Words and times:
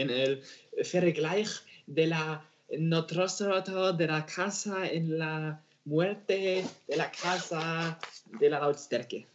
en 0.00 0.10
el 0.10 0.42
vergleich 0.92 1.62
de 1.86 2.06
la 2.06 2.44
Notrostro 2.78 3.92
de 3.92 4.06
la 4.06 4.24
casa 4.24 4.88
en 4.88 5.18
la 5.18 5.60
muerte 5.84 6.64
de 6.86 6.96
la 6.96 7.10
casa 7.10 7.98
de 8.38 8.48
la 8.48 8.60
Lautstärke. 8.60 9.26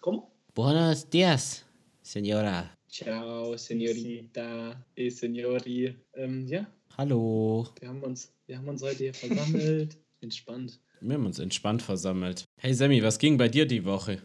¿Cómo? 0.00 0.30
Buenos 0.54 1.08
días, 1.10 1.64
señora. 2.02 2.74
Ciao, 2.88 3.58
señorita 3.58 4.84
y 4.96 5.10
señori. 5.10 5.94
Ähm, 6.14 6.48
ja, 6.48 6.66
Hallo. 6.96 7.72
wir 7.78 7.88
haben, 7.88 8.02
uns, 8.02 8.32
wir 8.46 8.56
haben 8.56 8.68
uns 8.68 8.82
heute 8.82 9.04
hier 9.04 9.14
versammelt. 9.14 9.96
Entspannt. 10.20 10.80
Wir 11.00 11.14
haben 11.14 11.26
uns 11.26 11.38
entspannt 11.38 11.82
versammelt. 11.82 12.44
Hey 12.56 12.74
Sammy, 12.74 13.02
was 13.02 13.18
ging 13.18 13.36
bei 13.36 13.48
dir 13.48 13.66
die 13.66 13.84
Woche? 13.84 14.20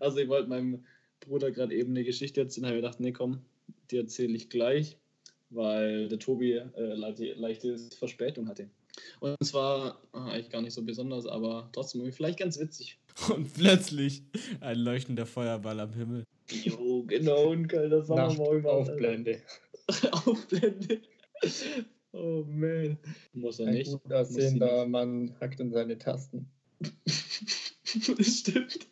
Also 0.00 0.18
ich 0.18 0.28
wollte 0.28 0.48
meinem 0.48 0.86
Bruder 1.20 1.50
gerade 1.50 1.74
eben 1.74 1.90
eine 1.90 2.04
Geschichte 2.04 2.40
erzählen, 2.40 2.66
habe 2.66 2.76
ich 2.76 2.82
gedacht, 2.82 3.00
nee 3.00 3.12
komm, 3.12 3.40
die 3.90 3.98
erzähle 3.98 4.34
ich 4.34 4.48
gleich, 4.48 4.96
weil 5.50 6.08
der 6.08 6.18
Tobi 6.18 6.52
äh, 6.52 6.94
leichte, 6.94 7.32
leichte 7.34 7.78
Verspätung 7.98 8.48
hatte. 8.48 8.68
Und 9.20 9.36
zwar 9.44 10.02
ah, 10.12 10.26
eigentlich 10.26 10.50
gar 10.50 10.62
nicht 10.62 10.74
so 10.74 10.82
besonders, 10.82 11.26
aber 11.26 11.68
trotzdem 11.72 12.10
vielleicht 12.12 12.38
ganz 12.38 12.58
witzig. 12.58 12.98
Und 13.34 13.52
plötzlich 13.54 14.22
ein 14.60 14.78
leuchtender 14.78 15.26
Feuerball 15.26 15.80
am 15.80 15.92
Himmel. 15.92 16.24
Jo, 16.50 17.04
genau, 17.04 17.52
ein 17.52 17.68
kalter 17.68 18.02
Sommermorgen. 18.02 18.66
Aufblende. 18.66 19.42
Aufblende. 20.12 21.00
Oh 22.12 22.44
man. 22.48 22.98
Muss 23.32 23.60
er 23.60 23.68
Ein 23.68 23.74
nicht. 23.74 23.92
gut 23.92 24.12
aussehender 24.12 24.86
Mann 24.86 25.34
hackt 25.40 25.60
in 25.60 25.72
seine 25.72 25.98
Tasten. 25.98 26.50
nicht. 26.80 26.94
Das 28.18 28.26
stimmt. 28.26 28.86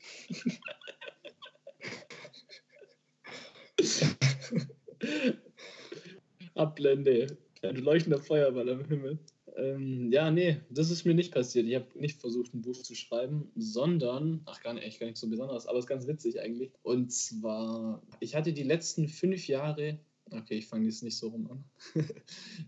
Abblende. 6.57 7.37
Ein 7.63 7.77
leuchtender 7.77 8.19
Feuerball 8.19 8.69
am 8.69 8.85
Himmel. 8.85 9.19
Ähm, 9.57 10.13
ja, 10.13 10.31
nee, 10.31 10.59
das 10.69 10.91
ist 10.91 11.05
mir 11.05 11.15
nicht 11.15 11.33
passiert. 11.33 11.67
Ich 11.67 11.75
habe 11.75 11.87
nicht 11.95 12.21
versucht, 12.21 12.53
ein 12.53 12.61
Buch 12.61 12.83
zu 12.83 12.95
schreiben, 12.95 13.51
sondern, 13.57 14.43
ach, 14.45 14.63
gar 14.63 14.75
nicht, 14.75 14.85
echt 14.85 15.01
gar 15.01 15.07
nicht 15.07 15.17
so 15.17 15.29
besonders, 15.29 15.67
aber 15.67 15.79
es 15.79 15.85
ist 15.85 15.89
ganz 15.89 16.07
witzig 16.07 16.41
eigentlich. 16.41 16.71
Und 16.83 17.11
zwar, 17.11 18.03
ich 18.21 18.35
hatte 18.35 18.53
die 18.53 18.63
letzten 18.65 19.09
fünf 19.09 19.49
Jahre, 19.49 19.99
okay, 20.31 20.59
ich 20.59 20.67
fange 20.67 20.85
jetzt 20.85 21.03
nicht 21.03 21.17
so 21.17 21.29
rum 21.29 21.51
an. 21.51 21.65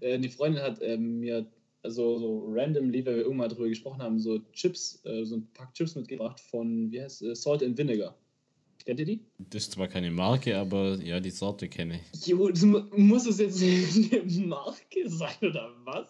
Äh, 0.01 0.19
die 0.19 0.29
Freundin 0.29 0.63
hat 0.63 0.79
ähm, 0.81 1.21
mir 1.21 1.47
also 1.83 2.19
so 2.19 2.47
randomly, 2.49 3.05
weil 3.05 3.17
wir 3.17 3.23
irgendwann 3.25 3.51
drüber 3.51 3.69
gesprochen 3.69 4.03
haben, 4.03 4.19
so 4.19 4.39
Chips, 4.53 5.05
äh, 5.05 5.25
so 5.25 5.37
ein 5.37 5.49
Pack 5.55 5.75
Chips 5.75 5.95
mitgebracht 5.95 6.41
von, 6.41 6.91
wie 6.91 7.03
heißt 7.03 7.23
es, 7.23 7.43
Salt 7.43 7.63
and 7.63 7.77
Vinegar. 7.77 8.17
Kennt 8.89 9.01
ihr 9.01 9.05
die? 9.05 9.21
Das 9.51 9.65
ist 9.65 9.73
zwar 9.73 9.87
keine 9.87 10.11
Marke, 10.11 10.57
aber 10.57 10.95
ja, 11.05 11.21
die 11.21 11.29
Sorte 11.29 11.69
kenne 11.69 12.01
ich. 12.15 12.27
Jo, 12.27 12.49
das 12.49 12.63
mu- 12.63 12.85
muss 12.97 13.27
es 13.27 13.37
jetzt 13.39 13.63
eine 13.63 14.47
Marke 14.47 15.11
sein 15.11 15.35
oder 15.43 15.75
was? 15.85 16.07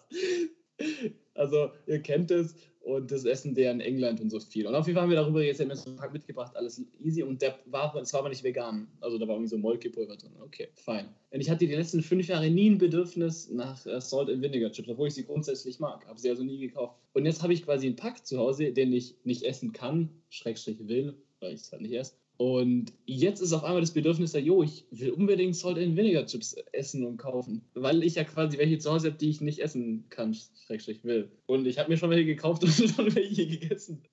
Also, 1.33 1.71
ihr 1.87 1.99
kennt 2.01 2.31
es 2.31 2.55
und 2.79 3.11
das 3.11 3.25
essen 3.25 3.53
der 3.53 3.73
in 3.73 3.81
England 3.81 4.21
und 4.21 4.29
so 4.29 4.39
viel. 4.39 4.65
Und 4.65 4.75
auf 4.75 4.87
jeden 4.87 4.95
Fall 4.95 5.03
haben 5.03 5.09
wir 5.09 5.17
darüber 5.17 5.43
jetzt 5.43 5.59
einen 5.59 5.97
Pack 5.97 6.13
mitgebracht, 6.13 6.55
alles 6.55 6.81
easy 7.03 7.21
und 7.21 7.41
der 7.41 7.59
war, 7.65 7.93
es 7.97 8.13
war 8.13 8.21
aber 8.21 8.29
nicht 8.29 8.45
vegan. 8.45 8.87
Also 9.01 9.17
da 9.17 9.27
war 9.27 9.35
irgendwie 9.35 9.49
so 9.49 9.57
Molkepulver 9.57 10.15
drin. 10.15 10.31
Okay, 10.39 10.69
fein. 10.75 11.09
Und 11.31 11.41
ich 11.41 11.49
hatte 11.49 11.67
die 11.67 11.75
letzten 11.75 12.01
fünf 12.01 12.29
Jahre 12.29 12.49
nie 12.49 12.69
ein 12.69 12.77
Bedürfnis 12.77 13.49
nach 13.49 13.85
äh, 13.87 13.99
Salt 13.99 14.29
and 14.29 14.41
Vinegar 14.41 14.71
Chips, 14.71 14.87
obwohl 14.87 15.09
ich 15.09 15.15
sie 15.15 15.25
grundsätzlich 15.25 15.81
mag. 15.81 16.07
Habe 16.07 16.17
sie 16.17 16.29
also 16.29 16.45
nie 16.45 16.59
gekauft. 16.59 16.95
Und 17.11 17.25
jetzt 17.25 17.43
habe 17.43 17.51
ich 17.51 17.65
quasi 17.65 17.87
einen 17.87 17.97
Pack 17.97 18.25
zu 18.25 18.37
Hause, 18.37 18.71
den 18.71 18.93
ich 18.93 19.15
nicht 19.25 19.43
essen 19.43 19.73
kann, 19.73 20.09
Schrägstrich 20.29 20.87
will, 20.87 21.15
weil 21.41 21.53
ich 21.53 21.59
es 21.59 21.71
halt 21.73 21.81
nicht 21.81 21.93
esse. 21.93 22.13
Und 22.39 22.93
jetzt 23.05 23.41
ist 23.41 23.51
auf 23.51 23.65
einmal 23.65 23.81
das 23.81 23.91
Bedürfnis 23.91 24.31
da, 24.31 24.39
jo, 24.39 24.63
ich 24.63 24.85
will 24.91 25.09
unbedingt 25.09 25.57
Salt 25.57 25.77
and 25.77 25.97
Vinegar 25.97 26.25
Chips 26.25 26.55
essen 26.71 27.05
und 27.05 27.17
kaufen. 27.17 27.63
Weil 27.73 28.01
ich 28.01 28.15
ja 28.15 28.23
quasi 28.23 28.57
welche 28.57 28.77
zu 28.77 28.89
Hause 28.89 29.09
habe, 29.09 29.17
die 29.17 29.29
ich 29.29 29.41
nicht 29.41 29.59
essen 29.59 30.05
kann, 30.09 30.33
schrägstrich 30.65 31.03
will. 31.03 31.29
Und 31.47 31.67
ich 31.67 31.77
habe 31.77 31.89
mir 31.89 31.97
schon 31.97 32.09
welche 32.09 32.23
gekauft 32.23 32.63
und 32.63 32.71
schon 32.71 33.13
welche 33.13 33.45
gegessen. 33.45 34.03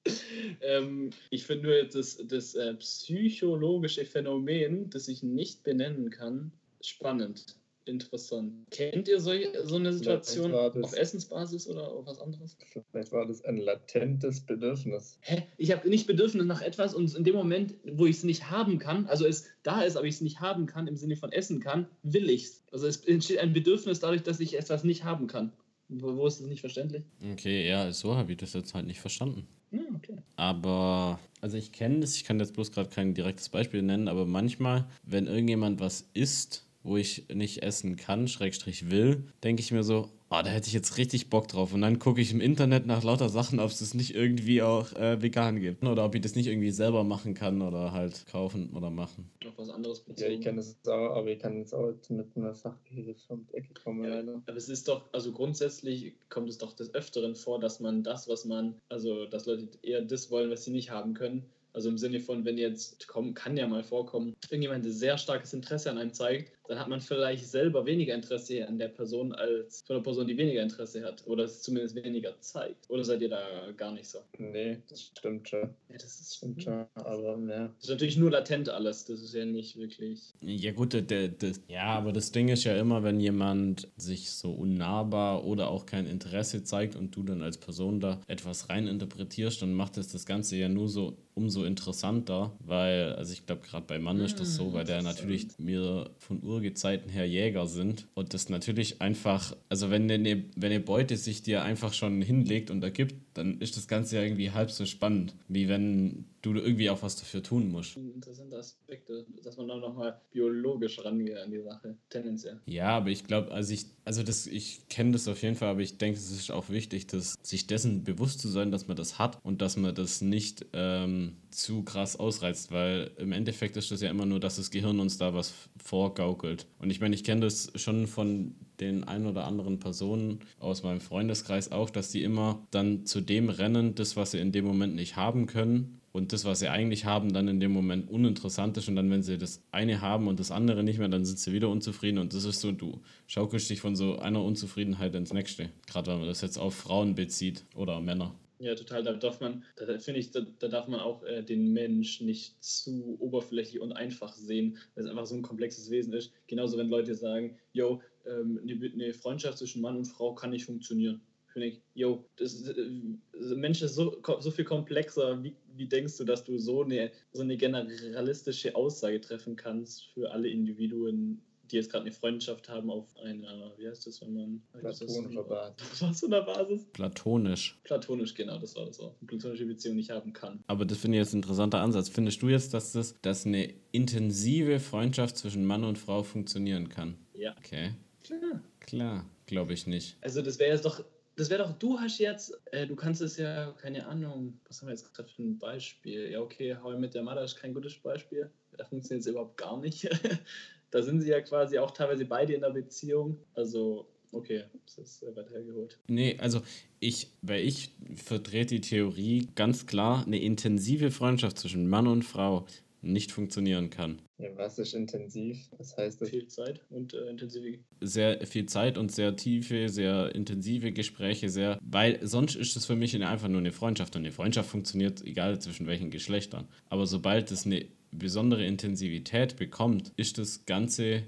ähm, 0.60 1.10
ich 1.30 1.44
finde 1.44 1.68
nur 1.68 1.84
das, 1.84 2.20
das 2.26 2.56
äh, 2.56 2.74
psychologische 2.74 4.04
Phänomen, 4.04 4.90
das 4.90 5.06
ich 5.06 5.22
nicht 5.22 5.62
benennen 5.62 6.10
kann, 6.10 6.50
spannend. 6.80 7.44
Interessant. 7.86 8.52
Kennt 8.70 9.06
ihr 9.08 9.20
so, 9.20 9.30
so 9.64 9.76
eine 9.76 9.92
Situation 9.92 10.52
war 10.52 10.70
das- 10.70 10.82
auf 10.84 10.96
Essensbasis 10.96 11.68
oder 11.68 11.88
auf 11.92 12.06
was 12.06 12.18
anderes? 12.20 12.56
Vielleicht 12.90 13.12
war 13.12 13.26
das 13.26 13.44
ein 13.44 13.56
latentes 13.58 14.40
Bedürfnis. 14.40 15.18
Hä? 15.22 15.44
Ich 15.56 15.70
habe 15.72 15.88
nicht 15.88 16.06
Bedürfnis 16.06 16.44
nach 16.46 16.62
etwas 16.62 16.94
und 16.94 17.14
in 17.14 17.22
dem 17.24 17.34
Moment, 17.36 17.74
wo 17.84 18.06
ich 18.06 18.16
es 18.16 18.24
nicht 18.24 18.50
haben 18.50 18.78
kann, 18.78 19.06
also 19.06 19.24
es 19.24 19.44
da 19.62 19.82
ist, 19.82 19.96
aber 19.96 20.06
ich 20.06 20.16
es 20.16 20.20
nicht 20.20 20.40
haben 20.40 20.66
kann, 20.66 20.88
im 20.88 20.96
Sinne 20.96 21.16
von 21.16 21.30
essen 21.32 21.60
kann, 21.60 21.86
will 22.02 22.28
ich 22.28 22.44
es. 22.44 22.64
Also 22.72 22.86
es 22.88 22.96
entsteht 23.06 23.38
ein 23.38 23.52
Bedürfnis 23.52 24.00
dadurch, 24.00 24.22
dass 24.24 24.40
ich 24.40 24.58
etwas 24.58 24.82
nicht 24.84 25.04
haben 25.04 25.28
kann. 25.28 25.52
Wo, 25.88 26.16
wo 26.16 26.26
ist 26.26 26.40
das 26.40 26.48
nicht 26.48 26.60
verständlich? 26.60 27.04
Okay, 27.32 27.68
ja, 27.68 27.92
so 27.92 28.16
habe 28.16 28.32
ich 28.32 28.38
das 28.38 28.52
jetzt 28.52 28.74
halt 28.74 28.86
nicht 28.88 29.00
verstanden. 29.00 29.46
Ja, 29.70 29.80
okay. 29.94 30.16
Aber, 30.34 31.20
also 31.40 31.56
ich 31.56 31.70
kenne 31.70 32.00
das, 32.00 32.16
ich 32.16 32.24
kann 32.24 32.40
jetzt 32.40 32.54
bloß 32.54 32.72
gerade 32.72 32.90
kein 32.90 33.14
direktes 33.14 33.48
Beispiel 33.48 33.82
nennen, 33.82 34.08
aber 34.08 34.26
manchmal, 34.26 34.88
wenn 35.04 35.28
irgendjemand 35.28 35.78
was 35.80 36.08
isst, 36.14 36.65
wo 36.86 36.96
ich 36.96 37.26
nicht 37.32 37.62
essen 37.62 37.96
kann, 37.96 38.28
Schrägstrich 38.28 38.90
will, 38.90 39.24
denke 39.42 39.60
ich 39.60 39.72
mir 39.72 39.82
so, 39.82 40.08
oh, 40.30 40.40
da 40.42 40.46
hätte 40.46 40.68
ich 40.68 40.72
jetzt 40.72 40.98
richtig 40.98 41.30
Bock 41.30 41.48
drauf. 41.48 41.72
Und 41.74 41.82
dann 41.82 41.98
gucke 41.98 42.20
ich 42.20 42.32
im 42.32 42.40
Internet 42.40 42.86
nach 42.86 43.02
lauter 43.04 43.28
Sachen, 43.28 43.60
ob 43.60 43.70
es 43.70 43.78
das 43.80 43.94
nicht 43.94 44.14
irgendwie 44.14 44.62
auch 44.62 44.92
äh, 44.94 45.20
vegan 45.22 45.60
gibt. 45.60 45.84
Oder 45.84 46.04
ob 46.04 46.14
ich 46.14 46.20
das 46.20 46.34
nicht 46.34 46.46
irgendwie 46.46 46.70
selber 46.70 47.04
machen 47.04 47.34
kann 47.34 47.62
oder 47.62 47.92
halt 47.92 48.26
kaufen 48.26 48.70
oder 48.74 48.90
machen. 48.90 49.30
Auf 49.46 49.56
was 49.56 49.68
anderes 49.70 49.98
Ja, 50.06 50.12
bezogen. 50.14 50.32
ich 50.32 50.40
kenne 50.40 50.56
das 50.56 50.76
auch, 50.86 51.16
aber 51.16 51.28
ich 51.28 51.38
kann 51.38 51.56
jetzt 51.58 51.74
auch 51.74 51.92
mit 52.08 52.26
einer 52.36 52.54
Sache 52.54 52.76
hier 52.88 53.14
um 53.28 53.46
die 53.50 53.54
Ecke 53.56 53.74
kommen. 53.74 54.04
Ja, 54.04 54.10
leider. 54.20 54.42
aber 54.46 54.56
es 54.56 54.68
ist 54.68 54.88
doch, 54.88 55.04
also 55.12 55.32
grundsätzlich 55.32 56.14
kommt 56.28 56.48
es 56.48 56.58
doch 56.58 56.72
des 56.72 56.94
Öfteren 56.94 57.34
vor, 57.34 57.60
dass 57.60 57.80
man 57.80 58.02
das, 58.02 58.28
was 58.28 58.44
man, 58.44 58.74
also 58.88 59.26
dass 59.26 59.46
Leute 59.46 59.68
eher 59.82 60.02
das 60.02 60.30
wollen, 60.30 60.50
was 60.50 60.64
sie 60.64 60.70
nicht 60.72 60.90
haben 60.90 61.14
können. 61.14 61.44
Also 61.72 61.90
im 61.90 61.98
Sinne 61.98 62.20
von, 62.20 62.46
wenn 62.46 62.56
jetzt, 62.56 63.06
komm, 63.06 63.34
kann 63.34 63.54
ja 63.58 63.68
mal 63.68 63.84
vorkommen, 63.84 64.34
irgendjemand 64.48 64.86
ein 64.86 64.90
sehr 64.92 65.18
starkes 65.18 65.52
Interesse 65.52 65.90
an 65.90 65.98
einem 65.98 66.14
zeigt, 66.14 66.52
dann 66.68 66.78
hat 66.78 66.88
man 66.88 67.00
vielleicht 67.00 67.46
selber 67.46 67.86
weniger 67.86 68.14
Interesse 68.14 68.66
an 68.66 68.78
der 68.78 68.88
Person 68.88 69.32
als 69.32 69.82
von 69.86 69.96
der 69.96 70.02
Person, 70.02 70.26
die 70.26 70.36
weniger 70.36 70.62
Interesse 70.62 71.04
hat. 71.04 71.26
Oder 71.26 71.44
es 71.44 71.62
zumindest 71.62 71.94
weniger 71.94 72.38
zeigt. 72.40 72.88
Oder 72.88 73.04
seid 73.04 73.22
ihr 73.22 73.28
da 73.28 73.42
gar 73.76 73.92
nicht 73.92 74.08
so? 74.08 74.18
Nee, 74.38 74.78
das 74.88 75.02
stimmt 75.02 75.48
schon. 75.48 75.70
Ja, 75.88 75.96
das 75.96 76.20
ist, 76.20 76.36
Stimmt 76.36 76.62
schon, 76.62 76.86
aber 76.94 77.38
ja. 77.48 77.68
das 77.68 77.84
ist 77.84 77.90
natürlich 77.90 78.16
nur 78.16 78.30
latent 78.30 78.68
alles. 78.68 79.04
Das 79.04 79.22
ist 79.22 79.34
ja 79.34 79.44
nicht 79.44 79.76
wirklich. 79.76 80.34
Ja 80.40 80.72
gut, 80.72 80.92
der, 80.92 81.02
der, 81.02 81.28
der, 81.28 81.52
ja, 81.68 81.84
aber 81.84 82.12
das 82.12 82.32
Ding 82.32 82.48
ist 82.48 82.64
ja 82.64 82.76
immer, 82.76 83.02
wenn 83.02 83.20
jemand 83.20 83.88
sich 83.96 84.30
so 84.30 84.52
unnahbar 84.52 85.44
oder 85.44 85.68
auch 85.70 85.86
kein 85.86 86.06
Interesse 86.06 86.64
zeigt 86.64 86.96
und 86.96 87.16
du 87.16 87.22
dann 87.22 87.42
als 87.42 87.58
Person 87.58 88.00
da 88.00 88.20
etwas 88.26 88.68
reininterpretierst, 88.68 89.62
dann 89.62 89.72
macht 89.72 89.96
es 89.96 90.12
das 90.12 90.26
Ganze 90.26 90.56
ja 90.56 90.68
nur 90.68 90.88
so 90.88 91.16
umso 91.36 91.64
interessanter, 91.64 92.56
weil, 92.60 93.12
also 93.12 93.34
ich 93.34 93.44
glaube 93.44 93.60
gerade 93.60 93.84
bei 93.86 93.98
Mann 93.98 94.20
ist 94.20 94.40
das 94.40 94.56
so, 94.56 94.72
weil 94.72 94.86
der 94.86 95.02
natürlich 95.02 95.48
mir 95.58 96.08
von 96.18 96.40
Urgezeiten 96.56 97.10
her 97.10 97.28
Jäger 97.28 97.66
sind 97.66 98.08
und 98.14 98.32
das 98.32 98.48
natürlich 98.48 99.02
einfach, 99.02 99.54
also 99.68 99.90
wenn 99.90 100.10
eine, 100.10 100.44
wenn 100.56 100.72
eine 100.72 100.80
Beute 100.80 101.16
sich 101.16 101.42
dir 101.42 101.62
einfach 101.62 101.92
schon 101.92 102.22
hinlegt 102.22 102.70
und 102.70 102.82
ergibt, 102.82 103.14
dann 103.34 103.60
ist 103.60 103.76
das 103.76 103.88
Ganze 103.88 104.16
ja 104.16 104.22
irgendwie 104.22 104.50
halb 104.52 104.70
so 104.70 104.86
spannend, 104.86 105.34
wie 105.48 105.68
wenn 105.68 106.24
du 106.42 106.54
irgendwie 106.54 106.90
auch 106.90 107.02
was 107.02 107.16
dafür 107.16 107.42
tun 107.42 107.70
musst. 107.70 107.96
Interessante 107.96 108.56
Aspekte, 108.56 109.26
dass 109.42 109.56
man 109.56 109.68
da 109.68 109.76
nochmal 109.76 110.20
biologisch 110.30 111.04
rangeht 111.04 111.36
an 111.36 111.50
die 111.50 111.60
Sache, 111.60 111.96
tendenziell. 112.08 112.60
Ja, 112.66 112.96
aber 112.96 113.10
ich 113.10 113.24
glaube, 113.24 113.50
also 113.50 113.74
ich, 113.74 113.86
also 114.04 114.22
das, 114.22 114.46
ich 114.46 114.88
kenne 114.88 115.12
das 115.12 115.28
auf 115.28 115.42
jeden 115.42 115.56
Fall, 115.56 115.68
aber 115.68 115.80
ich 115.80 115.98
denke, 115.98 116.18
es 116.18 116.30
ist 116.30 116.50
auch 116.50 116.70
wichtig, 116.70 117.08
dass 117.08 117.34
sich 117.42 117.66
dessen 117.66 118.04
bewusst 118.04 118.40
zu 118.40 118.48
sein, 118.48 118.70
dass 118.70 118.86
man 118.86 118.96
das 118.96 119.18
hat 119.18 119.38
und 119.44 119.60
dass 119.60 119.76
man 119.76 119.94
das 119.94 120.20
nicht 120.20 120.64
ähm, 120.72 121.36
zu 121.50 121.82
krass 121.82 122.16
ausreizt, 122.16 122.70
weil 122.70 123.10
im 123.18 123.32
Endeffekt 123.32 123.76
ist 123.76 123.90
das 123.90 124.00
ja 124.00 124.10
immer 124.10 124.26
nur, 124.26 124.40
dass 124.40 124.56
das 124.56 124.70
Gehirn 124.70 125.00
uns 125.00 125.18
da 125.18 125.34
was 125.34 125.52
vorgaukelt. 125.82 126.45
Und 126.78 126.90
ich 126.90 127.00
meine, 127.00 127.14
ich 127.14 127.24
kenne 127.24 127.42
das 127.42 127.72
schon 127.74 128.06
von 128.06 128.54
den 128.80 129.04
ein 129.04 129.26
oder 129.26 129.46
anderen 129.46 129.78
Personen 129.78 130.40
aus 130.58 130.82
meinem 130.82 131.00
Freundeskreis 131.00 131.72
auch, 131.72 131.90
dass 131.90 132.10
die 132.10 132.22
immer 132.22 132.66
dann 132.70 133.06
zu 133.06 133.20
dem 133.20 133.48
rennen, 133.48 133.94
das, 133.94 134.16
was 134.16 134.32
sie 134.32 134.38
in 134.38 134.52
dem 134.52 134.64
Moment 134.64 134.94
nicht 134.94 135.16
haben 135.16 135.46
können, 135.46 136.00
und 136.16 136.32
das, 136.32 136.46
was 136.46 136.60
sie 136.60 136.68
eigentlich 136.68 137.04
haben, 137.04 137.34
dann 137.34 137.46
in 137.46 137.60
dem 137.60 137.72
Moment 137.72 138.10
uninteressant 138.10 138.78
ist 138.78 138.88
und 138.88 138.96
dann, 138.96 139.10
wenn 139.10 139.22
sie 139.22 139.36
das 139.36 139.62
eine 139.70 140.00
haben 140.00 140.28
und 140.28 140.40
das 140.40 140.50
andere 140.50 140.82
nicht 140.82 140.98
mehr, 140.98 141.08
dann 141.08 141.26
sind 141.26 141.38
sie 141.38 141.52
wieder 141.52 141.68
unzufrieden 141.68 142.18
und 142.18 142.32
das 142.32 142.44
ist 142.44 142.62
so, 142.62 142.72
du 142.72 143.02
schaukelst 143.26 143.68
dich 143.68 143.82
von 143.82 143.94
so 143.94 144.18
einer 144.18 144.42
Unzufriedenheit 144.42 145.14
ins 145.14 145.34
nächste. 145.34 145.68
Gerade 145.86 146.10
wenn 146.10 146.20
man 146.20 146.28
das 146.28 146.40
jetzt 146.40 146.58
auf 146.58 146.74
Frauen 146.74 147.14
bezieht 147.14 147.66
oder 147.74 148.00
Männer. 148.00 148.34
Ja, 148.58 148.74
total. 148.74 149.02
Da 149.02 149.12
darf 149.12 149.40
man, 149.40 149.64
da 149.76 149.98
finde 149.98 150.20
ich, 150.20 150.30
da, 150.30 150.40
da 150.58 150.68
darf 150.68 150.88
man 150.88 151.00
auch 151.00 151.22
äh, 151.24 151.42
den 151.42 151.72
Mensch 151.72 152.20
nicht 152.22 152.62
zu 152.62 153.16
oberflächlich 153.20 153.80
und 153.80 153.92
einfach 153.92 154.32
sehen, 154.32 154.78
weil 154.94 155.04
es 155.04 155.10
einfach 155.10 155.26
so 155.26 155.34
ein 155.34 155.42
komplexes 155.42 155.90
Wesen 155.90 156.14
ist. 156.14 156.32
Genauso, 156.46 156.78
wenn 156.78 156.88
Leute 156.88 157.14
sagen, 157.14 157.58
yo, 157.72 158.00
ähm, 158.26 158.60
eine, 158.62 159.12
Freundschaft 159.12 159.58
zwischen 159.58 159.82
Mann 159.82 159.96
und 159.96 160.06
Frau 160.06 160.34
kann 160.34 160.50
nicht 160.50 160.64
funktionieren. 160.64 161.20
Finde 161.52 161.68
ich, 161.68 161.80
yo, 161.94 162.24
das, 162.36 162.66
äh, 162.68 163.54
Mensch 163.54 163.82
ist 163.82 163.94
so, 163.94 164.22
so 164.40 164.50
viel 164.50 164.64
komplexer. 164.64 165.42
Wie, 165.42 165.54
wie 165.74 165.86
denkst 165.86 166.16
du, 166.16 166.24
dass 166.24 166.44
du 166.44 166.56
so 166.58 166.82
eine, 166.82 167.12
so 167.32 167.42
eine 167.42 167.58
generalistische 167.58 168.74
Aussage 168.74 169.20
treffen 169.20 169.56
kannst 169.56 170.06
für 170.14 170.30
alle 170.30 170.48
Individuen, 170.48 171.42
die 171.70 171.76
jetzt 171.76 171.90
gerade 171.90 172.02
eine 172.02 172.12
Freundschaft 172.12 172.68
haben 172.68 172.90
auf 172.90 173.16
einer, 173.18 173.72
wie 173.76 173.88
heißt 173.88 174.06
das, 174.06 174.20
wenn 174.20 174.34
man. 174.34 174.62
Platonischer 174.72 175.44
Basis. 175.44 175.76
Was 176.02 176.20
für 176.20 176.26
einer 176.26 176.42
Basis? 176.42 176.86
Platonisch. 176.92 177.78
Platonisch, 177.84 178.34
genau, 178.34 178.58
das 178.58 178.76
war 178.76 178.86
das 178.86 179.00
auch. 179.00 179.14
Eine 179.20 179.26
platonische 179.26 179.66
Beziehung 179.66 179.96
nicht 179.96 180.10
haben 180.10 180.32
kann. 180.32 180.62
Aber 180.66 180.84
das 180.84 180.98
finde 180.98 181.18
ich 181.18 181.24
jetzt 181.24 181.34
ein 181.34 181.38
interessanter 181.38 181.80
Ansatz. 181.80 182.08
Findest 182.08 182.42
du 182.42 182.48
jetzt, 182.48 182.74
dass 182.74 182.92
das, 182.92 183.14
dass 183.22 183.46
eine 183.46 183.72
intensive 183.92 184.80
Freundschaft 184.80 185.36
zwischen 185.36 185.64
Mann 185.64 185.84
und 185.84 185.98
Frau 185.98 186.22
funktionieren 186.22 186.88
kann? 186.88 187.16
Ja. 187.34 187.54
Okay. 187.58 187.94
Klar. 188.22 188.62
Klar, 188.80 189.26
glaube 189.46 189.72
ich 189.72 189.86
nicht. 189.86 190.16
Also 190.20 190.42
das 190.42 190.58
wäre 190.58 190.72
jetzt 190.72 190.84
doch, 190.84 191.04
das 191.36 191.50
wäre 191.50 191.62
doch, 191.62 191.72
du 191.72 191.98
hast 191.98 192.18
jetzt, 192.18 192.58
äh, 192.72 192.86
du 192.86 192.96
kannst 192.96 193.20
es 193.20 193.36
ja, 193.36 193.72
keine 193.72 194.06
Ahnung, 194.06 194.58
was 194.66 194.80
haben 194.80 194.88
wir 194.88 194.94
jetzt 194.94 195.12
gerade 195.12 195.28
für 195.28 195.42
ein 195.42 195.58
Beispiel? 195.58 196.30
Ja, 196.30 196.40
okay, 196.40 196.76
How 196.82 196.96
Met 196.98 197.14
Your 197.14 197.22
Mother 197.22 197.44
ist 197.44 197.56
kein 197.56 197.74
gutes 197.74 197.96
Beispiel. 197.98 198.50
Da 198.76 198.84
funktioniert 198.84 199.22
es 199.22 199.30
überhaupt 199.30 199.56
gar 199.56 199.78
nicht. 199.78 200.08
da 200.90 201.02
sind 201.02 201.20
sie 201.20 201.30
ja 201.30 201.40
quasi 201.40 201.78
auch 201.78 201.90
teilweise 201.90 202.24
beide 202.24 202.54
in 202.54 202.60
der 202.60 202.70
Beziehung. 202.70 203.38
Also, 203.54 204.06
okay, 204.32 204.64
das 204.84 204.98
ist 204.98 205.20
sehr 205.20 205.34
weit 205.36 205.50
hergeholt. 205.50 205.98
Nee, 206.08 206.36
also 206.38 206.62
ich, 207.00 207.32
weil 207.42 207.64
ich 207.64 207.94
vertrete 208.14 208.76
die 208.76 208.80
Theorie 208.80 209.48
ganz 209.54 209.86
klar, 209.86 210.24
eine 210.24 210.40
intensive 210.40 211.10
Freundschaft 211.10 211.58
zwischen 211.58 211.88
Mann 211.88 212.06
und 212.06 212.24
Frau 212.24 212.66
nicht 213.06 213.32
funktionieren 213.32 213.90
kann. 213.90 214.20
Ja, 214.38 214.48
was 214.56 214.78
ist 214.78 214.94
intensiv? 214.94 215.70
Was 215.78 215.96
heißt 215.96 216.20
das? 216.20 216.30
Viel 216.30 216.46
Zeit 216.48 216.80
und 216.90 217.14
äh, 217.14 217.30
intensive. 217.30 217.78
Sehr 218.00 218.44
viel 218.46 218.66
Zeit 218.66 218.98
und 218.98 219.12
sehr 219.12 219.36
tiefe, 219.36 219.88
sehr 219.88 220.34
intensive 220.34 220.92
Gespräche, 220.92 221.48
sehr, 221.48 221.78
weil 221.82 222.18
sonst 222.26 222.56
ist 222.56 222.76
es 222.76 222.84
für 222.84 222.96
mich 222.96 223.14
einfach 223.22 223.48
nur 223.48 223.60
eine 223.60 223.72
Freundschaft 223.72 224.14
und 224.16 224.22
eine 224.22 224.32
Freundschaft 224.32 224.68
funktioniert 224.68 225.22
egal 225.24 225.58
zwischen 225.60 225.86
welchen 225.86 226.10
Geschlechtern. 226.10 226.68
Aber 226.88 227.06
sobald 227.06 227.50
es 227.50 227.64
eine 227.64 227.86
besondere 228.18 228.64
Intensivität 228.64 229.56
bekommt, 229.56 230.12
ist 230.16 230.38
das 230.38 230.64
Ganze, 230.66 231.24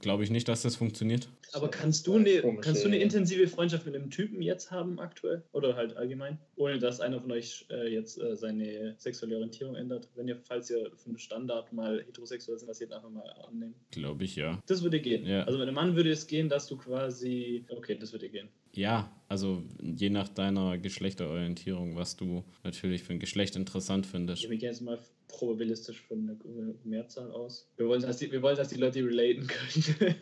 glaube 0.00 0.24
ich 0.24 0.30
nicht, 0.30 0.48
dass 0.48 0.62
das 0.62 0.76
funktioniert. 0.76 1.28
Aber 1.54 1.68
kannst 1.68 2.06
du, 2.06 2.14
eine, 2.14 2.40
kannst 2.62 2.82
du 2.82 2.88
eine 2.88 2.96
intensive 2.96 3.46
Freundschaft 3.46 3.84
mit 3.84 3.94
einem 3.94 4.10
Typen 4.10 4.40
jetzt 4.40 4.70
haben 4.70 4.98
aktuell? 4.98 5.42
Oder 5.52 5.76
halt 5.76 5.96
allgemein? 5.96 6.38
Ohne 6.56 6.78
dass 6.78 7.00
einer 7.00 7.20
von 7.20 7.30
euch 7.30 7.66
äh, 7.70 7.92
jetzt 7.92 8.18
äh, 8.18 8.36
seine 8.36 8.94
sexuelle 8.96 9.36
Orientierung 9.36 9.74
ändert. 9.74 10.08
Wenn 10.14 10.28
ihr, 10.28 10.38
falls 10.42 10.70
ihr 10.70 10.90
vom 10.96 11.18
Standard 11.18 11.70
mal 11.72 12.02
heterosexuell 12.06 12.58
sind, 12.58 12.68
das 12.68 12.80
jetzt 12.80 12.92
einfach 12.92 13.10
mal 13.10 13.28
annehmen. 13.46 13.74
Glaube 13.90 14.24
ich 14.24 14.36
ja. 14.36 14.60
Das 14.66 14.82
würde 14.82 15.00
gehen. 15.00 15.26
Ja. 15.26 15.44
Also 15.44 15.58
mit 15.58 15.68
einem 15.68 15.74
Mann 15.74 15.94
würde 15.94 16.10
es 16.10 16.26
gehen, 16.26 16.48
dass 16.48 16.66
du 16.68 16.78
quasi. 16.78 17.66
Okay, 17.68 17.98
das 18.00 18.12
würde 18.12 18.30
gehen. 18.30 18.48
Ja, 18.74 19.12
also 19.32 19.62
je 19.80 20.10
nach 20.10 20.28
deiner 20.28 20.76
Geschlechterorientierung, 20.76 21.96
was 21.96 22.18
du 22.18 22.44
natürlich 22.64 23.02
für 23.02 23.14
ein 23.14 23.18
Geschlecht 23.18 23.56
interessant 23.56 24.04
findest. 24.04 24.44
Ich 24.44 24.50
wir 24.50 24.58
gehen 24.58 24.68
jetzt 24.68 24.82
mal 24.82 24.98
probabilistisch 25.26 26.02
von 26.02 26.18
einer 26.28 26.74
Mehrzahl 26.84 27.30
aus. 27.30 27.66
Wir 27.78 27.88
wollen, 27.88 28.02
dass 28.02 28.18
die, 28.18 28.30
wir 28.30 28.42
wollen, 28.42 28.58
dass 28.58 28.68
die 28.68 28.78
Leute 28.78 28.98
relaten 29.02 29.46
können. 29.46 30.14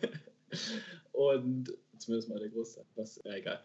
Und 1.11 1.73
zumindest 1.97 2.29
mal 2.29 2.39
der 2.39 2.47
Großteil. 2.51 2.85
Was, 2.95 3.19
ja, 3.25 3.35
egal. 3.35 3.59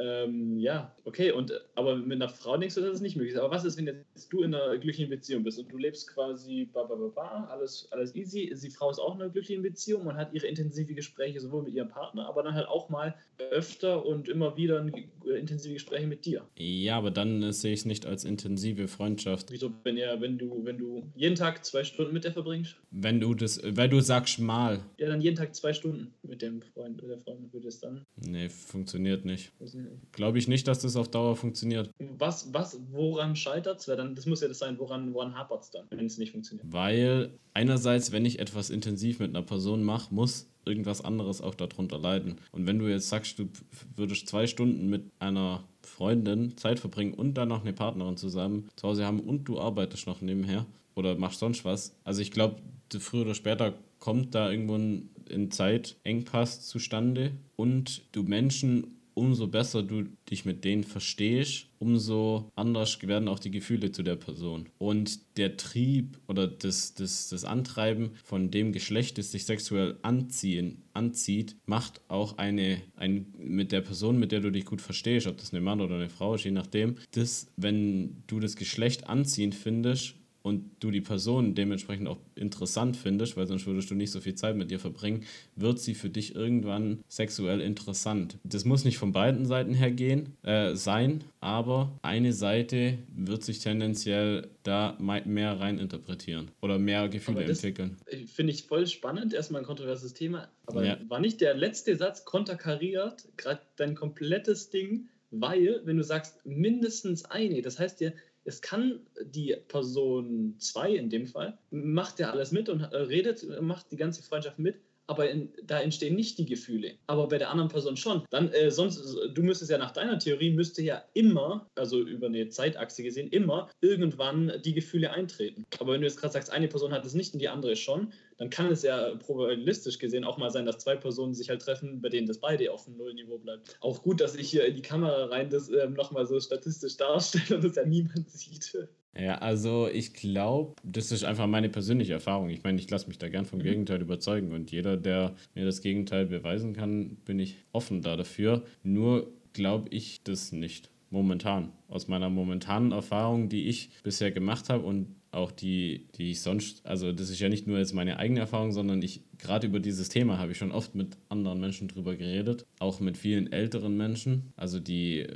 Ähm, 0.00 0.58
ja, 0.58 0.94
okay, 1.04 1.30
und 1.30 1.52
aber 1.74 1.96
mit 1.96 2.12
einer 2.12 2.28
Frau 2.28 2.56
denkst 2.56 2.74
du, 2.74 2.80
dass 2.80 2.94
es 2.94 3.00
nicht 3.00 3.16
möglich 3.16 3.34
ist. 3.34 3.40
Aber 3.40 3.50
was 3.50 3.64
ist, 3.64 3.76
wenn 3.76 3.86
jetzt 3.86 4.32
du 4.32 4.42
in 4.42 4.54
einer 4.54 4.78
glücklichen 4.78 5.10
Beziehung 5.10 5.44
bist 5.44 5.58
und 5.58 5.70
du 5.70 5.76
lebst 5.76 6.08
quasi 6.08 6.70
ba, 6.72 6.84
ba, 6.84 6.94
ba, 6.94 7.08
ba, 7.08 7.48
alles, 7.50 7.88
alles 7.90 8.14
easy. 8.14 8.52
Die 8.62 8.70
Frau 8.70 8.90
ist 8.90 8.98
auch 8.98 9.14
in 9.14 9.20
einer 9.20 9.30
glücklichen 9.30 9.62
Beziehung 9.62 10.06
und 10.06 10.16
hat 10.16 10.32
ihre 10.32 10.46
intensive 10.46 10.94
Gespräche 10.94 11.40
sowohl 11.40 11.64
mit 11.64 11.74
ihrem 11.74 11.88
Partner, 11.88 12.26
aber 12.26 12.42
dann 12.42 12.54
halt 12.54 12.68
auch 12.68 12.88
mal 12.88 13.14
öfter 13.50 14.06
und 14.06 14.28
immer 14.28 14.56
wieder 14.56 14.84
äh, 15.26 15.38
intensive 15.38 15.74
Gespräche 15.74 16.06
mit 16.06 16.24
dir. 16.24 16.46
Ja, 16.56 16.96
aber 16.96 17.10
dann 17.10 17.42
äh, 17.42 17.52
sehe 17.52 17.72
ich 17.72 17.80
es 17.80 17.86
nicht 17.86 18.06
als 18.06 18.24
intensive 18.24 18.88
Freundschaft. 18.88 19.50
Wieso, 19.50 19.70
wenn, 19.84 19.96
ihr, 19.98 20.20
wenn, 20.20 20.38
du, 20.38 20.64
wenn 20.64 20.78
du 20.78 21.10
jeden 21.14 21.34
Tag 21.34 21.64
zwei 21.64 21.84
Stunden 21.84 22.14
mit 22.14 22.24
der 22.24 22.32
verbringst? 22.32 22.76
Wenn 22.90 23.20
du 23.20 23.34
das, 23.34 23.60
weil 23.64 23.88
du 23.88 24.00
sagst 24.00 24.38
mal. 24.38 24.80
Ja, 24.96 25.08
dann 25.08 25.20
jeden 25.20 25.36
Tag 25.36 25.54
zwei 25.54 25.74
Stunden 25.74 26.14
mit 26.22 26.40
dem 26.40 26.62
Freund, 26.62 27.02
mit 27.02 27.10
der 27.10 27.18
Freundin 27.18 27.52
würde 27.52 27.68
es 27.68 27.80
dann. 27.80 28.06
Nee, 28.16 28.48
funktioniert 28.48 29.24
nicht. 29.24 29.52
weiß 29.60 29.74
nicht. 29.74 29.89
Glaube 30.12 30.38
ich 30.38 30.48
nicht, 30.48 30.68
dass 30.68 30.80
das 30.80 30.96
auf 30.96 31.08
Dauer 31.08 31.36
funktioniert. 31.36 31.90
Was, 32.18 32.52
was, 32.52 32.78
woran 32.90 33.36
scheitert 33.36 33.78
es? 33.78 33.86
Das 33.86 34.26
muss 34.26 34.40
ja 34.40 34.48
das 34.48 34.58
sein, 34.58 34.78
woran, 34.78 35.14
woran 35.14 35.34
hapert 35.34 35.62
es 35.62 35.70
dann, 35.70 35.86
wenn 35.90 36.06
es 36.06 36.18
nicht 36.18 36.32
funktioniert. 36.32 36.66
Weil 36.70 37.32
einerseits, 37.54 38.12
wenn 38.12 38.24
ich 38.24 38.38
etwas 38.38 38.70
intensiv 38.70 39.18
mit 39.18 39.30
einer 39.30 39.42
Person 39.44 39.82
mache, 39.82 40.14
muss 40.14 40.48
irgendwas 40.64 41.02
anderes 41.02 41.40
auch 41.40 41.54
darunter 41.54 41.98
leiden. 41.98 42.36
Und 42.52 42.66
wenn 42.66 42.78
du 42.78 42.88
jetzt 42.88 43.08
sagst, 43.08 43.38
du 43.38 43.48
würdest 43.96 44.28
zwei 44.28 44.46
Stunden 44.46 44.88
mit 44.88 45.10
einer 45.18 45.64
Freundin 45.82 46.56
Zeit 46.56 46.78
verbringen 46.78 47.14
und 47.14 47.34
dann 47.34 47.48
noch 47.48 47.62
eine 47.62 47.72
Partnerin 47.72 48.16
zusammen 48.16 48.68
zu 48.76 48.88
Hause 48.88 49.06
haben 49.06 49.20
und 49.20 49.44
du 49.44 49.58
arbeitest 49.60 50.06
noch 50.06 50.20
nebenher 50.20 50.66
oder 50.94 51.16
machst 51.16 51.40
sonst 51.40 51.64
was. 51.64 51.96
Also 52.04 52.20
ich 52.20 52.30
glaube, 52.30 52.56
früher 52.98 53.22
oder 53.22 53.34
später 53.34 53.74
kommt 53.98 54.34
da 54.34 54.50
irgendwo 54.50 54.76
ein, 54.76 55.10
ein 55.30 55.50
Zeitengpass 55.50 56.66
zustande 56.66 57.32
und 57.56 58.02
du 58.12 58.22
Menschen 58.22 58.99
umso 59.20 59.48
besser 59.48 59.82
du 59.82 60.04
dich 60.30 60.46
mit 60.46 60.64
denen 60.64 60.82
verstehst, 60.82 61.66
umso 61.78 62.50
anders 62.56 62.98
werden 63.06 63.28
auch 63.28 63.38
die 63.38 63.50
Gefühle 63.50 63.92
zu 63.92 64.02
der 64.02 64.16
Person. 64.16 64.70
Und 64.78 65.36
der 65.36 65.58
Trieb 65.58 66.18
oder 66.26 66.48
das, 66.48 66.94
das, 66.94 67.28
das 67.28 67.44
Antreiben 67.44 68.12
von 68.24 68.50
dem 68.50 68.72
Geschlecht, 68.72 69.18
das 69.18 69.30
sich 69.30 69.44
sexuell 69.44 69.98
anziehen, 70.00 70.84
anzieht, 70.94 71.54
macht 71.66 72.00
auch 72.08 72.38
eine, 72.38 72.80
ein, 72.96 73.26
mit 73.38 73.72
der 73.72 73.82
Person, 73.82 74.18
mit 74.18 74.32
der 74.32 74.40
du 74.40 74.50
dich 74.50 74.64
gut 74.64 74.80
verstehst, 74.80 75.26
ob 75.26 75.36
das 75.36 75.52
eine 75.52 75.60
Mann 75.60 75.82
oder 75.82 75.96
eine 75.96 76.08
Frau 76.08 76.34
ist, 76.34 76.44
je 76.44 76.50
nachdem, 76.50 76.96
das, 77.10 77.48
wenn 77.58 78.22
du 78.26 78.40
das 78.40 78.56
Geschlecht 78.56 79.06
anziehend 79.06 79.54
findest, 79.54 80.14
und 80.42 80.70
du 80.80 80.90
die 80.90 81.00
Person 81.00 81.54
dementsprechend 81.54 82.08
auch 82.08 82.18
interessant 82.34 82.96
findest, 82.96 83.36
weil 83.36 83.46
sonst 83.46 83.66
würdest 83.66 83.90
du 83.90 83.94
nicht 83.94 84.10
so 84.10 84.20
viel 84.20 84.34
Zeit 84.34 84.56
mit 84.56 84.70
ihr 84.70 84.78
verbringen, 84.78 85.24
wird 85.56 85.78
sie 85.78 85.94
für 85.94 86.08
dich 86.10 86.34
irgendwann 86.34 87.00
sexuell 87.08 87.60
interessant. 87.60 88.38
Das 88.44 88.64
muss 88.64 88.84
nicht 88.84 88.98
von 88.98 89.12
beiden 89.12 89.46
Seiten 89.46 89.74
her 89.74 89.90
gehen, 89.90 90.36
äh, 90.42 90.74
sein, 90.74 91.24
aber 91.40 91.98
eine 92.02 92.32
Seite 92.32 92.98
wird 93.14 93.42
sich 93.44 93.58
tendenziell 93.60 94.48
da 94.62 94.96
mehr 94.98 95.58
rein 95.60 95.78
interpretieren 95.78 96.50
oder 96.60 96.78
mehr 96.78 97.08
Gefühle 97.08 97.44
entwickeln. 97.44 97.96
Finde 98.26 98.52
ich 98.52 98.64
voll 98.64 98.86
spannend, 98.86 99.32
erstmal 99.32 99.62
ein 99.62 99.66
kontroverses 99.66 100.14
Thema. 100.14 100.48
Aber 100.66 100.84
Ja. 100.84 100.98
war 101.08 101.20
nicht 101.20 101.40
der 101.40 101.54
letzte 101.54 101.96
Satz 101.96 102.24
konterkariert, 102.24 103.26
gerade 103.36 103.60
dein 103.76 103.94
komplettes 103.94 104.70
Ding, 104.70 105.08
weil, 105.30 105.80
wenn 105.84 105.96
du 105.96 106.02
sagst, 106.02 106.44
mindestens 106.44 107.24
eine, 107.24 107.62
das 107.62 107.78
heißt 107.78 108.00
ja, 108.00 108.10
es 108.44 108.62
kann 108.62 109.00
die 109.22 109.56
Person 109.68 110.54
2 110.58 110.94
in 110.94 111.10
dem 111.10 111.26
Fall, 111.26 111.58
macht 111.70 112.18
ja 112.18 112.30
alles 112.30 112.52
mit 112.52 112.68
und 112.68 112.80
äh, 112.80 112.96
redet, 112.96 113.42
äh, 113.42 113.60
macht 113.60 113.92
die 113.92 113.96
ganze 113.96 114.22
Freundschaft 114.22 114.58
mit, 114.58 114.76
aber 115.06 115.28
in, 115.28 115.52
da 115.64 115.80
entstehen 115.80 116.14
nicht 116.14 116.38
die 116.38 116.46
Gefühle. 116.46 116.94
Aber 117.08 117.26
bei 117.26 117.38
der 117.38 117.50
anderen 117.50 117.68
Person 117.68 117.96
schon. 117.96 118.24
Dann, 118.30 118.52
äh, 118.52 118.70
sonst, 118.70 119.02
du 119.34 119.42
müsstest 119.42 119.70
ja 119.70 119.76
nach 119.76 119.90
deiner 119.90 120.20
Theorie, 120.20 120.50
müsste 120.50 120.82
ja 120.82 121.02
immer, 121.14 121.68
also 121.74 122.00
über 122.00 122.28
eine 122.28 122.48
Zeitachse 122.48 123.02
gesehen, 123.02 123.28
immer 123.28 123.68
irgendwann 123.80 124.52
die 124.64 124.72
Gefühle 124.72 125.10
eintreten. 125.10 125.66
Aber 125.80 125.92
wenn 125.92 126.00
du 126.00 126.06
jetzt 126.06 126.20
gerade 126.20 126.32
sagst, 126.32 126.52
eine 126.52 126.68
Person 126.68 126.92
hat 126.92 127.04
es 127.04 127.14
nicht 127.14 127.34
und 127.34 127.40
die 127.40 127.48
andere 127.48 127.74
schon, 127.74 128.12
dann 128.40 128.48
kann 128.48 128.72
es 128.72 128.82
ja 128.82 129.14
probabilistisch 129.16 129.98
gesehen 129.98 130.24
auch 130.24 130.38
mal 130.38 130.50
sein, 130.50 130.64
dass 130.64 130.78
zwei 130.78 130.96
Personen 130.96 131.34
sich 131.34 131.50
halt 131.50 131.60
treffen, 131.60 132.00
bei 132.00 132.08
denen 132.08 132.26
das 132.26 132.38
beide 132.38 132.72
auf 132.72 132.86
dem 132.86 132.96
Nullniveau 132.96 133.36
bleibt. 133.36 133.76
Auch 133.80 134.02
gut, 134.02 134.22
dass 134.22 134.34
ich 134.34 134.48
hier 134.48 134.64
in 134.64 134.74
die 134.76 134.82
Kamera 134.82 135.26
rein 135.26 135.50
das 135.50 135.68
ähm, 135.68 135.92
nochmal 135.92 136.26
so 136.26 136.40
statistisch 136.40 136.96
darstelle 136.96 137.56
und 137.56 137.64
das 137.64 137.76
ja 137.76 137.84
niemand 137.84 138.30
sieht. 138.30 138.88
Ja, 139.14 139.36
also 139.38 139.88
ich 139.92 140.14
glaube, 140.14 140.72
das 140.82 141.12
ist 141.12 141.22
einfach 141.22 141.46
meine 141.46 141.68
persönliche 141.68 142.14
Erfahrung. 142.14 142.48
Ich 142.48 142.62
meine, 142.62 142.80
ich 142.80 142.88
lasse 142.88 143.08
mich 143.08 143.18
da 143.18 143.28
gern 143.28 143.44
vom 143.44 143.58
Mhm. 143.58 143.64
Gegenteil 143.64 144.00
überzeugen 144.00 144.52
und 144.54 144.70
jeder, 144.70 144.96
der 144.96 145.34
mir 145.54 145.66
das 145.66 145.82
Gegenteil 145.82 146.24
beweisen 146.24 146.72
kann, 146.72 147.16
bin 147.26 147.38
ich 147.38 147.56
offen 147.72 148.00
da 148.00 148.16
dafür. 148.16 148.64
Nur 148.82 149.30
glaube 149.52 149.90
ich 149.90 150.22
das 150.22 150.50
nicht. 150.52 150.88
Momentan. 151.10 151.72
Aus 151.88 152.08
meiner 152.08 152.30
momentanen 152.30 152.92
Erfahrung, 152.92 153.50
die 153.50 153.68
ich 153.68 153.90
bisher 154.02 154.30
gemacht 154.30 154.70
habe 154.70 154.86
und 154.86 155.16
auch 155.32 155.52
die, 155.52 156.08
die 156.16 156.32
ich 156.32 156.40
sonst, 156.40 156.84
also 156.84 157.12
das 157.12 157.30
ist 157.30 157.40
ja 157.40 157.48
nicht 157.48 157.66
nur 157.66 157.78
jetzt 157.78 157.94
meine 157.94 158.18
eigene 158.18 158.40
Erfahrung, 158.40 158.72
sondern 158.72 159.00
ich, 159.02 159.22
gerade 159.38 159.66
über 159.66 159.80
dieses 159.80 160.08
Thema 160.08 160.38
habe 160.38 160.52
ich 160.52 160.58
schon 160.58 160.72
oft 160.72 160.94
mit 160.94 161.16
anderen 161.28 161.60
Menschen 161.60 161.88
drüber 161.88 162.16
geredet, 162.16 162.66
auch 162.78 163.00
mit 163.00 163.16
vielen 163.16 163.52
älteren 163.52 163.96
Menschen, 163.96 164.52
also 164.56 164.80
die 164.80 165.26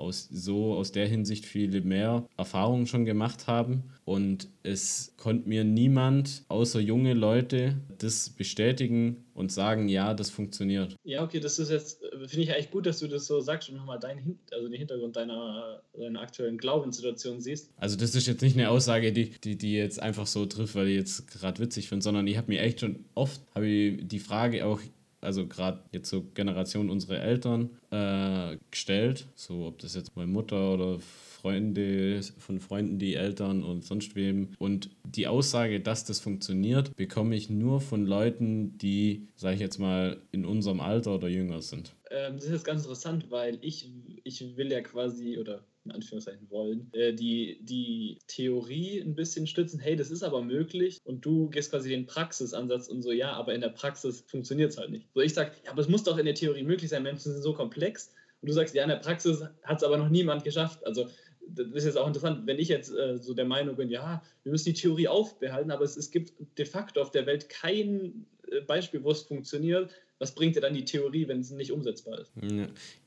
aus, 0.00 0.28
so 0.30 0.74
aus 0.74 0.92
der 0.92 1.06
Hinsicht 1.06 1.44
viele 1.46 1.80
mehr 1.82 2.26
Erfahrungen 2.36 2.86
schon 2.86 3.04
gemacht 3.04 3.46
haben. 3.46 3.84
Und 4.04 4.48
es 4.62 5.14
konnte 5.16 5.48
mir 5.48 5.62
niemand 5.62 6.42
außer 6.48 6.80
junge 6.80 7.14
Leute 7.14 7.76
das 7.98 8.30
bestätigen 8.30 9.24
und 9.34 9.52
sagen, 9.52 9.88
ja, 9.88 10.14
das 10.14 10.30
funktioniert. 10.30 10.96
Ja, 11.04 11.22
okay, 11.22 11.38
das 11.38 11.58
ist 11.58 11.70
jetzt, 11.70 12.00
finde 12.26 12.40
ich 12.40 12.52
eigentlich 12.52 12.70
gut, 12.70 12.86
dass 12.86 12.98
du 12.98 13.06
das 13.06 13.26
so 13.26 13.40
sagst 13.40 13.68
und 13.68 13.76
nochmal 13.76 14.00
deinen 14.00 14.38
also 14.52 14.68
den 14.68 14.78
Hintergrund 14.78 15.16
deiner, 15.16 15.82
deiner 15.96 16.20
aktuellen 16.20 16.58
Glaubenssituation 16.58 17.40
siehst. 17.40 17.70
Also 17.76 17.96
das 17.96 18.14
ist 18.14 18.26
jetzt 18.26 18.42
nicht 18.42 18.56
eine 18.56 18.70
Aussage, 18.70 19.12
die, 19.12 19.30
die, 19.30 19.56
die 19.56 19.74
jetzt 19.74 20.02
einfach 20.02 20.26
so 20.26 20.44
trifft, 20.46 20.74
weil 20.74 20.88
ich 20.88 20.96
jetzt 20.96 21.28
gerade 21.28 21.62
witzig 21.62 21.88
finde, 21.88 22.02
sondern 22.02 22.26
ich 22.26 22.36
habe 22.36 22.50
mir 22.50 22.60
echt 22.60 22.80
schon 22.80 23.04
oft 23.14 23.40
habe 23.54 23.66
ich 23.66 24.08
die 24.08 24.18
Frage 24.18 24.66
auch 24.66 24.80
also 25.20 25.46
gerade 25.46 25.82
jetzt 25.92 26.08
so 26.08 26.22
Generation 26.34 26.90
unsere 26.90 27.18
Eltern 27.18 27.70
äh, 27.90 28.56
gestellt, 28.70 29.26
so 29.34 29.66
ob 29.66 29.78
das 29.78 29.94
jetzt 29.94 30.16
meine 30.16 30.30
Mutter 30.30 30.74
oder 30.74 30.98
Freunde 31.40 32.20
von 32.38 32.60
Freunden, 32.60 32.98
die 32.98 33.14
Eltern 33.14 33.62
und 33.62 33.84
sonst 33.84 34.14
wem. 34.14 34.50
Und 34.58 34.90
die 35.04 35.26
Aussage, 35.26 35.80
dass 35.80 36.04
das 36.04 36.20
funktioniert, 36.20 36.96
bekomme 36.96 37.34
ich 37.34 37.50
nur 37.50 37.80
von 37.80 38.06
Leuten, 38.06 38.76
die, 38.78 39.28
sage 39.36 39.54
ich 39.54 39.60
jetzt 39.60 39.78
mal, 39.78 40.20
in 40.32 40.44
unserem 40.44 40.80
Alter 40.80 41.14
oder 41.14 41.28
jünger 41.28 41.62
sind. 41.62 41.94
Ähm, 42.10 42.34
das 42.34 42.44
ist 42.44 42.52
jetzt 42.52 42.64
ganz 42.64 42.82
interessant, 42.82 43.30
weil 43.30 43.58
ich, 43.62 43.90
ich 44.24 44.56
will 44.56 44.70
ja 44.70 44.80
quasi, 44.80 45.38
oder 45.38 45.64
in 45.84 45.92
Anführungszeichen 45.92 46.50
wollen, 46.50 46.90
äh, 46.92 47.14
die, 47.14 47.58
die 47.62 48.18
Theorie 48.26 49.00
ein 49.00 49.14
bisschen 49.14 49.46
stützen, 49.46 49.80
hey, 49.80 49.96
das 49.96 50.10
ist 50.10 50.22
aber 50.22 50.42
möglich 50.42 50.98
und 51.04 51.24
du 51.24 51.48
gehst 51.48 51.70
quasi 51.70 51.88
den 51.88 52.06
Praxisansatz 52.06 52.88
und 52.88 53.02
so, 53.02 53.12
ja, 53.12 53.32
aber 53.32 53.54
in 53.54 53.62
der 53.62 53.70
Praxis 53.70 54.24
funktioniert 54.26 54.72
es 54.72 54.78
halt 54.78 54.90
nicht. 54.90 55.08
So 55.14 55.20
ich 55.20 55.32
sage, 55.32 55.52
ja, 55.64 55.70
aber 55.70 55.80
es 55.80 55.88
muss 55.88 56.04
doch 56.04 56.18
in 56.18 56.26
der 56.26 56.34
Theorie 56.34 56.64
möglich 56.64 56.90
sein, 56.90 57.02
Menschen 57.02 57.32
sind 57.32 57.42
so 57.42 57.54
komplex 57.54 58.12
und 58.42 58.48
du 58.48 58.52
sagst, 58.52 58.74
ja, 58.74 58.82
in 58.82 58.88
der 58.88 58.96
Praxis 58.96 59.42
hat 59.62 59.78
es 59.78 59.84
aber 59.84 59.98
noch 59.98 60.08
niemand 60.08 60.44
geschafft. 60.44 60.84
Also 60.86 61.08
das 61.48 61.66
ist 61.68 61.84
jetzt 61.84 61.98
auch 61.98 62.06
interessant, 62.06 62.46
wenn 62.46 62.58
ich 62.58 62.68
jetzt 62.68 62.92
äh, 62.94 63.18
so 63.18 63.34
der 63.34 63.44
Meinung 63.44 63.76
bin, 63.76 63.90
ja, 63.90 64.22
wir 64.42 64.52
müssen 64.52 64.66
die 64.66 64.74
Theorie 64.74 65.08
aufbehalten, 65.08 65.70
aber 65.70 65.84
es, 65.84 65.96
es 65.96 66.10
gibt 66.10 66.32
de 66.58 66.64
facto 66.64 67.00
auf 67.00 67.10
der 67.10 67.26
Welt 67.26 67.48
kein 67.48 68.26
äh, 68.50 68.60
Beispiel, 68.60 69.02
wo 69.02 69.10
es 69.10 69.22
funktioniert. 69.22 69.90
Was 70.18 70.34
bringt 70.34 70.54
dir 70.54 70.60
dann 70.60 70.74
die 70.74 70.84
Theorie, 70.84 71.28
wenn 71.28 71.40
es 71.40 71.50
nicht 71.50 71.72
umsetzbar 71.72 72.20
ist? 72.20 72.30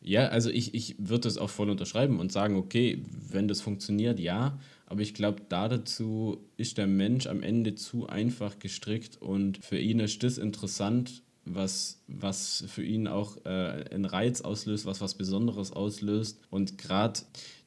Ja, 0.02 0.30
also 0.30 0.50
ich, 0.50 0.74
ich 0.74 0.96
würde 0.98 1.22
das 1.22 1.38
auch 1.38 1.52
voll 1.52 1.70
unterschreiben 1.70 2.20
und 2.20 2.32
sagen, 2.32 2.56
okay, 2.56 3.04
wenn 3.30 3.48
das 3.48 3.62
funktioniert, 3.62 4.20
ja, 4.20 4.60
aber 4.88 5.02
ich 5.02 5.13
glaube, 5.13 5.44
da 5.48 5.70
dazu 5.70 6.44
ist 6.58 6.80
der 6.80 6.88
Mensch 6.88 7.28
am 7.28 7.44
Ende 7.44 7.75
zu 7.75 8.08
einfach 8.08 8.58
gestrickt 8.58 9.22
und 9.22 9.63
für 9.63 9.78
ihn 9.78 10.00
ist 10.00 10.24
das 10.24 10.40
interessant, 10.40 11.22
was, 11.46 12.02
was 12.08 12.63
für 12.68 12.84
ihn 12.84 13.08
auch 13.08 13.38
äh, 13.46 13.50
einen 13.50 14.06
Reiz 14.06 14.42
auslöst, 14.42 14.86
was 14.86 15.02
was 15.02 15.16
Besonderes 15.16 15.72
auslöst. 15.72 16.40
Und 16.50 16.78
gerade 16.78 17.20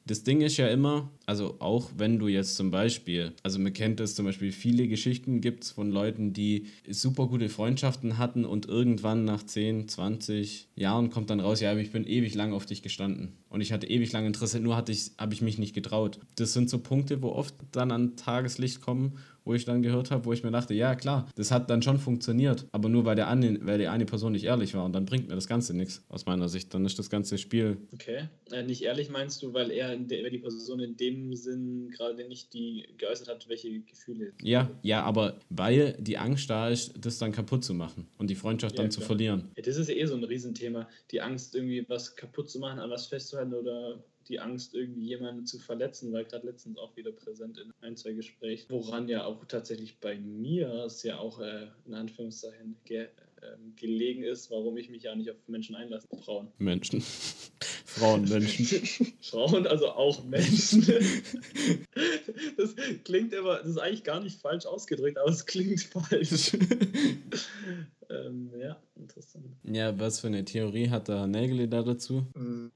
das 0.07 0.23
Ding 0.23 0.41
ist 0.41 0.57
ja 0.57 0.67
immer, 0.67 1.11
also 1.25 1.57
auch 1.59 1.91
wenn 1.97 2.17
du 2.17 2.27
jetzt 2.27 2.55
zum 2.55 2.71
Beispiel, 2.71 3.33
also 3.43 3.59
man 3.59 3.73
kennt 3.73 3.99
es 3.99 4.15
zum 4.15 4.25
Beispiel, 4.25 4.51
viele 4.51 4.87
Geschichten 4.87 5.41
gibt 5.41 5.65
es 5.65 5.71
von 5.71 5.91
Leuten, 5.91 6.33
die 6.33 6.67
super 6.89 7.27
gute 7.27 7.49
Freundschaften 7.49 8.17
hatten 8.17 8.45
und 8.45 8.67
irgendwann 8.67 9.25
nach 9.25 9.43
10, 9.43 9.89
20 9.89 10.69
Jahren 10.75 11.09
kommt 11.09 11.29
dann 11.29 11.41
raus, 11.41 11.59
ja, 11.59 11.75
ich 11.77 11.91
bin 11.91 12.07
ewig 12.07 12.35
lang 12.35 12.53
auf 12.53 12.65
dich 12.65 12.81
gestanden 12.81 13.33
und 13.49 13.61
ich 13.61 13.73
hatte 13.73 13.87
ewig 13.87 14.11
lang 14.13 14.25
Interesse, 14.25 14.59
nur 14.59 14.77
hatte 14.77 14.93
ich, 14.93 15.11
habe 15.17 15.33
ich 15.33 15.41
mich 15.41 15.57
nicht 15.57 15.75
getraut. 15.75 16.19
Das 16.35 16.53
sind 16.53 16.69
so 16.69 16.79
Punkte, 16.79 17.21
wo 17.21 17.29
oft 17.29 17.55
dann 17.71 17.91
an 17.91 18.15
Tageslicht 18.15 18.81
kommen 18.81 19.17
wo 19.47 19.53
ich 19.53 19.65
dann 19.65 19.81
gehört 19.81 20.11
habe, 20.11 20.25
wo 20.25 20.33
ich 20.33 20.43
mir 20.43 20.51
dachte, 20.51 20.73
ja 20.73 20.93
klar, 20.95 21.29
das 21.35 21.51
hat 21.51 21.69
dann 21.69 21.81
schon 21.81 21.97
funktioniert, 21.97 22.65
aber 22.73 22.89
nur 22.89 23.05
weil, 23.05 23.15
der 23.15 23.29
eine, 23.29 23.65
weil 23.65 23.77
die 23.77 23.87
eine 23.87 24.05
Person 24.05 24.33
nicht 24.33 24.43
ehrlich 24.43 24.73
war 24.73 24.83
und 24.83 24.93
dann 24.93 25.05
bringt 25.05 25.29
mir 25.29 25.35
das 25.35 25.47
Ganze 25.47 25.75
nichts 25.75 26.03
aus 26.09 26.25
meiner 26.25 26.49
Sicht. 26.49 26.73
Dann 26.73 26.85
ist 26.85 26.99
das 26.99 27.09
ganze 27.09 27.37
Spiel. 27.37 27.77
Okay. 27.93 28.27
Äh, 28.51 28.63
nicht 28.63 28.83
ehrlich 28.83 29.09
meinst 29.09 29.41
du, 29.41 29.53
weil 29.53 29.71
er 29.71 29.95
der, 29.95 30.29
die 30.29 30.39
Person 30.39 30.81
in 30.81 30.97
dem 30.97 31.33
Sinn 31.33 31.89
gerade 31.91 32.27
nicht 32.27 32.53
die 32.53 32.87
geäußert 32.97 33.29
hat, 33.29 33.47
welche 33.47 33.79
Gefühle. 33.79 34.33
Ja, 34.41 34.69
ja, 34.81 35.03
aber 35.03 35.39
weil 35.49 35.95
die 35.99 36.17
Angst 36.17 36.49
da 36.49 36.69
ist, 36.69 36.93
das 36.99 37.17
dann 37.17 37.31
kaputt 37.31 37.63
zu 37.63 37.73
machen 37.73 38.07
und 38.17 38.29
die 38.29 38.35
Freundschaft 38.35 38.75
ja, 38.75 38.83
dann 38.83 38.89
klar. 38.89 39.01
zu 39.01 39.01
verlieren. 39.01 39.51
Ja, 39.55 39.63
das 39.63 39.77
ist 39.77 39.89
eh 39.89 40.05
so 40.05 40.15
ein 40.15 40.23
Riesenthema. 40.23 40.89
Die 41.11 41.21
Angst, 41.21 41.55
irgendwie 41.55 41.85
was 41.87 42.15
kaputt 42.15 42.49
zu 42.49 42.59
machen, 42.59 42.79
an 42.79 42.89
was 42.89 43.07
festzuhalten 43.07 43.53
oder 43.53 44.03
die 44.27 44.39
Angst, 44.39 44.73
irgendwie 44.73 45.05
jemanden 45.05 45.45
zu 45.45 45.59
verletzen, 45.59 46.13
war 46.13 46.23
gerade 46.23 46.47
letztens 46.47 46.77
auch 46.77 46.95
wieder 46.95 47.11
präsent 47.11 47.57
in 47.57 47.71
ein, 47.81 47.95
zwei 47.95 48.13
Gesprächen. 48.13 48.67
Woran 48.69 49.07
ja 49.07 49.25
auch 49.25 49.45
tatsächlich 49.45 49.99
bei 49.99 50.17
mir 50.17 50.85
es 50.85 51.03
ja 51.03 51.19
auch 51.19 51.39
äh, 51.39 51.67
in 51.85 51.93
Anführungszeichen 51.93 52.77
ge 52.85 53.07
äh, 53.41 53.55
gelegen 53.75 54.23
ist, 54.23 54.49
warum 54.49 54.77
ich 54.77 54.89
mich 54.89 55.03
ja 55.03 55.15
nicht 55.15 55.29
auf 55.29 55.37
Menschen 55.47 55.75
einlasse. 55.75 56.07
Frauen. 56.23 56.47
Menschen. 56.57 57.01
Frauen, 57.85 58.27
Menschen. 58.27 59.13
Frauen, 59.21 59.67
also 59.67 59.89
auch 59.89 60.23
Menschen. 60.23 60.81
das 62.57 62.75
klingt 63.03 63.33
immer, 63.33 63.57
das 63.57 63.67
ist 63.67 63.77
eigentlich 63.77 64.03
gar 64.03 64.21
nicht 64.21 64.41
falsch 64.41 64.65
ausgedrückt, 64.65 65.17
aber 65.17 65.29
es 65.29 65.45
klingt 65.45 65.81
falsch. 65.81 66.53
ähm, 68.09 68.51
ja, 68.59 68.81
interessant. 68.95 69.45
Ja, 69.63 69.97
was 69.99 70.19
für 70.19 70.27
eine 70.27 70.43
Theorie 70.43 70.89
hat 70.89 71.07
der 71.07 71.27
Nägel 71.27 71.67
da 71.67 71.83
dazu? 71.83 72.25
Mm. 72.33 72.67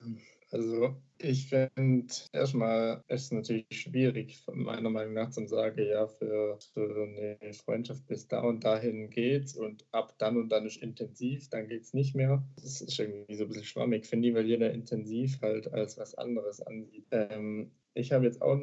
Also 0.51 0.95
ich 1.17 1.47
finde 1.47 2.13
erstmal 2.33 3.03
ist 3.07 3.23
es 3.23 3.31
natürlich 3.31 3.65
schwierig, 3.71 4.43
meiner 4.51 4.89
Meinung 4.89 5.13
nach 5.13 5.29
zu 5.29 5.47
sagen, 5.47 5.85
ja, 5.85 6.07
für, 6.07 6.59
für 6.73 7.37
eine 7.39 7.53
Freundschaft 7.53 8.05
bis 8.07 8.27
da 8.27 8.41
und 8.41 8.63
dahin 8.63 9.09
geht's 9.09 9.55
und 9.55 9.85
ab 9.91 10.13
dann 10.17 10.35
und 10.35 10.49
dann 10.49 10.65
ist 10.65 10.81
intensiv, 10.81 11.49
dann 11.49 11.67
geht 11.67 11.83
es 11.83 11.93
nicht 11.93 12.15
mehr. 12.15 12.43
Das 12.55 12.81
ist 12.81 12.99
irgendwie 12.99 13.35
so 13.35 13.43
ein 13.43 13.47
bisschen 13.47 13.63
schwammig, 13.63 14.05
finde 14.05 14.27
ich, 14.27 14.35
weil 14.35 14.45
jeder 14.45 14.71
intensiv 14.73 15.41
halt 15.41 15.71
als 15.73 15.97
was 15.97 16.15
anderes 16.15 16.61
ansieht. 16.61 17.05
Ähm, 17.11 17.71
ich 17.93 18.11
habe 18.11 18.25
jetzt 18.25 18.41
auch 18.41 18.59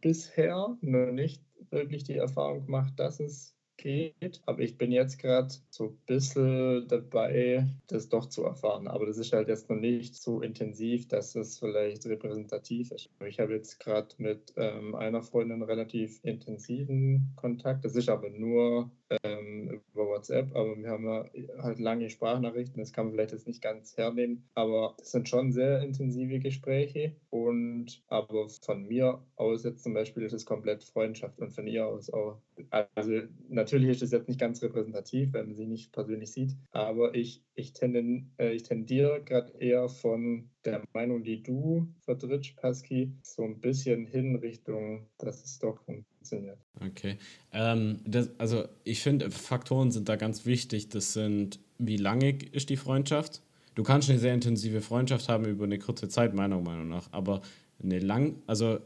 bisher 0.00 0.76
noch 0.80 1.12
nicht 1.12 1.44
wirklich 1.70 2.04
die 2.04 2.16
Erfahrung 2.16 2.66
gemacht, 2.66 2.94
dass 2.96 3.20
es 3.20 3.51
geht. 3.82 4.40
Aber 4.46 4.60
ich 4.60 4.78
bin 4.78 4.92
jetzt 4.92 5.18
gerade 5.18 5.52
so 5.68 5.84
ein 5.88 5.98
bisschen 6.06 6.86
dabei, 6.88 7.66
das 7.88 8.08
doch 8.08 8.26
zu 8.26 8.44
erfahren. 8.44 8.88
Aber 8.88 9.06
das 9.06 9.18
ist 9.18 9.32
halt 9.32 9.48
jetzt 9.48 9.68
noch 9.68 9.76
nicht 9.76 10.14
so 10.14 10.40
intensiv, 10.40 11.08
dass 11.08 11.34
es 11.34 11.58
vielleicht 11.58 12.06
repräsentativ 12.06 12.92
ist. 12.92 13.10
Ich 13.26 13.40
habe 13.40 13.54
jetzt 13.54 13.80
gerade 13.80 14.08
mit 14.18 14.54
ähm, 14.56 14.94
einer 14.94 15.22
Freundin 15.22 15.62
relativ 15.62 16.20
intensiven 16.22 17.32
Kontakt. 17.36 17.84
Das 17.84 17.96
ist 17.96 18.08
aber 18.08 18.30
nur 18.30 18.90
ähm, 19.22 19.80
über 19.92 20.06
WhatsApp, 20.06 20.54
aber 20.54 20.76
wir 20.76 20.90
haben 20.90 21.04
ja 21.04 21.24
halt 21.62 21.78
lange 21.78 22.08
Sprachnachrichten, 22.10 22.78
das 22.78 22.92
kann 22.92 23.06
man 23.06 23.14
vielleicht 23.14 23.32
jetzt 23.32 23.46
nicht 23.46 23.62
ganz 23.62 23.96
hernehmen, 23.96 24.44
aber 24.54 24.96
es 25.00 25.12
sind 25.12 25.28
schon 25.28 25.52
sehr 25.52 25.82
intensive 25.82 26.38
Gespräche 26.38 27.16
und 27.30 28.02
aber 28.08 28.48
von 28.48 28.86
mir 28.86 29.22
aus 29.36 29.64
jetzt 29.64 29.82
zum 29.82 29.94
Beispiel 29.94 30.22
ist 30.22 30.32
es 30.32 30.46
komplett 30.46 30.84
Freundschaft 30.84 31.38
und 31.40 31.52
von 31.52 31.66
ihr 31.66 31.86
aus 31.86 32.10
auch, 32.10 32.40
also 32.70 33.12
natürlich 33.48 33.90
ist 33.90 34.02
es 34.02 34.12
jetzt 34.12 34.28
nicht 34.28 34.40
ganz 34.40 34.62
repräsentativ, 34.62 35.32
wenn 35.32 35.46
man 35.46 35.54
sie 35.54 35.66
nicht 35.66 35.92
persönlich 35.92 36.32
sieht, 36.32 36.56
aber 36.70 37.14
ich, 37.14 37.42
ich, 37.54 37.72
tenden, 37.72 38.32
äh, 38.38 38.52
ich 38.52 38.62
tendiere 38.62 39.22
gerade 39.22 39.52
eher 39.58 39.88
von 39.88 40.50
der 40.64 40.82
Meinung, 40.92 41.24
die 41.24 41.42
du 41.42 41.88
vertrittst, 42.00 42.56
Pasky, 42.56 43.12
so 43.22 43.42
ein 43.42 43.60
bisschen 43.60 44.06
hin 44.06 44.36
Richtung, 44.36 45.06
dass 45.18 45.44
es 45.44 45.58
doch 45.58 45.80
funktioniert. 46.22 46.58
Okay. 46.80 47.16
Ähm, 47.52 47.98
das, 48.04 48.30
also 48.38 48.64
ich 48.84 49.00
finde, 49.00 49.30
Faktoren 49.30 49.90
sind 49.90 50.08
da 50.08 50.16
ganz 50.16 50.46
wichtig. 50.46 50.88
Das 50.88 51.12
sind, 51.12 51.58
wie 51.78 51.96
lange 51.96 52.38
ist 52.52 52.70
die 52.70 52.76
Freundschaft? 52.76 53.42
Du 53.74 53.82
kannst 53.82 54.10
eine 54.10 54.18
sehr 54.18 54.34
intensive 54.34 54.80
Freundschaft 54.80 55.28
haben 55.28 55.46
über 55.46 55.64
eine 55.64 55.78
kurze 55.78 56.08
Zeit, 56.08 56.34
meiner 56.34 56.60
Meinung 56.60 56.88
nach. 56.88 57.08
Aber 57.12 57.42
eine 57.82 57.98
lang, 57.98 58.36
also 58.46 58.78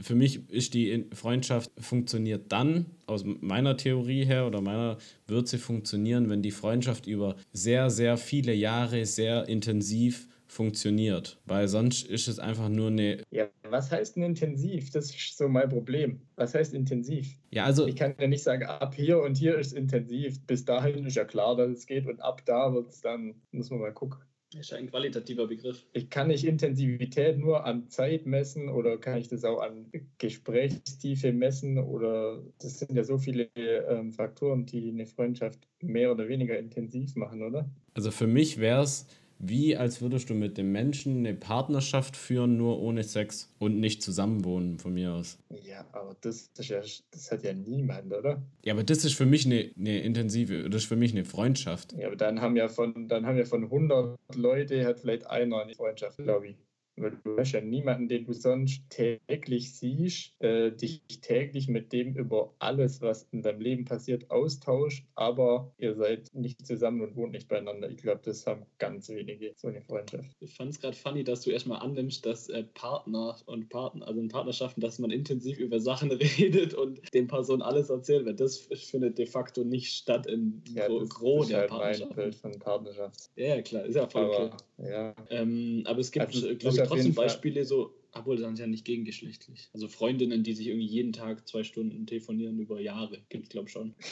für 0.00 0.14
mich 0.14 0.50
ist 0.50 0.74
die 0.74 1.06
Freundschaft 1.12 1.70
funktioniert 1.78 2.50
dann, 2.50 2.86
aus 3.06 3.24
meiner 3.24 3.76
Theorie 3.76 4.24
her 4.24 4.46
oder 4.46 4.60
meiner 4.60 4.98
wird 5.26 5.48
sie 5.48 5.58
funktionieren, 5.58 6.28
wenn 6.28 6.42
die 6.42 6.50
Freundschaft 6.50 7.06
über 7.06 7.36
sehr, 7.52 7.88
sehr 7.90 8.16
viele 8.16 8.52
Jahre 8.52 9.06
sehr 9.06 9.48
intensiv 9.48 10.28
funktioniert. 10.52 11.40
Weil 11.46 11.66
sonst 11.68 12.06
ist 12.06 12.28
es 12.28 12.38
einfach 12.38 12.68
nur 12.68 12.88
eine. 12.88 13.22
Ja, 13.30 13.48
was 13.68 13.90
heißt 13.90 14.16
denn 14.16 14.22
intensiv? 14.22 14.90
Das 14.90 15.10
ist 15.10 15.38
so 15.38 15.48
mein 15.48 15.68
Problem. 15.68 16.20
Was 16.36 16.54
heißt 16.54 16.74
intensiv? 16.74 17.36
Ja, 17.50 17.64
also. 17.64 17.86
Ich 17.86 17.96
kann 17.96 18.14
ja 18.18 18.26
nicht 18.26 18.42
sagen, 18.42 18.64
ab 18.64 18.94
hier 18.94 19.20
und 19.22 19.36
hier 19.36 19.58
ist 19.58 19.72
intensiv. 19.72 20.46
Bis 20.46 20.64
dahin 20.64 21.06
ist 21.06 21.16
ja 21.16 21.24
klar, 21.24 21.56
dass 21.56 21.70
es 21.70 21.86
geht 21.86 22.06
und 22.06 22.20
ab 22.20 22.42
da 22.44 22.72
wird 22.74 22.90
es 22.90 23.00
dann, 23.00 23.34
muss 23.50 23.70
man 23.70 23.80
mal 23.80 23.92
gucken. 23.92 24.20
Das 24.52 24.66
ist 24.66 24.74
ein 24.74 24.90
qualitativer 24.90 25.46
Begriff. 25.46 25.86
Ich 25.94 26.10
kann 26.10 26.28
nicht 26.28 26.44
Intensivität 26.44 27.38
nur 27.38 27.64
an 27.64 27.88
Zeit 27.88 28.26
messen 28.26 28.68
oder 28.68 28.98
kann 28.98 29.16
ich 29.16 29.28
das 29.28 29.44
auch 29.44 29.62
an 29.62 29.90
Gesprächstiefe 30.18 31.32
messen 31.32 31.78
oder 31.78 32.42
das 32.60 32.78
sind 32.78 32.94
ja 32.94 33.02
so 33.02 33.16
viele 33.16 33.48
ähm, 33.56 34.12
Faktoren, 34.12 34.66
die 34.66 34.90
eine 34.90 35.06
Freundschaft 35.06 35.66
mehr 35.80 36.12
oder 36.12 36.28
weniger 36.28 36.58
intensiv 36.58 37.16
machen, 37.16 37.42
oder? 37.42 37.70
Also 37.94 38.10
für 38.10 38.26
mich 38.26 38.58
wäre 38.58 38.82
es 38.82 39.06
wie 39.42 39.76
als 39.76 40.00
würdest 40.00 40.30
du 40.30 40.34
mit 40.34 40.56
dem 40.56 40.70
Menschen 40.70 41.18
eine 41.18 41.34
Partnerschaft 41.34 42.16
führen, 42.16 42.56
nur 42.56 42.80
ohne 42.80 43.02
Sex 43.02 43.52
und 43.58 43.80
nicht 43.80 44.00
zusammenwohnen, 44.00 44.78
von 44.78 44.94
mir 44.94 45.12
aus. 45.12 45.36
Ja, 45.64 45.84
aber 45.90 46.16
das, 46.20 46.52
das, 46.52 46.68
ja, 46.68 46.80
das 47.10 47.32
hat 47.32 47.42
ja 47.42 47.52
niemand, 47.52 48.12
oder? 48.12 48.40
Ja, 48.62 48.72
aber 48.72 48.84
das 48.84 49.04
ist 49.04 49.14
für 49.14 49.26
mich 49.26 49.44
eine, 49.44 49.72
eine 49.76 50.00
intensive, 50.00 50.70
das 50.70 50.82
ist 50.82 50.88
für 50.88 50.96
mich 50.96 51.12
eine 51.12 51.24
Freundschaft. 51.24 51.92
Ja, 51.94 52.06
aber 52.06 52.16
dann 52.16 52.40
haben 52.40 52.54
ja 52.54 52.68
von, 52.68 53.08
dann 53.08 53.26
haben 53.26 53.36
ja 53.36 53.44
von 53.44 53.64
100 53.64 54.16
Leute 54.36 54.86
hat 54.86 55.00
vielleicht 55.00 55.26
einer 55.26 55.62
eine 55.62 55.74
Freundschaft, 55.74 56.18
glaube 56.18 56.48
ich. 56.48 56.56
Weil 56.96 57.18
du 57.24 57.36
hast 57.38 57.52
ja 57.52 57.60
niemanden, 57.60 58.08
den 58.08 58.24
du 58.24 58.32
sonst 58.32 58.82
täglich 58.90 59.74
siehst, 59.74 60.40
äh, 60.42 60.72
dich 60.72 61.02
täglich 61.20 61.68
mit 61.68 61.92
dem 61.92 62.14
über 62.14 62.54
alles, 62.58 63.00
was 63.00 63.26
in 63.32 63.42
deinem 63.42 63.60
Leben 63.60 63.84
passiert, 63.84 64.30
austauscht, 64.30 65.04
aber 65.14 65.72
ihr 65.78 65.94
seid 65.94 66.30
nicht 66.34 66.66
zusammen 66.66 67.00
und 67.00 67.16
wohnt 67.16 67.32
nicht 67.32 67.48
beieinander. 67.48 67.88
Ich 67.90 67.98
glaube, 67.98 68.20
das 68.24 68.46
haben 68.46 68.66
ganz 68.78 69.08
wenige, 69.08 69.52
so 69.56 69.68
eine 69.68 69.80
Freundschaft. 69.80 70.28
Ich 70.40 70.54
fand 70.54 70.70
es 70.70 70.80
gerade 70.80 70.96
funny, 70.96 71.24
dass 71.24 71.42
du 71.42 71.50
erstmal 71.50 71.80
annimmst, 71.80 72.26
dass 72.26 72.48
äh, 72.48 72.64
Partner 72.74 73.36
und 73.46 73.68
Partner, 73.68 74.06
also 74.06 74.20
in 74.20 74.28
Partnerschaften, 74.28 74.80
dass 74.80 74.98
man 74.98 75.10
intensiv 75.10 75.58
über 75.58 75.80
Sachen 75.80 76.10
redet 76.38 76.74
und 76.74 77.00
den 77.14 77.26
Personen 77.26 77.62
alles 77.62 77.90
erzählt 77.90 78.26
wird. 78.26 78.40
Das 78.40 78.58
findet 78.58 79.18
de 79.18 79.26
facto 79.26 79.64
nicht 79.64 79.92
statt 79.92 80.26
in 80.26 80.62
ja, 80.74 80.86
Gro 80.88 81.06
Gros 81.06 81.44
ist 81.44 81.52
der 81.52 81.60
halt 81.60 81.70
Partnerschaft. 81.70 82.16
mein 82.16 82.24
Bild 82.24 82.34
von 82.34 82.52
Partnerschaft. 82.58 83.30
Ja, 83.36 83.62
klar, 83.62 83.84
ist 83.84 83.94
ja 83.94 84.06
voll 84.06 84.24
okay. 84.24 84.50
Aber 84.78 84.88
ja, 84.90 85.14
Ähm, 85.30 85.82
aber 85.86 86.00
es 86.00 86.10
gibt, 86.10 86.26
Also, 86.26 86.48
äh, 86.48 86.54
glaube 86.56 86.76
ich, 86.76 86.81
auf 86.82 86.88
trotzdem 86.88 87.14
Fall- 87.14 87.26
Beispiele 87.26 87.64
so, 87.64 87.94
obwohl 88.12 88.36
das 88.36 88.52
ist 88.52 88.58
ja 88.58 88.66
nicht 88.66 88.84
gegengeschlechtlich. 88.84 89.70
Also 89.72 89.88
Freundinnen, 89.88 90.42
die 90.42 90.52
sich 90.52 90.66
irgendwie 90.66 90.86
jeden 90.86 91.12
Tag 91.12 91.48
zwei 91.48 91.64
Stunden 91.64 92.06
telefonieren 92.06 92.58
über 92.58 92.80
Jahre. 92.80 93.18
Gibt 93.28 93.44
es, 93.44 93.50
glaube 93.50 93.68
ich, 93.68 93.72
schon. 93.72 93.94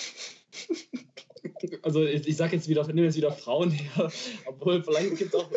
Also 1.83 2.05
ich, 2.05 2.27
ich 2.27 2.37
sage 2.37 2.57
jetzt 2.57 2.69
wieder, 2.69 2.87
nehme 2.87 3.05
jetzt 3.05 3.17
wieder 3.17 3.33
Frauen 3.33 3.71
her, 3.71 4.11
obwohl 4.47 4.83
vielleicht 4.83 5.17
gibt 5.17 5.35
es 5.35 5.41
auch 5.41 5.51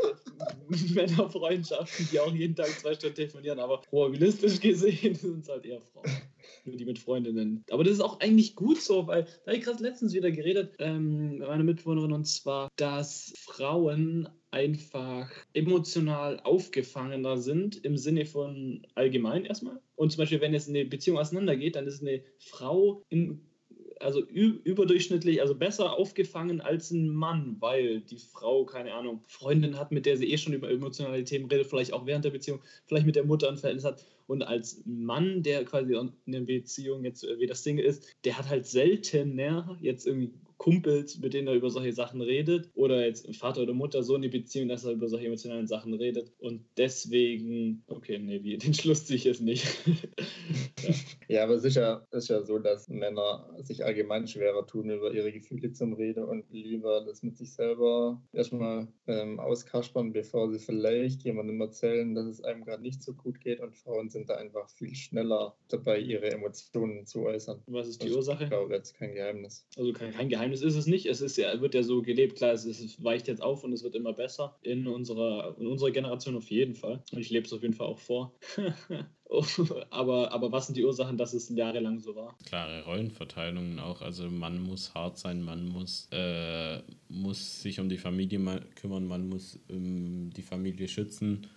Männerfreundschaften, 0.93 2.08
die 2.12 2.20
auch 2.20 2.34
jeden 2.34 2.55
Tag 2.55 2.67
zwei 2.79 2.93
Stunden 2.93 3.15
telefonieren, 3.15 3.60
aber 3.60 3.82
probabilistisch 3.82 4.60
gesehen 4.60 5.15
sind 5.22 5.41
es 5.43 5.50
halt 5.50 5.65
eher 5.65 5.82
Frauen. 5.82 6.05
Nur 6.65 6.75
die 6.77 6.86
mit 6.86 7.00
Freundinnen. 7.00 7.63
Aber 7.70 7.84
das 7.84 7.93
ist 7.93 8.01
auch 8.01 8.20
eigentlich 8.20 8.55
gut 8.55 8.82
so, 8.82 9.08
weil 9.08 9.24
da 9.24 9.48
habe 9.48 9.58
ich 9.58 9.63
gerade 9.63 9.84
letztens 9.84 10.13
wieder 10.13 10.32
geredet 10.32 10.75
ähm, 10.79 11.38
mit 11.38 11.48
meiner 11.48 11.63
Mitbewohnerin 11.63 12.12
und 12.12 12.25
zwar, 12.25 12.70
dass 12.77 13.34
Frauen 13.38 14.29
einfach 14.53 15.29
emotional 15.53 16.39
aufgefangener 16.41 17.38
sind 17.38 17.83
im 17.83 17.98
Sinne 17.98 18.25
von 18.25 18.86
allgemein 18.93 19.45
erstmal. 19.45 19.79
Und 19.95 20.12
zum 20.12 20.19
Beispiel, 20.19 20.41
wenn 20.41 20.53
jetzt 20.53 20.69
eine 20.69 20.86
Beziehung 20.86 21.17
auseinandergeht, 21.17 21.75
dann 21.75 21.88
ist 21.88 22.01
eine 22.01 22.22
Frau 22.38 23.03
im 23.10 23.41
also 24.00 24.22
überdurchschnittlich, 24.22 25.41
also 25.41 25.55
besser 25.55 25.98
aufgefangen 25.98 26.62
als 26.62 26.91
ein 26.91 27.07
Mann, 27.07 27.55
weil 27.60 28.01
die 28.01 28.17
Frau, 28.17 28.65
keine 28.65 28.93
Ahnung, 28.93 29.24
Freundin 29.27 29.77
hat, 29.79 29.91
mit 29.91 30.05
der 30.05 30.17
sie 30.17 30.31
eh 30.31 30.38
schon 30.38 30.53
über 30.53 30.69
emotionale 30.69 31.24
Themen 31.24 31.50
redet, 31.50 31.67
vielleicht 31.67 31.93
auch 31.93 32.05
während 32.05 32.25
der 32.25 32.31
Beziehung, 32.31 32.60
vielleicht 32.86 33.05
mit 33.05 33.15
der 33.15 33.24
Mutter 33.24 33.50
ein 33.50 33.57
Verhältnis 33.57 33.86
hat. 33.86 34.05
Und 34.27 34.43
als 34.43 34.81
Mann, 34.86 35.43
der 35.43 35.65
quasi 35.65 35.93
in 35.93 36.12
einer 36.27 36.45
Beziehung 36.45 37.03
jetzt 37.03 37.24
äh, 37.24 37.39
wieder 37.39 37.55
Single 37.55 37.86
ist, 37.86 38.07
der 38.25 38.38
hat 38.38 38.50
halt 38.50 38.65
seltener 38.65 39.77
jetzt 39.81 40.05
irgendwie 40.05 40.33
Kumpels, 40.57 41.19
mit 41.19 41.33
denen 41.33 41.48
er 41.48 41.53
über 41.53 41.69
solche 41.69 41.93
Sachen 41.93 42.22
redet. 42.22 42.69
Oder 42.74 43.05
jetzt 43.05 43.36
Vater 43.36 43.62
oder 43.62 43.74
Mutter 43.74 44.03
so 44.03 44.15
eine 44.15 44.29
Beziehung, 44.29 44.67
dass 44.67 44.86
er 44.86 44.93
über 44.93 45.07
solche 45.07 45.27
emotionalen 45.27 45.67
Sachen 45.67 45.93
redet. 45.93 46.31
Und 46.39 46.65
deswegen, 46.77 47.83
okay, 47.88 48.19
nee, 48.19 48.43
wie, 48.43 48.57
den 48.57 48.74
Schluss 48.74 49.05
ziehe 49.05 49.17
ich 49.17 49.24
jetzt 49.24 49.41
nicht. 49.41 49.65
ja. 50.81 50.93
Ja, 51.27 51.43
aber 51.43 51.57
sicher 51.57 52.05
ist 52.12 52.27
ja 52.29 52.43
so, 52.43 52.60
dass 52.60 52.89
Männer 52.89 53.50
sich 53.63 53.83
allgemein 53.83 54.27
schwerer 54.27 54.67
tun, 54.67 54.89
über 54.89 55.13
ihre 55.13 55.31
Gefühle 55.31 55.72
zum 55.72 55.93
Reden 55.93 56.25
und 56.25 56.45
lieber 56.51 57.03
das 57.05 57.24
mit 57.24 57.38
sich 57.38 57.53
selber 57.53 58.22
erstmal 58.33 58.88
ähm, 59.07 59.39
auskaspern, 59.39 60.13
bevor 60.13 60.51
sie 60.51 60.60
vielleicht 60.60 61.24
jemandem 61.24 61.60
erzählen, 61.62 62.13
dass 62.13 62.27
es 62.27 62.43
einem 62.43 62.63
gerade 62.65 62.83
nicht 62.83 63.01
so 63.01 63.13
gut 63.13 63.39
geht. 63.39 63.62
Und 63.62 63.75
Frauen 63.75 64.10
sind 64.10 64.29
da 64.29 64.36
einfach 64.36 64.69
viel 64.69 64.93
schneller 64.95 65.55
dabei, 65.69 66.00
ihre 66.00 66.29
Emotionen 66.31 67.05
zu 67.05 67.24
äußern. 67.24 67.63
Was 67.67 67.88
ist 67.88 68.01
die 68.01 68.07
Also, 68.07 68.17
Ursache? 68.17 68.43
Ich 68.43 68.50
glaube, 68.50 68.74
jetzt 68.74 68.93
kein 68.95 69.13
Geheimnis. 69.15 69.65
Also 69.77 69.93
kein, 69.93 70.12
kein 70.12 70.29
Geheimnis 70.29 70.42
ist 70.51 70.75
es 70.75 70.88
nicht. 70.88 71.05
Es 71.05 71.21
ist 71.21 71.38
ja, 71.38 71.62
wird 71.62 71.73
ja 71.73 71.83
so 71.83 72.01
gelebt. 72.01 72.38
Klar, 72.38 72.53
es, 72.53 72.65
ist, 72.65 73.03
weicht 73.03 73.27
jetzt 73.27 73.41
auf 73.41 73.63
und 73.63 73.71
es 73.71 73.83
wird 73.83 73.95
immer 73.95 74.13
besser. 74.13 74.57
In 74.62 74.88
unserer, 74.88 75.55
in 75.59 75.67
unserer 75.67 75.91
Generation 75.91 76.35
auf 76.35 76.50
jeden 76.50 76.75
Fall. 76.75 77.03
Und 77.12 77.19
ich 77.19 77.29
lebe 77.29 77.45
es 77.45 77.53
auf 77.53 77.62
jeden 77.62 77.73
Fall 77.73 77.88
auch 77.88 78.00
vor. 78.00 78.33
aber, 79.89 80.31
aber 80.31 80.51
was 80.51 80.67
sind 80.67 80.75
die 80.75 80.83
Ursachen, 80.83 81.17
dass 81.17 81.33
es 81.33 81.50
jahrelang 81.50 82.00
so 82.00 82.15
war? 82.15 82.38
Klare 82.45 82.83
Rollenverteilungen 82.85 83.79
auch. 83.79 84.01
Also 84.01 84.29
man 84.29 84.62
muss 84.62 84.93
hart 84.93 85.17
sein, 85.17 85.41
man 85.41 85.67
muss, 85.67 86.07
äh, 86.12 86.79
muss 87.09 87.62
sich 87.62 87.79
um 87.79 87.89
die 87.89 87.97
Familie 87.97 88.39
kümmern, 88.75 89.05
man 89.05 89.29
muss 89.29 89.59
ähm, 89.69 90.31
die 90.35 90.41
Familie 90.41 90.88
schützen. 90.88 91.47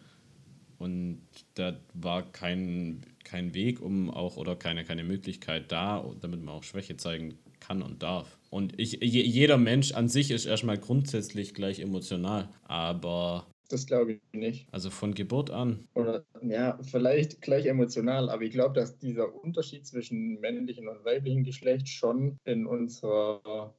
Und 0.79 1.23
da 1.55 1.81
war 1.95 2.31
kein, 2.33 3.03
kein 3.25 3.55
Weg, 3.55 3.81
um 3.81 4.11
auch 4.11 4.37
oder 4.37 4.57
keine, 4.57 4.85
keine 4.85 5.05
Möglichkeit 5.05 5.73
da, 5.73 6.05
damit 6.21 6.43
man 6.43 6.55
auch 6.55 6.63
Schwäche 6.65 6.97
zeigen 6.99 7.39
kann 7.67 7.83
und 7.83 8.03
darf. 8.03 8.39
Und 8.51 8.79
ich, 8.79 8.93
je, 9.03 9.23
jeder 9.23 9.59
Mensch 9.59 9.93
an 9.93 10.09
sich 10.09 10.31
ist 10.31 10.47
erstmal 10.47 10.79
grundsätzlich 10.79 11.55
gleich 11.55 11.81
emotional, 11.81 12.49
aber 12.65 13.47
Das 13.69 13.87
glaube 13.87 14.13
ich 14.15 14.21
nicht. 14.33 14.69
also 14.73 14.91
von 14.91 15.15
Geburt 15.15 15.51
an 15.51 15.89
Oder 15.95 16.25
ja, 16.43 16.79
vielleicht 16.83 17.41
gleich 17.43 17.67
emotional, 17.67 18.31
aber 18.31 18.43
ich 18.43 18.53
glaube, 18.53 18.75
dass 18.75 18.99
dieser 18.99 19.35
Unterschied 19.35 19.87
zwischen 19.87 20.39
männlichen 20.41 20.89
und 20.89 21.05
weiblichen 21.05 21.43
Geschlecht 21.45 21.89
schon 21.89 22.39
in 22.45 22.67
unserer, 22.67 23.75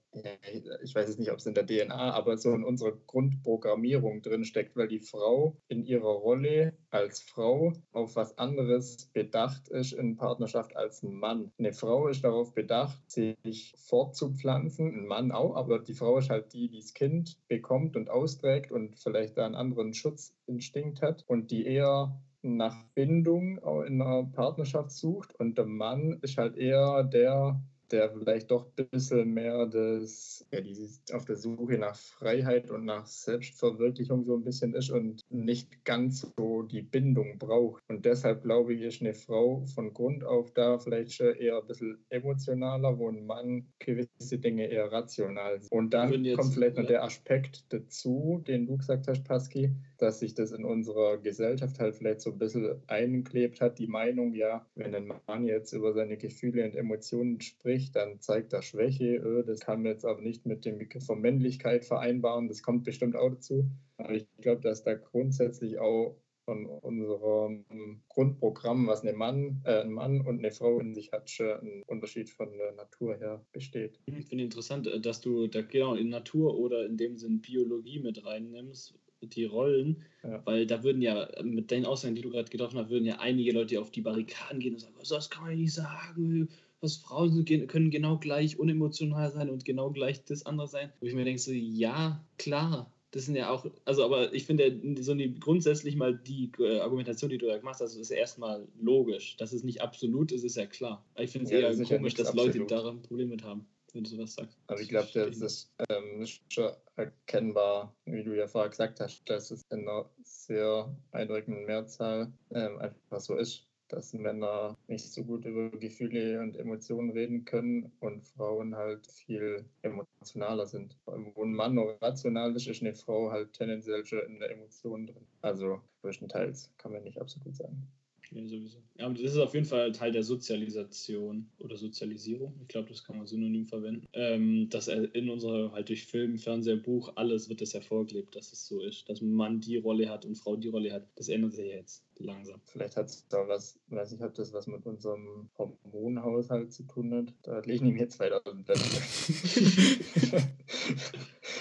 ich 0.84 0.96
weiß 0.96 1.08
jetzt 1.08 1.20
nicht, 1.20 1.32
ob 1.32 1.38
es 1.38 1.46
in 1.46 1.54
der 1.54 1.66
DNA, 1.66 2.14
aber 2.14 2.38
so 2.38 2.54
in 2.54 2.64
unserer 2.64 2.94
Grundprogrammierung 3.08 4.22
drin 4.22 4.46
steckt, 4.46 4.76
weil 4.76 4.88
die 4.88 5.00
Frau 5.00 5.58
in 5.68 5.84
ihrer 5.84 6.12
Rolle 6.12 6.74
als 6.90 7.22
Frau 7.22 7.74
auf 7.92 8.16
was 8.16 8.38
anderes 8.38 9.10
bedacht 9.14 9.68
ist 9.70 9.94
in 9.94 10.16
Partnerschaft 10.16 10.76
als 10.76 11.04
ein 11.04 11.14
Mann. 11.14 11.52
Eine 11.58 11.74
Frau 11.74 12.08
ist 12.08 12.24
darauf 12.24 12.54
bedacht, 12.54 13.00
sich 13.10 13.74
fortzupflanzen, 13.78 14.88
ein 14.88 15.06
Mann 15.06 15.32
auch, 15.32 15.56
aber 15.56 15.80
die 15.80 15.94
Frau 15.94 16.18
ist 16.18 16.30
halt 16.30 16.54
die, 16.54 16.70
die 16.70 16.80
das 16.80 16.94
Kind 16.94 17.38
bekommt 17.48 17.96
und 17.96 18.10
austrägt 18.10 18.72
und 18.72 18.98
vielleicht 19.00 19.38
da 19.38 19.46
einen 19.46 19.56
anderen 19.56 19.94
Schutzinstinkt 19.94 21.02
hat 21.02 21.24
und 21.28 21.52
die 21.52 21.66
eher 21.66 22.20
nach 22.42 22.84
Bindung 22.94 23.58
in 23.86 24.02
einer 24.02 24.24
Partnerschaft 24.24 24.92
sucht 24.92 25.34
und 25.36 25.58
der 25.58 25.66
Mann 25.66 26.20
ist 26.22 26.38
halt 26.38 26.56
eher 26.56 27.04
der, 27.04 27.62
der 27.92 28.10
vielleicht 28.10 28.52
doch 28.52 28.68
ein 28.78 28.88
bisschen 28.92 29.34
mehr 29.34 29.66
das, 29.66 30.46
ja, 30.52 30.62
dieses 30.62 31.02
auf 31.14 31.26
der 31.26 31.36
Suche 31.36 31.78
nach 31.78 31.96
Freiheit 31.96 32.70
und 32.70 32.86
nach 32.86 33.06
Selbstverwirklichung 33.06 34.26
so 34.26 34.36
ein 34.36 34.44
bisschen 34.44 34.74
ist 34.74 34.90
und 34.90 35.22
nicht 35.30 35.84
ganz 35.86 36.28
so 36.38 36.64
die 36.64 36.82
Bindung 36.82 37.38
braucht. 37.38 37.82
Und 37.88 38.06
deshalb 38.06 38.44
glaube 38.44 38.74
ich, 38.74 38.82
ist 38.82 39.02
eine 39.02 39.14
Frau 39.14 39.66
von 39.74 39.94
Grund 39.94 40.24
auf 40.24 40.52
da 40.52 40.78
vielleicht 40.80 41.14
schon 41.14 41.36
eher 41.36 41.58
ein 41.62 41.68
bisschen 41.68 41.98
emotionaler, 42.10 42.98
wo 42.98 43.10
ein 43.10 43.26
Mann 43.26 43.68
gewisse 43.80 44.38
Dinge 44.40 44.68
eher 44.68 44.92
rational 44.92 45.62
sind. 45.62 45.72
Und 45.72 45.94
dann 45.94 46.24
jetzt- 46.24 46.38
kommt 46.38 46.54
vielleicht 46.54 46.76
noch 46.78 46.84
ja. 46.84 46.90
der 46.90 47.04
Aspekt 47.04 47.66
dazu, 47.70 48.44
den 48.48 48.66
du 48.66 48.78
gesagt 48.78 49.08
hast, 49.08 49.24
Paski, 49.24 49.72
dass 49.98 50.20
sich 50.20 50.34
das 50.34 50.52
in 50.52 50.66
unserer 50.66 51.18
Gesellschaft 51.18 51.80
halt 51.80 51.96
vielleicht 51.96 52.22
so 52.22 52.32
ein 52.32 52.38
bisschen 52.38 52.82
einklebt 52.88 53.62
hat, 53.62 53.80
die 53.80 53.88
Meinung, 53.88 54.34
ja, 54.34 54.66
wenn 54.76 54.94
ein 54.94 55.12
Mann 55.28 55.46
jetzt 55.46 55.74
über 55.74 55.94
seine 55.94 56.18
Gefühle 56.18 56.66
und 56.66 56.76
Emotionen 56.76 57.40
spricht, 57.42 57.77
dann 57.92 58.20
zeigt 58.20 58.54
er 58.54 58.62
Schwäche. 58.62 59.16
Äh, 59.16 59.44
Das 59.46 59.60
kann 59.62 59.82
man 59.84 59.92
jetzt 59.92 60.06
aber 60.06 60.22
nicht 60.22 60.46
mit 60.46 60.66
dem 60.66 60.78
Begriff 60.78 61.06
von 61.06 61.22
Männlichkeit 61.22 61.86
vereinbaren. 61.86 62.48
Das 62.48 62.62
kommt 62.64 62.84
bestimmt 62.84 63.16
auch 63.16 63.30
dazu. 63.30 63.66
Aber 63.98 64.14
ich 64.14 64.28
glaube, 64.42 64.62
dass 64.62 64.84
da 64.84 64.94
grundsätzlich 64.96 65.80
auch 65.80 66.18
von 66.46 66.66
unserem 66.66 67.66
Grundprogramm, 68.08 68.88
was 68.88 69.02
eine 69.02 69.12
Mann, 69.14 69.62
äh, 69.66 69.82
ein 69.82 69.92
Mann 69.92 70.22
und 70.22 70.40
eine 70.40 70.52
Frau 70.52 70.80
in 70.80 70.94
sich 70.94 71.12
hat, 71.12 71.30
schon 71.30 71.50
ein 71.62 71.84
Unterschied 71.88 72.30
von 72.30 72.58
der 72.58 72.72
Natur 72.74 73.18
her 73.18 73.46
besteht. 73.52 74.00
Ich 74.06 74.28
finde 74.28 74.46
interessant, 74.46 74.88
äh, 74.88 75.00
dass 75.02 75.20
du 75.20 75.48
da 75.48 75.62
genau 75.62 75.96
in 75.96 76.08
Natur 76.10 76.58
oder 76.58 76.86
in 76.86 76.96
dem 76.96 77.18
Sinn 77.18 77.42
Biologie 77.42 78.00
mit 78.00 78.26
reinnimmst, 78.26 78.96
die 79.22 79.46
Rollen, 79.46 80.04
Ja. 80.24 80.42
weil 80.46 80.66
da 80.68 80.84
würden 80.84 81.02
ja 81.02 81.28
mit 81.44 81.72
den 81.72 81.86
Aussagen, 81.86 82.16
die 82.16 82.22
du 82.22 82.30
gerade 82.30 82.50
getroffen 82.50 82.78
hast, 82.80 82.90
würden 82.92 83.06
ja 83.06 83.20
einige 83.20 83.52
Leute 83.52 83.82
auf 83.82 83.92
die 83.92 84.02
Barrikaden 84.02 84.60
gehen 84.60 84.74
und 84.74 84.80
sagen, 84.80 84.96
"Also, 85.00 85.16
das 85.16 85.30
kann 85.30 85.44
man 85.48 85.58
nicht 85.58 85.74
sagen, 85.74 86.48
was 86.82 86.98
Frauen 86.98 87.46
können 87.46 87.90
genau 87.90 88.18
gleich 88.18 88.60
unemotional 88.60 89.32
sein 89.32 89.50
und 89.50 89.66
genau 89.66 89.92
gleich 89.92 90.24
das 90.26 90.46
andere 90.46 90.68
sein. 90.68 90.92
Wo 91.00 91.06
ich 91.08 91.14
mir 91.14 91.26
denke, 91.26 91.42
so, 91.42 91.52
ja, 91.52 92.24
klar. 92.38 92.92
Das 93.12 93.26
sind 93.26 93.36
ja 93.36 93.50
auch, 93.50 93.66
also 93.86 94.04
aber 94.04 94.34
ich 94.34 94.46
finde 94.46 94.68
ja, 94.68 95.02
so 95.02 95.16
die, 95.16 95.34
grundsätzlich 95.40 95.96
mal 95.96 96.16
die 96.16 96.52
äh, 96.60 96.80
Argumentation, 96.80 97.30
die 97.30 97.38
du 97.38 97.48
da 97.48 97.58
gemacht 97.58 97.80
hast, 97.80 97.96
ist 97.96 98.12
ja 98.12 98.18
erstmal 98.18 98.68
logisch. 98.80 99.38
Dass 99.38 99.54
es 99.54 99.64
nicht 99.64 99.82
absolut 99.82 100.32
ist, 100.32 100.44
ist 100.44 100.58
ja 100.58 100.66
klar. 100.66 101.04
Aber 101.16 101.24
ich 101.24 101.32
finde 101.32 101.46
es 101.46 101.52
Ja, 101.52 101.60
eher 101.60 101.70
das 101.70 101.80
ist 101.80 101.90
ja 101.90 101.98
komisch, 101.98 102.14
nichts 102.14 102.28
dass 102.28 102.36
Leute 102.36 102.50
absolut. 102.50 102.72
daran 102.72 103.02
Probleme 103.02 103.32
mit 103.32 103.44
haben, 103.44 103.66
wenn 103.94 104.04
du 104.04 104.10
sowas 104.10 104.34
sagst. 104.34 104.58
Aber 104.68 104.82
ich 104.82 104.90
glaube, 104.90 105.08
das 105.14 105.38
ist, 105.38 105.74
ähm, 105.90 106.22
ist 106.22 106.42
schon 106.50 106.72
erkennbar, 106.98 107.96
wie 108.06 108.24
du 108.24 108.36
ja 108.36 108.46
vorher 108.46 108.70
gesagt 108.70 109.00
hast, 109.00 109.24
dass 109.30 109.52
es 109.52 109.62
in 109.72 109.88
einer 109.88 110.10
sehr 110.24 110.94
eindrückenden 111.12 111.66
Mehrzahl 111.66 112.32
ähm, 112.52 112.78
einfach 112.78 113.22
so 113.22 113.36
ist, 113.36 113.66
dass 113.88 114.14
Männer 114.14 114.78
nicht 114.88 115.12
so 115.12 115.24
gut 115.24 115.46
über 115.46 115.70
Gefühle 115.72 116.42
und 116.42 116.58
Emotionen 116.58 117.12
reden 117.12 117.46
können 117.46 117.92
und 118.00 118.26
Frauen 118.26 118.76
halt 118.76 119.08
viel 119.08 119.66
emotionaler 119.82 120.66
sind. 120.66 120.98
Wo 121.06 121.44
ein 121.44 121.54
Mann 121.54 121.76
noch 121.76 121.98
rational 122.02 122.56
ist, 122.56 122.68
ist 122.68 122.82
eine 122.82 122.94
Frau 122.94 123.32
halt 123.32 123.54
tendenziell 123.54 124.06
schon 124.06 124.20
in 124.28 124.40
der 124.40 124.52
Emotion 124.52 125.08
drin. 125.08 125.28
Also 125.42 125.82
größtenteils 126.02 126.72
kann 126.78 126.92
man 126.92 127.04
nicht 127.04 127.20
absolut 127.20 127.56
sagen. 127.56 127.88
Ja, 128.32 128.46
sowieso. 128.48 128.78
Ja, 128.98 129.06
aber 129.06 129.16
das 129.16 129.32
ist 129.34 129.38
auf 129.38 129.54
jeden 129.54 129.66
Fall 129.66 129.92
Teil 129.92 130.12
der 130.12 130.24
Sozialisation 130.24 131.50
oder 131.60 131.78
Sozialisierung. 131.78 132.56
Ich 132.62 132.68
glaube, 132.68 132.90
das 132.90 133.04
kann 133.04 133.18
man 133.18 133.28
synonym 133.28 133.66
verwenden. 133.66 134.08
Ähm, 134.14 134.70
dass 134.70 134.88
in 134.88 135.30
unserer, 135.30 135.72
halt 135.72 135.90
durch 135.90 136.06
Film, 136.06 136.38
Fernseher, 136.38 136.78
Buch, 136.78 137.12
alles 137.16 137.50
wird 137.50 137.62
es 137.62 137.74
hervorgelebt, 137.74 138.36
dass 138.36 138.52
es 138.52 138.68
so 138.68 138.82
ist. 138.82 139.08
Dass 139.10 139.22
Mann 139.22 139.60
die 139.60 139.78
Rolle 139.78 140.10
hat 140.10 140.26
und 140.26 140.36
Frau 140.36 140.56
die 140.56 140.70
Rolle 140.70 140.92
hat. 140.92 141.08
Das 141.16 141.30
ändert 141.30 141.54
sich 141.54 141.68
jetzt 141.68 142.04
langsam. 142.18 142.60
Vielleicht 142.66 142.98
hat 142.98 143.08
es 143.08 143.28
da 143.28 143.48
was, 143.48 143.80
weiß 143.88 144.12
nicht, 144.12 144.24
ob 144.24 144.34
das 144.34 144.54
was 144.54 144.68
mit 144.68 144.86
unserem 144.86 145.50
Hormonhaushalt 145.58 146.74
zu 146.74 146.84
tun 146.84 147.14
hat. 147.14 147.34
Da 147.44 147.60
lege 147.60 147.86
ich 147.86 147.94
mir 147.94 148.10
2000 148.10 148.66
Plätze. 148.66 150.48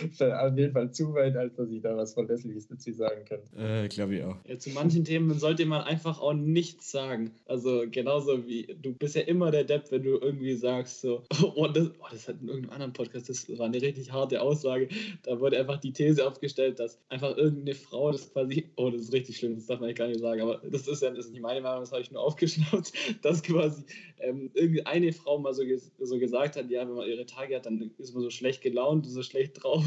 auf 0.20 0.56
jeden 0.56 0.72
Fall 0.72 0.90
zu 0.92 1.14
weit, 1.14 1.36
als 1.36 1.54
dass 1.56 1.70
ich 1.70 1.82
da 1.82 1.96
was 1.96 2.14
Verlässliches 2.14 2.68
dazu 2.68 2.92
sagen 2.92 3.24
kann. 3.24 3.40
Äh, 3.56 3.88
glaube 3.88 4.16
ich 4.16 4.24
auch. 4.24 4.36
Ja, 4.46 4.58
zu 4.58 4.70
manchen 4.70 5.04
Themen 5.04 5.38
sollte 5.38 5.66
man 5.66 5.82
einfach 5.82 6.20
auch 6.20 6.34
nichts 6.34 6.90
sagen. 6.90 7.32
Also 7.46 7.84
genauso 7.90 8.46
wie 8.46 8.76
du 8.80 8.92
bist 8.94 9.16
ja 9.16 9.22
immer 9.22 9.50
der 9.50 9.64
Depp, 9.64 9.90
wenn 9.90 10.02
du 10.02 10.18
irgendwie 10.18 10.54
sagst 10.54 11.00
so, 11.00 11.24
oh, 11.54 11.66
das, 11.66 11.90
oh, 11.98 12.06
das 12.10 12.28
hat 12.28 12.40
in 12.40 12.48
irgendeinem 12.48 12.72
anderen 12.72 12.92
Podcast, 12.92 13.28
das 13.28 13.48
war 13.58 13.66
eine 13.66 13.80
richtig 13.80 14.12
harte 14.12 14.40
Aussage. 14.40 14.88
Da 15.22 15.40
wurde 15.40 15.58
einfach 15.58 15.78
die 15.78 15.92
These 15.92 16.26
aufgestellt, 16.26 16.78
dass 16.78 16.98
einfach 17.08 17.36
irgendeine 17.36 17.74
Frau 17.74 18.12
das 18.12 18.32
quasi, 18.32 18.70
oh, 18.76 18.90
das 18.90 19.02
ist 19.02 19.12
richtig 19.12 19.38
schlimm, 19.38 19.56
das 19.56 19.66
darf 19.66 19.80
man 19.80 19.94
gar 19.94 20.08
nicht 20.08 20.20
sagen, 20.20 20.40
aber 20.40 20.60
das 20.70 20.86
ist 20.88 21.02
ja 21.02 21.10
das 21.10 21.26
ist 21.26 21.32
nicht 21.32 21.42
meine 21.42 21.60
Meinung, 21.60 21.80
das 21.80 21.92
habe 21.92 22.02
ich 22.02 22.10
nur 22.10 22.22
aufgeschnappt, 22.26 22.92
dass 23.22 23.42
quasi 23.42 23.84
ähm, 24.18 24.50
irgendeine 24.54 25.12
Frau 25.12 25.38
mal 25.38 25.54
so, 25.54 25.62
so 25.98 26.18
gesagt 26.18 26.56
hat, 26.56 26.70
ja, 26.70 26.86
wenn 26.86 26.94
man 26.94 27.08
ihre 27.08 27.26
Tage 27.26 27.56
hat, 27.56 27.66
dann 27.66 27.90
ist 27.98 28.14
man 28.14 28.22
so 28.22 28.30
schlecht 28.30 28.62
gelaunt, 28.62 29.06
so 29.06 29.22
schlecht 29.22 29.62
drauf. 29.62 29.84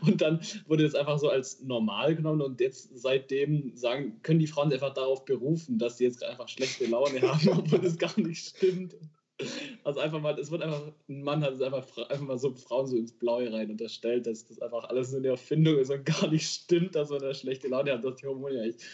Und 0.00 0.20
dann 0.20 0.40
wurde 0.66 0.84
das 0.84 0.94
einfach 0.94 1.18
so 1.18 1.28
als 1.28 1.62
normal 1.62 2.14
genommen 2.14 2.42
und 2.42 2.60
jetzt 2.60 2.90
seitdem 2.94 3.76
sagen, 3.76 4.20
können 4.22 4.40
die 4.40 4.46
Frauen 4.46 4.72
einfach 4.72 4.94
darauf 4.94 5.24
berufen, 5.24 5.78
dass 5.78 5.98
sie 5.98 6.04
jetzt 6.04 6.22
einfach 6.24 6.48
schlechte 6.48 6.86
Laune 6.86 7.20
haben, 7.22 7.48
obwohl 7.58 7.80
das 7.80 7.98
gar 7.98 8.18
nicht 8.20 8.46
stimmt. 8.46 8.96
Also 9.84 10.00
einfach 10.00 10.20
mal, 10.20 10.36
es 10.38 10.50
wird 10.50 10.62
einfach, 10.62 10.82
ein 11.08 11.22
Mann 11.22 11.44
hat 11.44 11.54
es 11.54 11.62
einfach, 11.62 11.96
einfach 11.96 12.26
mal 12.26 12.38
so 12.38 12.52
Frauen 12.54 12.88
so 12.88 12.96
ins 12.96 13.12
Blaue 13.12 13.52
rein 13.52 13.70
unterstellt, 13.70 14.26
dass 14.26 14.44
das 14.46 14.60
einfach 14.60 14.84
alles 14.84 15.12
nur 15.12 15.20
eine 15.20 15.28
Erfindung 15.28 15.78
ist 15.78 15.90
und 15.90 16.04
gar 16.04 16.28
nicht 16.28 16.48
stimmt, 16.48 16.96
dass 16.96 17.10
man 17.10 17.22
eine 17.22 17.34
schlechte 17.34 17.68
Laune 17.68 17.92
hat, 17.92 18.04
dass 18.04 18.16
die 18.16 18.26
Hormone 18.26 18.60
eigentlich. 18.60 18.84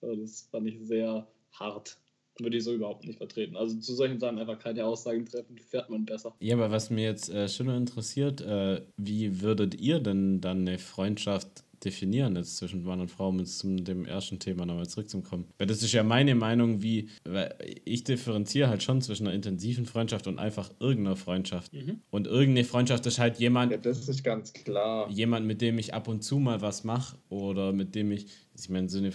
Das 0.00 0.48
fand 0.50 0.68
ich 0.68 0.78
sehr 0.80 1.26
hart 1.52 1.96
würde 2.38 2.56
ich 2.56 2.64
so 2.64 2.74
überhaupt 2.74 3.06
nicht 3.06 3.18
vertreten. 3.18 3.56
Also 3.56 3.78
zu 3.78 3.94
solchen 3.94 4.18
Sachen 4.18 4.38
einfach 4.38 4.58
keine 4.58 4.84
Aussagen 4.84 5.26
treffen, 5.26 5.58
fährt 5.58 5.90
man 5.90 6.04
besser. 6.04 6.34
Ja, 6.40 6.56
aber 6.56 6.70
was 6.70 6.90
mir 6.90 7.04
jetzt 7.04 7.30
äh, 7.30 7.48
schon 7.48 7.68
interessiert, 7.68 8.40
äh, 8.40 8.82
wie 8.96 9.40
würdet 9.40 9.80
ihr 9.80 10.00
denn 10.00 10.40
dann 10.40 10.60
eine 10.60 10.78
Freundschaft 10.78 11.64
definieren 11.84 12.36
jetzt 12.36 12.56
zwischen 12.56 12.82
Mann 12.82 13.00
und 13.00 13.10
Frau, 13.10 13.28
um 13.28 13.38
jetzt 13.38 13.58
zu 13.58 13.68
dem 13.76 14.06
ersten 14.06 14.38
Thema 14.38 14.66
nochmal 14.66 14.88
zurückzukommen. 14.88 15.46
Weil 15.58 15.66
das 15.66 15.82
ist 15.82 15.92
ja 15.92 16.02
meine 16.02 16.34
Meinung, 16.34 16.82
wie, 16.82 17.10
weil 17.24 17.54
ich 17.84 18.04
differenziere 18.04 18.68
halt 18.68 18.82
schon 18.82 19.02
zwischen 19.02 19.26
einer 19.26 19.34
intensiven 19.34 19.86
Freundschaft 19.86 20.26
und 20.26 20.38
einfach 20.38 20.70
irgendeiner 20.80 21.16
Freundschaft. 21.16 21.72
Mhm. 21.72 22.00
Und 22.10 22.26
irgendeine 22.26 22.64
Freundschaft 22.64 23.06
ist 23.06 23.18
halt 23.18 23.38
jemand. 23.38 23.72
Ja, 23.72 23.78
das 23.78 24.08
ist 24.08 24.24
ganz 24.24 24.52
klar. 24.52 25.10
Jemand, 25.10 25.46
mit 25.46 25.60
dem 25.60 25.78
ich 25.78 25.94
ab 25.94 26.08
und 26.08 26.22
zu 26.22 26.38
mal 26.38 26.60
was 26.62 26.84
mache 26.84 27.16
oder 27.28 27.72
mit 27.72 27.94
dem 27.94 28.12
ich, 28.12 28.26
ich 28.56 28.68
meine, 28.68 28.88
so 28.88 28.98
eine, 28.98 29.12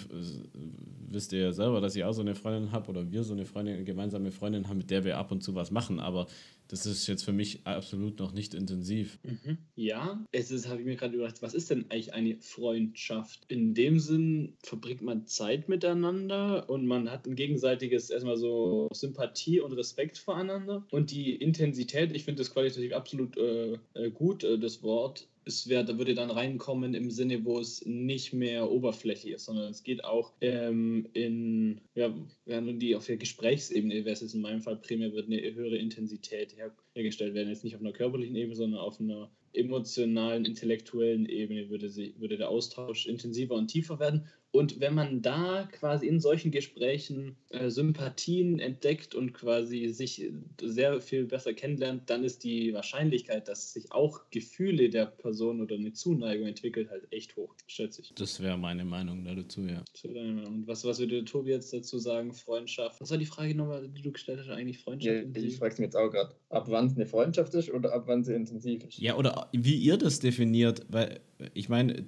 wisst 1.07 1.31
ihr 1.33 1.39
ja 1.39 1.51
selber, 1.51 1.81
dass 1.81 1.95
ich 1.95 2.03
auch 2.03 2.13
so 2.13 2.21
eine 2.21 2.35
Freundin 2.35 2.71
habe 2.71 2.89
oder 2.89 3.11
wir 3.11 3.23
so 3.23 3.33
eine 3.33 3.45
Freundin, 3.45 3.75
eine 3.75 3.83
gemeinsame 3.83 4.31
Freundin 4.31 4.67
haben, 4.67 4.77
mit 4.77 4.89
der 4.89 5.05
wir 5.05 5.17
ab 5.17 5.31
und 5.31 5.41
zu 5.41 5.55
was 5.55 5.71
machen, 5.71 5.99
aber 5.99 6.27
das 6.69 6.85
ist 6.85 7.07
jetzt 7.07 7.23
für 7.23 7.33
mich 7.33 7.65
absolut 7.65 8.19
noch 8.19 8.31
nicht 8.31 8.53
intensiv. 8.53 9.17
Mhm. 9.23 9.57
Ja, 9.75 10.23
es 10.31 10.51
ist, 10.51 10.67
habe 10.67 10.81
ich 10.81 10.85
mir 10.85 10.97
gerade 10.97 11.15
überlegt, 11.15 11.41
was 11.41 11.55
ist 11.55 11.71
denn 11.71 11.85
eigentlich 11.89 12.13
eine 12.13 12.37
Freundschaft? 12.41 13.43
In 13.47 13.73
dem 13.73 13.99
Sinn 13.99 14.53
verbringt 14.61 15.01
man 15.01 15.25
Zeit 15.25 15.67
miteinander 15.67 16.69
und 16.69 16.85
man 16.85 17.09
hat 17.09 17.25
ein 17.25 17.35
gegenseitiges 17.35 18.11
erstmal 18.11 18.37
so 18.37 18.87
Sympathie 18.93 19.61
und 19.61 19.73
Respekt 19.73 20.19
voreinander. 20.19 20.85
Und 20.91 21.09
die 21.09 21.33
Intensität, 21.35 22.15
ich 22.15 22.23
finde 22.23 22.43
das 22.43 22.53
qualitativ 22.53 22.93
absolut 22.93 23.35
äh, 23.37 23.79
äh 23.95 24.11
gut, 24.11 24.43
äh, 24.43 24.59
das 24.59 24.83
Wort 24.83 25.27
es 25.49 25.67
wär, 25.67 25.83
da 25.83 25.97
würde 25.97 26.13
dann 26.13 26.31
reinkommen 26.31 26.93
im 26.93 27.11
Sinne, 27.11 27.43
wo 27.43 27.59
es 27.59 27.85
nicht 27.85 28.33
mehr 28.33 28.71
oberflächlich 28.71 29.33
ist, 29.33 29.45
sondern 29.45 29.69
es 29.69 29.83
geht 29.83 30.03
auch 30.03 30.33
ähm, 30.41 31.07
in, 31.13 31.81
ja, 31.95 32.13
die 32.45 32.95
auf 32.95 33.05
der 33.05 33.17
Gesprächsebene, 33.17 34.05
wäre 34.05 34.11
es 34.11 34.21
jetzt 34.21 34.33
in 34.33 34.41
meinem 34.41 34.61
Fall 34.61 34.77
primär, 34.77 35.13
wird 35.13 35.27
eine 35.27 35.41
höhere 35.53 35.77
Intensität 35.77 36.55
her, 36.55 36.75
hergestellt 36.93 37.33
werden. 37.33 37.49
Jetzt 37.49 37.63
nicht 37.63 37.75
auf 37.75 37.81
einer 37.81 37.91
körperlichen 37.91 38.35
Ebene, 38.35 38.55
sondern 38.55 38.79
auf 38.79 38.99
einer 38.99 39.29
emotionalen, 39.53 40.45
intellektuellen 40.45 41.25
Ebene 41.25 41.69
würde, 41.69 41.89
sie, 41.89 42.13
würde 42.17 42.37
der 42.37 42.49
Austausch 42.49 43.07
intensiver 43.07 43.55
und 43.55 43.67
tiefer 43.67 43.99
werden. 43.99 44.27
Und 44.51 44.79
wenn 44.79 44.95
man 44.95 45.21
da 45.21 45.69
quasi 45.71 46.07
in 46.07 46.19
solchen 46.19 46.49
Gesprächen 46.49 47.35
äh, 47.49 47.69
Sympathien 47.69 48.59
entdeckt 48.59 49.13
und 49.13 49.33
quasi 49.33 49.89
sich 49.89 50.31
sehr 50.59 50.99
viel 51.01 51.25
besser 51.25 51.53
kennenlernt, 51.53 52.09
dann 52.09 52.23
ist 52.23 52.43
die 52.43 52.73
Wahrscheinlichkeit, 52.73 53.47
dass 53.47 53.73
sich 53.73 53.91
auch 53.91 54.21
Gefühle 54.31 54.89
der 54.89 55.05
Person 55.05 55.61
oder 55.61 55.75
eine 55.75 55.93
Zuneigung 55.93 56.47
entwickelt, 56.47 56.89
halt 56.89 57.07
echt 57.11 57.35
hoch, 57.35 57.53
schätze 57.67 58.01
ich. 58.01 58.11
Das 58.15 58.41
wäre 58.41 58.57
meine 58.57 58.85
Meinung 58.85 59.23
dazu, 59.23 59.61
ja. 59.61 59.83
Und 60.03 60.67
was, 60.67 60.83
was 60.83 60.99
würde 60.99 61.23
Tobi 61.25 61.51
jetzt 61.51 61.71
dazu 61.71 61.99
sagen? 61.99 62.33
Freundschaft. 62.33 62.99
Was 63.01 63.11
war 63.11 63.17
die 63.19 63.25
Frage 63.25 63.53
nochmal, 63.53 63.87
die 63.87 64.01
du 64.01 64.11
gestellt 64.11 64.39
hast? 64.39 64.49
Eigentlich 64.49 64.79
Freundschaft? 64.79 65.35
Ja, 65.35 65.43
ich 65.43 65.57
frage 65.57 65.73
es 65.73 65.79
mir 65.79 65.85
jetzt 65.85 65.95
auch 65.95 66.09
gerade. 66.09 66.33
Ab 66.49 66.65
wann 66.69 66.87
es 66.87 66.95
eine 66.95 67.05
Freundschaft 67.05 67.53
ist 67.53 67.69
oder 67.71 67.93
ab 67.93 68.03
wann 68.07 68.23
sie 68.23 68.33
intensiv 68.33 68.83
ist? 68.83 68.97
Ja, 68.97 69.15
oder 69.15 69.49
wie 69.53 69.75
ihr 69.75 69.97
das 69.97 70.19
definiert, 70.19 70.85
weil 70.89 71.19
ich 71.53 71.69
meine. 71.69 72.03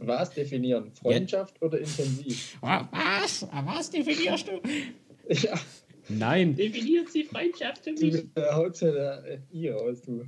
Was 0.00 0.30
definieren? 0.30 0.92
Freundschaft 0.92 1.56
ja. 1.60 1.66
oder 1.66 1.78
intensiv? 1.78 2.58
Was? 2.60 3.46
Was 3.64 3.90
definierst 3.90 4.48
du? 4.48 4.60
Ja. 5.28 5.58
Nein. 6.08 6.56
Definiert 6.56 7.10
sie 7.10 7.24
Freundschaft 7.24 7.84
für 7.84 7.92
mich? 7.92 8.24
Du 8.34 8.54
haut 8.54 8.80
ja 8.80 8.90
da 8.90 9.22
I 9.52 9.68
raus, 9.68 10.02
du. 10.06 10.24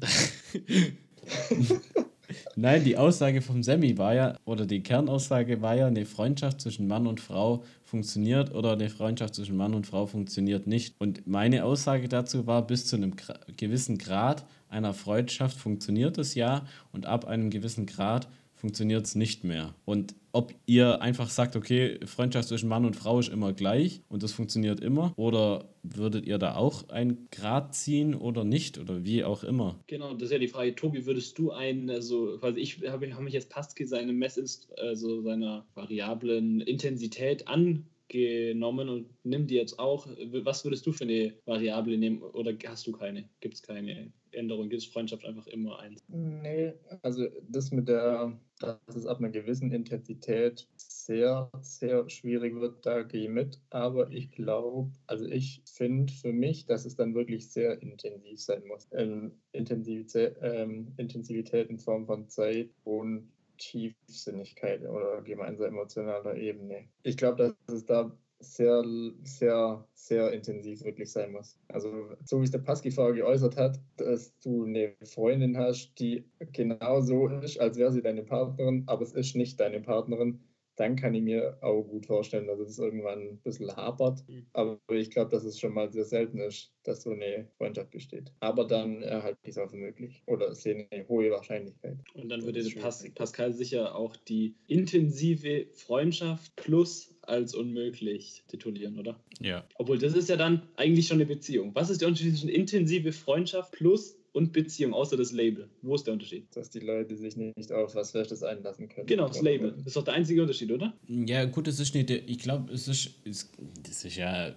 Nein, 2.56 2.84
die 2.84 2.96
Aussage 2.96 3.42
vom 3.42 3.62
Semi 3.62 3.98
war 3.98 4.14
ja, 4.14 4.38
oder 4.44 4.64
die 4.66 4.82
Kernaussage 4.82 5.60
war 5.60 5.74
ja, 5.74 5.86
eine 5.86 6.06
Freundschaft 6.06 6.60
zwischen 6.60 6.86
Mann 6.86 7.06
und 7.06 7.20
Frau 7.20 7.64
funktioniert 7.92 8.54
oder 8.54 8.72
eine 8.72 8.88
Freundschaft 8.88 9.34
zwischen 9.34 9.54
Mann 9.54 9.74
und 9.74 9.86
Frau 9.86 10.06
funktioniert 10.06 10.66
nicht. 10.66 10.94
Und 10.98 11.26
meine 11.26 11.62
Aussage 11.62 12.08
dazu 12.08 12.46
war, 12.46 12.66
bis 12.66 12.86
zu 12.86 12.96
einem 12.96 13.12
gewissen 13.58 13.98
Grad 13.98 14.46
einer 14.70 14.94
Freundschaft 14.94 15.58
funktioniert 15.58 16.16
es 16.16 16.34
ja 16.34 16.64
und 16.92 17.04
ab 17.04 17.26
einem 17.26 17.50
gewissen 17.50 17.84
Grad 17.84 18.28
funktioniert 18.62 19.04
es 19.04 19.16
nicht 19.16 19.42
mehr. 19.42 19.74
Und 19.84 20.14
ob 20.30 20.54
ihr 20.66 21.02
einfach 21.02 21.28
sagt, 21.30 21.56
okay, 21.56 21.98
Freundschaft 22.06 22.46
zwischen 22.46 22.68
Mann 22.68 22.84
und 22.84 22.94
Frau 22.94 23.18
ist 23.18 23.28
immer 23.28 23.52
gleich 23.52 24.02
und 24.08 24.22
das 24.22 24.30
funktioniert 24.30 24.78
immer, 24.78 25.12
oder 25.16 25.68
würdet 25.82 26.26
ihr 26.26 26.38
da 26.38 26.54
auch 26.54 26.88
einen 26.88 27.26
Grad 27.32 27.74
ziehen 27.74 28.14
oder 28.14 28.44
nicht 28.44 28.78
oder 28.78 29.04
wie 29.04 29.24
auch 29.24 29.42
immer? 29.42 29.80
Genau, 29.88 30.14
das 30.14 30.26
ist 30.26 30.32
ja 30.32 30.38
die 30.38 30.46
Frage. 30.46 30.76
Tobi, 30.76 31.06
würdest 31.06 31.36
du 31.38 31.50
einen, 31.50 31.90
also 31.90 32.38
quasi 32.38 32.60
ich 32.60 32.80
habe 32.86 33.12
hab 33.12 33.20
mich 33.20 33.34
jetzt 33.34 33.50
Pascal 33.50 33.88
seine 33.88 34.12
Mess, 34.12 34.68
also 34.76 35.22
seiner 35.22 35.66
variablen 35.74 36.60
Intensität 36.60 37.48
an 37.48 37.84
genommen 38.12 38.88
und 38.88 39.08
nimm 39.24 39.46
die 39.46 39.56
jetzt 39.56 39.78
auch. 39.78 40.06
Was 40.44 40.64
würdest 40.64 40.86
du 40.86 40.92
für 40.92 41.04
eine 41.04 41.34
Variable 41.46 41.98
nehmen 41.98 42.22
oder 42.22 42.52
hast 42.66 42.86
du 42.86 42.92
keine? 42.92 43.28
Gibt 43.40 43.54
es 43.54 43.62
keine 43.62 44.12
Änderung? 44.30 44.68
Gibt 44.68 44.82
es 44.82 44.88
Freundschaft 44.88 45.24
einfach 45.24 45.46
immer 45.48 45.78
eins? 45.78 46.04
Nee, 46.08 46.74
also 47.02 47.26
das 47.48 47.72
mit 47.72 47.88
der, 47.88 48.38
dass 48.60 48.94
es 48.94 49.06
ab 49.06 49.18
einer 49.18 49.30
gewissen 49.30 49.72
Intensität 49.72 50.68
sehr, 50.76 51.50
sehr 51.60 52.08
schwierig 52.08 52.54
wird, 52.54 52.84
da 52.86 53.02
gehe 53.02 53.24
ich 53.24 53.28
mit. 53.28 53.58
Aber 53.70 54.10
ich 54.10 54.30
glaube, 54.30 54.90
also 55.06 55.26
ich 55.26 55.62
finde 55.64 56.12
für 56.12 56.32
mich, 56.32 56.66
dass 56.66 56.84
es 56.84 56.94
dann 56.94 57.14
wirklich 57.14 57.50
sehr 57.50 57.82
intensiv 57.82 58.40
sein 58.40 58.62
muss. 58.66 58.86
Ähm, 58.92 59.32
Intensivität, 59.52 60.36
ähm, 60.42 60.92
Intensivität 60.96 61.70
in 61.70 61.78
Form 61.78 62.06
von 62.06 62.28
Zeit 62.28 62.70
und 62.84 63.28
Tiefsinnigkeit 63.62 64.82
oder 64.82 65.22
gemeinsam 65.22 65.68
emotionaler 65.68 66.36
Ebene. 66.36 66.88
Ich 67.02 67.16
glaube, 67.16 67.54
dass 67.66 67.74
es 67.74 67.84
da 67.84 68.10
sehr, 68.40 68.84
sehr, 69.22 69.86
sehr 69.94 70.32
intensiv 70.32 70.82
wirklich 70.84 71.12
sein 71.12 71.32
muss. 71.32 71.56
Also, 71.68 72.10
so 72.24 72.40
wie 72.40 72.44
es 72.44 72.50
der 72.50 72.62
vorher 72.62 73.14
geäußert 73.14 73.56
hat, 73.56 73.80
dass 73.96 74.36
du 74.40 74.64
eine 74.64 74.94
Freundin 75.04 75.56
hast, 75.56 75.94
die 75.98 76.24
genau 76.52 77.00
so 77.00 77.28
ist, 77.28 77.60
als 77.60 77.76
wäre 77.76 77.92
sie 77.92 78.02
deine 78.02 78.24
Partnerin, 78.24 78.82
aber 78.86 79.02
es 79.02 79.12
ist 79.12 79.36
nicht 79.36 79.60
deine 79.60 79.80
Partnerin 79.80 80.40
dann 80.82 80.96
kann 80.96 81.14
ich 81.14 81.22
mir 81.22 81.56
auch 81.60 81.84
gut 81.84 82.06
vorstellen, 82.06 82.48
dass 82.48 82.58
es 82.58 82.78
irgendwann 82.78 83.20
ein 83.20 83.38
bisschen 83.38 83.74
hapert. 83.74 84.28
Mhm. 84.28 84.46
Aber 84.52 84.80
ich 84.90 85.10
glaube, 85.10 85.30
dass 85.30 85.44
es 85.44 85.60
schon 85.60 85.74
mal 85.74 85.92
sehr 85.92 86.04
selten 86.04 86.38
ist, 86.38 86.72
dass 86.82 87.02
so 87.02 87.10
eine 87.10 87.48
Freundschaft 87.56 87.90
besteht. 87.90 88.32
Aber 88.40 88.66
dann 88.66 89.02
erhalte 89.02 89.38
ich 89.44 89.50
es 89.50 89.58
auch 89.58 89.70
für 89.70 89.76
möglich 89.76 90.22
oder 90.26 90.52
sehe 90.54 90.88
eine 90.90 91.08
hohe 91.08 91.30
Wahrscheinlichkeit. 91.30 91.98
Und 92.14 92.28
dann 92.28 92.42
würde 92.42 92.68
Pas 92.80 93.08
Pascal 93.14 93.52
sicher 93.52 93.94
auch 93.94 94.16
die 94.16 94.56
intensive 94.66 95.66
Freundschaft 95.72 96.56
plus 96.56 97.14
als 97.22 97.54
unmöglich 97.54 98.42
titulieren, 98.48 98.98
oder? 98.98 99.20
Ja. 99.40 99.64
Obwohl 99.76 99.98
das 99.98 100.14
ist 100.14 100.28
ja 100.28 100.36
dann 100.36 100.68
eigentlich 100.74 101.06
schon 101.06 101.18
eine 101.18 101.26
Beziehung. 101.26 101.72
Was 101.74 101.90
ist 101.90 102.00
der 102.00 102.08
Unterschied 102.08 102.32
zwischen 102.32 102.48
intensive 102.48 103.12
Freundschaft 103.12 103.70
plus 103.72 104.18
und 104.32 104.52
Beziehung, 104.52 104.94
außer 104.94 105.16
das 105.16 105.32
Label. 105.32 105.68
Wo 105.82 105.94
ist 105.94 106.06
der 106.06 106.14
Unterschied? 106.14 106.46
Dass 106.54 106.70
die 106.70 106.80
Leute 106.80 107.16
sich 107.16 107.36
nicht 107.36 107.70
auf 107.72 107.94
was 107.94 108.10
Schlechtes 108.10 108.42
einlassen 108.42 108.88
können. 108.88 109.06
Genau, 109.06 109.28
das 109.28 109.42
Label. 109.42 109.72
Das 109.72 109.88
ist 109.88 109.96
doch 109.96 110.04
der 110.04 110.14
einzige 110.14 110.42
Unterschied, 110.42 110.72
oder? 110.72 110.94
Ja, 111.08 111.44
gut, 111.44 111.66
das 111.66 111.78
ist 111.78 111.94
nicht, 111.94 112.10
ich 112.10 112.38
glaube, 112.38 112.72
es 112.72 112.88
ist, 112.88 113.10
es, 113.24 113.50
das 113.82 114.04
ist 114.04 114.16
ja, 114.16 114.54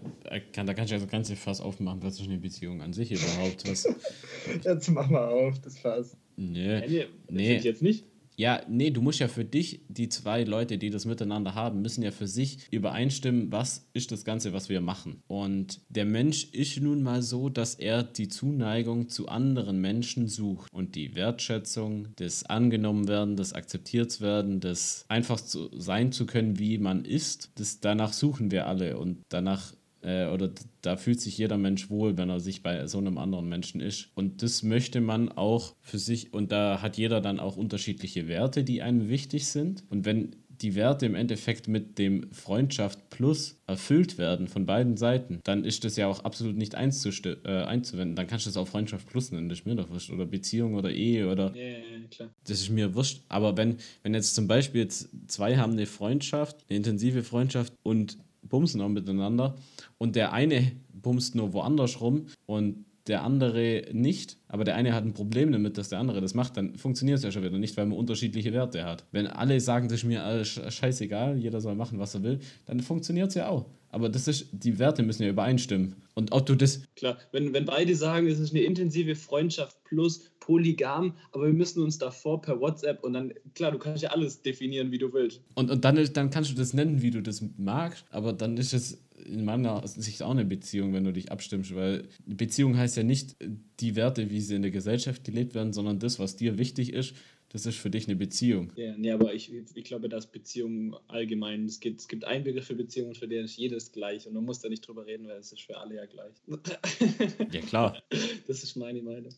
kann, 0.54 0.66
da 0.66 0.74
kann 0.74 0.86
ich 0.86 0.92
ja 0.92 1.00
das 1.00 1.08
ganze 1.08 1.36
Fass 1.36 1.62
aufmachen, 1.62 2.02
was 2.02 2.20
ist 2.20 2.28
eine 2.28 2.38
Beziehung 2.38 2.82
an 2.82 2.94
sich 2.94 3.12
überhaupt? 3.12 3.70
Was? 3.70 3.88
Jetzt 4.64 4.90
mach 4.90 5.10
mal 5.10 5.28
auf, 5.28 5.60
das 5.60 5.78
Fass. 5.78 6.16
Nee, 6.38 6.88
Nee, 6.88 7.06
nee. 7.30 7.58
Jetzt 7.58 7.82
nicht. 7.82 8.06
Ja, 8.38 8.62
nee, 8.68 8.92
du 8.92 9.02
musst 9.02 9.20
ja 9.20 9.28
für 9.28 9.46
dich, 9.46 9.82
die 9.88 10.10
zwei 10.10 10.44
Leute, 10.44 10.78
die 10.78 10.90
das 10.90 11.06
miteinander 11.06 11.56
haben, 11.56 11.82
müssen 11.82 12.04
ja 12.04 12.12
für 12.12 12.28
sich 12.28 12.60
übereinstimmen, 12.72 13.52
was 13.52 13.88
ist 13.94 14.12
das 14.12 14.26
Ganze, 14.26 14.54
was 14.54 14.70
wir 14.70 14.82
machen. 14.82 15.22
Und 15.28 15.82
der 15.90 16.06
Mensch 16.06 16.46
ist 16.52 16.82
nun 16.82 17.02
mal 17.02 17.22
so, 17.22 17.50
dass 17.50 17.76
er 17.76 18.04
die 18.04 18.28
Zuneigung 18.28 19.10
zu 19.10 19.28
anderen 19.28 19.80
Menschen 19.80 20.28
sucht 20.28 20.72
und 20.74 20.96
die 20.96 21.16
Wertschätzung, 21.16 22.10
das 22.18 22.44
angenommen 22.44 23.08
werden, 23.08 23.36
das 23.36 23.54
akzeptiert 23.54 24.20
werden, 24.22 24.60
das 24.60 25.06
einfach 25.08 25.38
so 25.38 25.70
sein 25.78 26.12
zu 26.12 26.26
können, 26.26 26.60
wie 26.60 26.78
man 26.78 27.06
ist, 27.06 27.52
das, 27.56 27.80
danach 27.80 28.14
suchen 28.14 28.52
wir 28.52 28.68
alle 28.68 28.98
und 28.98 29.22
danach 29.30 29.74
äh, 30.06 30.28
oder 30.28 30.52
da 30.82 30.96
fühlt 30.98 31.20
sich 31.20 31.38
jeder 31.38 31.58
Mensch 31.58 31.90
wohl, 31.90 32.18
wenn 32.18 32.30
er 32.30 32.40
sich 32.40 32.64
bei 32.64 32.86
so 32.88 33.00
einem 33.00 33.18
anderen 33.18 33.50
Menschen 33.50 33.82
ist. 33.82 34.10
Und 34.16 34.42
das 34.44 34.64
möchte 34.64 35.02
man 35.02 35.30
auch 35.30 35.76
für 35.82 35.98
sich, 36.00 36.34
und 36.34 36.52
da 36.52 36.82
hat 36.82 36.98
jeder 36.98 37.22
dann 37.22 37.40
auch 37.40 37.58
unterschiedliche 37.58 38.28
Werte, 38.28 38.64
die 38.64 38.82
einem 38.82 39.10
wichtig 39.10 39.48
sind. 39.48 39.84
Und 39.90 40.06
wenn 40.06 40.36
die 40.62 40.76
Werte 40.76 41.06
im 41.06 41.16
Endeffekt 41.16 41.68
mit 41.68 41.98
dem 41.98 42.32
Freundschaft 42.32 43.10
plus 43.10 43.62
erfüllt 43.68 44.18
werden 44.18 44.48
von 44.48 44.66
beiden 44.66 44.96
Seiten, 44.96 45.42
dann 45.44 45.66
ist 45.66 45.84
das 45.84 45.98
ja 45.98 46.08
auch 46.08 46.22
absolut 46.22 46.56
nicht 46.56 46.78
einzusti- 46.78 47.44
äh, 47.46 47.66
einzuwenden. 47.66 48.16
Dann 48.16 48.28
kannst 48.28 48.46
du 48.46 48.50
das 48.52 48.56
auch 48.56 48.68
Freundschaft 48.68 49.06
plus 49.10 49.32
nennen, 49.32 49.50
das 49.50 49.60
ist 49.60 49.66
mir 49.66 49.76
doch 49.76 49.90
wurscht. 49.90 50.12
Oder 50.12 50.26
Beziehung 50.26 50.76
oder 50.76 50.92
Ehe 50.92 51.30
oder 51.30 51.54
Ja, 51.56 51.62
ja, 51.62 51.78
ja, 51.78 52.08
klar. 52.10 52.30
das 52.48 52.62
ist 52.62 52.70
mir 52.70 52.96
wurscht. 52.96 53.24
Aber 53.28 53.58
wenn, 53.58 53.76
wenn 54.04 54.14
jetzt 54.14 54.34
zum 54.34 54.48
Beispiel 54.48 54.82
jetzt 54.82 55.10
zwei 55.28 55.58
haben 55.58 55.74
eine 55.74 55.88
Freundschaft, 55.88 56.64
eine 56.70 56.78
intensive 56.78 57.24
Freundschaft 57.24 57.74
und 57.84 58.18
bumsen 58.50 58.82
auch 58.82 58.90
miteinander 58.90 59.56
und 59.98 60.16
der 60.16 60.34
eine 60.34 60.72
bumst 60.94 61.36
nur 61.36 61.54
woanders 61.54 62.02
rum 62.02 62.28
und 62.46 62.86
der 63.08 63.24
andere 63.24 63.86
nicht, 63.92 64.38
aber 64.48 64.64
der 64.64 64.76
eine 64.76 64.94
hat 64.94 65.04
ein 65.06 65.14
Problem 65.14 65.52
damit, 65.52 65.78
dass 65.78 65.90
der 65.90 66.00
andere 66.00 66.22
das 66.22 66.34
macht, 66.34 66.58
dann 66.58 66.76
funktioniert 66.76 67.20
es 67.20 67.24
ja 67.24 67.32
schon 67.32 67.44
wieder 67.44 67.60
nicht, 67.60 67.78
weil 67.78 67.86
man 67.86 67.98
unterschiedliche 67.98 68.52
Werte 68.52 68.84
hat. 68.84 69.06
Wenn 69.12 69.28
alle 69.28 69.60
sagen, 69.60 69.88
das 69.88 70.00
ist 70.00 70.06
mir 70.06 70.44
scheißegal, 70.44 71.38
jeder 71.38 71.62
soll 71.62 71.76
machen, 71.76 72.00
was 72.00 72.16
er 72.16 72.24
will, 72.24 72.40
dann 72.66 72.80
funktioniert 72.80 73.30
es 73.30 73.36
ja 73.36 73.48
auch. 73.50 73.66
Aber 73.96 74.10
das 74.10 74.28
ist, 74.28 74.50
die 74.52 74.78
Werte 74.78 75.04
müssen 75.04 75.24
ja 75.24 75.30
übereinstimmen. 75.30 75.96
Und 76.16 76.34
ob 76.34 76.46
du 76.46 76.56
das 76.56 76.82
Klar, 76.98 77.18
wenn, 77.32 77.54
wenn 77.54 77.64
beide 77.64 77.96
sagen, 77.96 78.28
es 78.28 78.40
ist 78.40 78.52
eine 78.52 78.62
intensive 78.64 79.16
Freundschaft 79.16 79.82
plus 79.86 80.32
polygam, 80.42 81.14
aber 81.32 81.46
wir 81.46 81.54
müssen 81.54 81.82
uns 81.82 81.98
davor 81.98 82.42
per 82.42 82.60
WhatsApp 82.60 83.06
und 83.06 83.14
dann, 83.14 83.34
klar, 83.54 83.72
du 83.72 83.78
kannst 83.78 84.04
ja 84.04 84.10
alles 84.10 84.42
definieren, 84.42 84.92
wie 84.92 84.98
du 84.98 85.14
willst. 85.14 85.40
Und, 85.54 85.72
und 85.72 85.86
dann, 85.86 85.96
dann 86.12 86.30
kannst 86.30 86.52
du 86.52 86.56
das 86.56 86.74
nennen, 86.74 87.02
wie 87.02 87.10
du 87.10 87.22
das 87.22 87.42
magst, 87.56 88.04
aber 88.10 88.34
dann 88.34 88.58
ist 88.58 88.74
es 88.74 89.02
in 89.26 89.46
meiner 89.46 89.88
Sicht 89.88 90.22
auch 90.24 90.32
eine 90.32 90.44
Beziehung, 90.44 90.92
wenn 90.94 91.06
du 91.06 91.14
dich 91.14 91.32
abstimmst, 91.32 91.74
weil 91.74 92.10
eine 92.26 92.36
Beziehung 92.36 92.78
heißt 92.78 92.98
ja 92.98 93.04
nicht 93.04 93.38
die 93.80 93.96
Werte, 93.96 94.30
wie 94.30 94.42
sie 94.42 94.56
in 94.56 94.62
der 94.62 94.72
Gesellschaft 94.72 95.24
gelebt 95.24 95.56
werden, 95.56 95.72
sondern 95.72 96.00
das, 96.00 96.20
was 96.20 96.36
dir 96.36 96.58
wichtig 96.58 96.92
ist, 96.92 97.14
das 97.50 97.66
ist 97.66 97.78
für 97.78 97.90
dich 97.90 98.08
eine 98.08 98.16
Beziehung. 98.16 98.72
Ja, 98.76 98.96
nee, 98.98 99.12
aber 99.12 99.34
ich, 99.34 99.52
ich 99.54 99.84
glaube, 99.84 100.10
dass 100.10 100.32
Beziehungen 100.32 100.96
allgemein, 101.08 101.66
es 101.66 101.80
gibt, 101.80 102.02
es 102.02 102.08
gibt 102.08 102.26
einen 102.26 102.44
Begriff 102.44 102.66
für 102.66 102.76
Beziehungen, 102.76 103.16
für 103.16 103.28
den 103.28 103.46
ist 103.46 103.58
jedes 103.58 103.92
gleich 103.92 104.28
und 104.28 104.34
man 104.34 104.44
muss 104.44 104.60
da 104.60 104.70
nicht 104.70 104.86
drüber 104.88 105.06
reden, 105.06 105.28
weil 105.28 105.38
es 105.38 105.52
ist 105.52 105.62
für 105.62 105.78
alle 105.78 105.96
ja 105.96 106.06
gleich. 106.06 106.36
Ja, 107.52 107.62
klar. 107.62 108.04
das 108.48 108.64
ist 108.64 108.76
meine 108.76 109.02
Meinung. 109.02 109.34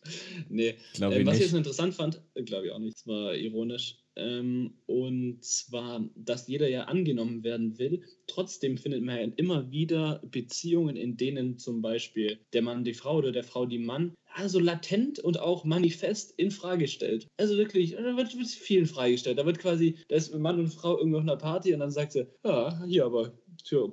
Nee, 0.50 0.76
Glaube 0.94 1.16
ähm, 1.16 1.22
ich 1.22 1.28
was 1.28 1.36
ich 1.36 1.42
nicht. 1.42 1.52
jetzt 1.52 1.58
interessant 1.58 1.94
fand, 1.94 2.22
glaube 2.46 2.68
ich 2.68 2.72
auch 2.72 2.80
nicht, 2.80 2.96
das 2.98 3.08
war 3.08 3.36
ironisch, 3.36 3.98
und 4.18 5.38
zwar, 5.44 6.10
dass 6.16 6.48
jeder 6.48 6.68
ja 6.68 6.86
angenommen 6.86 7.44
werden 7.44 7.78
will. 7.78 8.04
Trotzdem 8.26 8.78
findet 8.78 9.04
man 9.04 9.18
ja 9.18 9.28
immer 9.36 9.72
wieder 9.72 10.22
Beziehungen, 10.32 10.96
in 10.96 11.18
denen 11.18 11.60
zum 11.60 11.82
Beispiel 11.82 12.40
der 12.54 12.64
Mann 12.64 12.84
die 12.84 12.94
Frau 12.94 13.18
oder 13.18 13.32
der 13.32 13.44
Frau 13.44 13.66
die 13.66 13.80
Mann 13.80 14.16
also 14.34 14.60
latent 14.60 15.20
und 15.20 15.40
auch 15.40 15.66
manifest 15.66 16.34
in 16.38 16.52
Frage 16.52 16.88
stellt. 16.88 17.28
Also 17.38 17.58
wirklich, 17.58 17.92
da 17.92 18.18
wird, 18.18 18.38
wird 18.38 18.48
viel 18.48 18.80
in 18.80 18.86
Frage 18.86 19.14
gestellt. 19.14 19.40
Da 19.40 19.46
wird 19.46 19.60
quasi, 19.60 19.98
da 20.10 20.16
ist 20.16 20.34
Mann 20.34 20.60
und 20.60 20.70
Frau 20.70 20.98
irgendwo 20.98 21.18
auf 21.18 21.24
einer 21.24 21.38
Party 21.38 21.74
und 21.74 21.80
dann 21.80 21.92
sagt 21.92 22.14
sie, 22.14 22.28
ja, 22.44 22.84
hier 22.86 23.06
aber, 23.06 23.34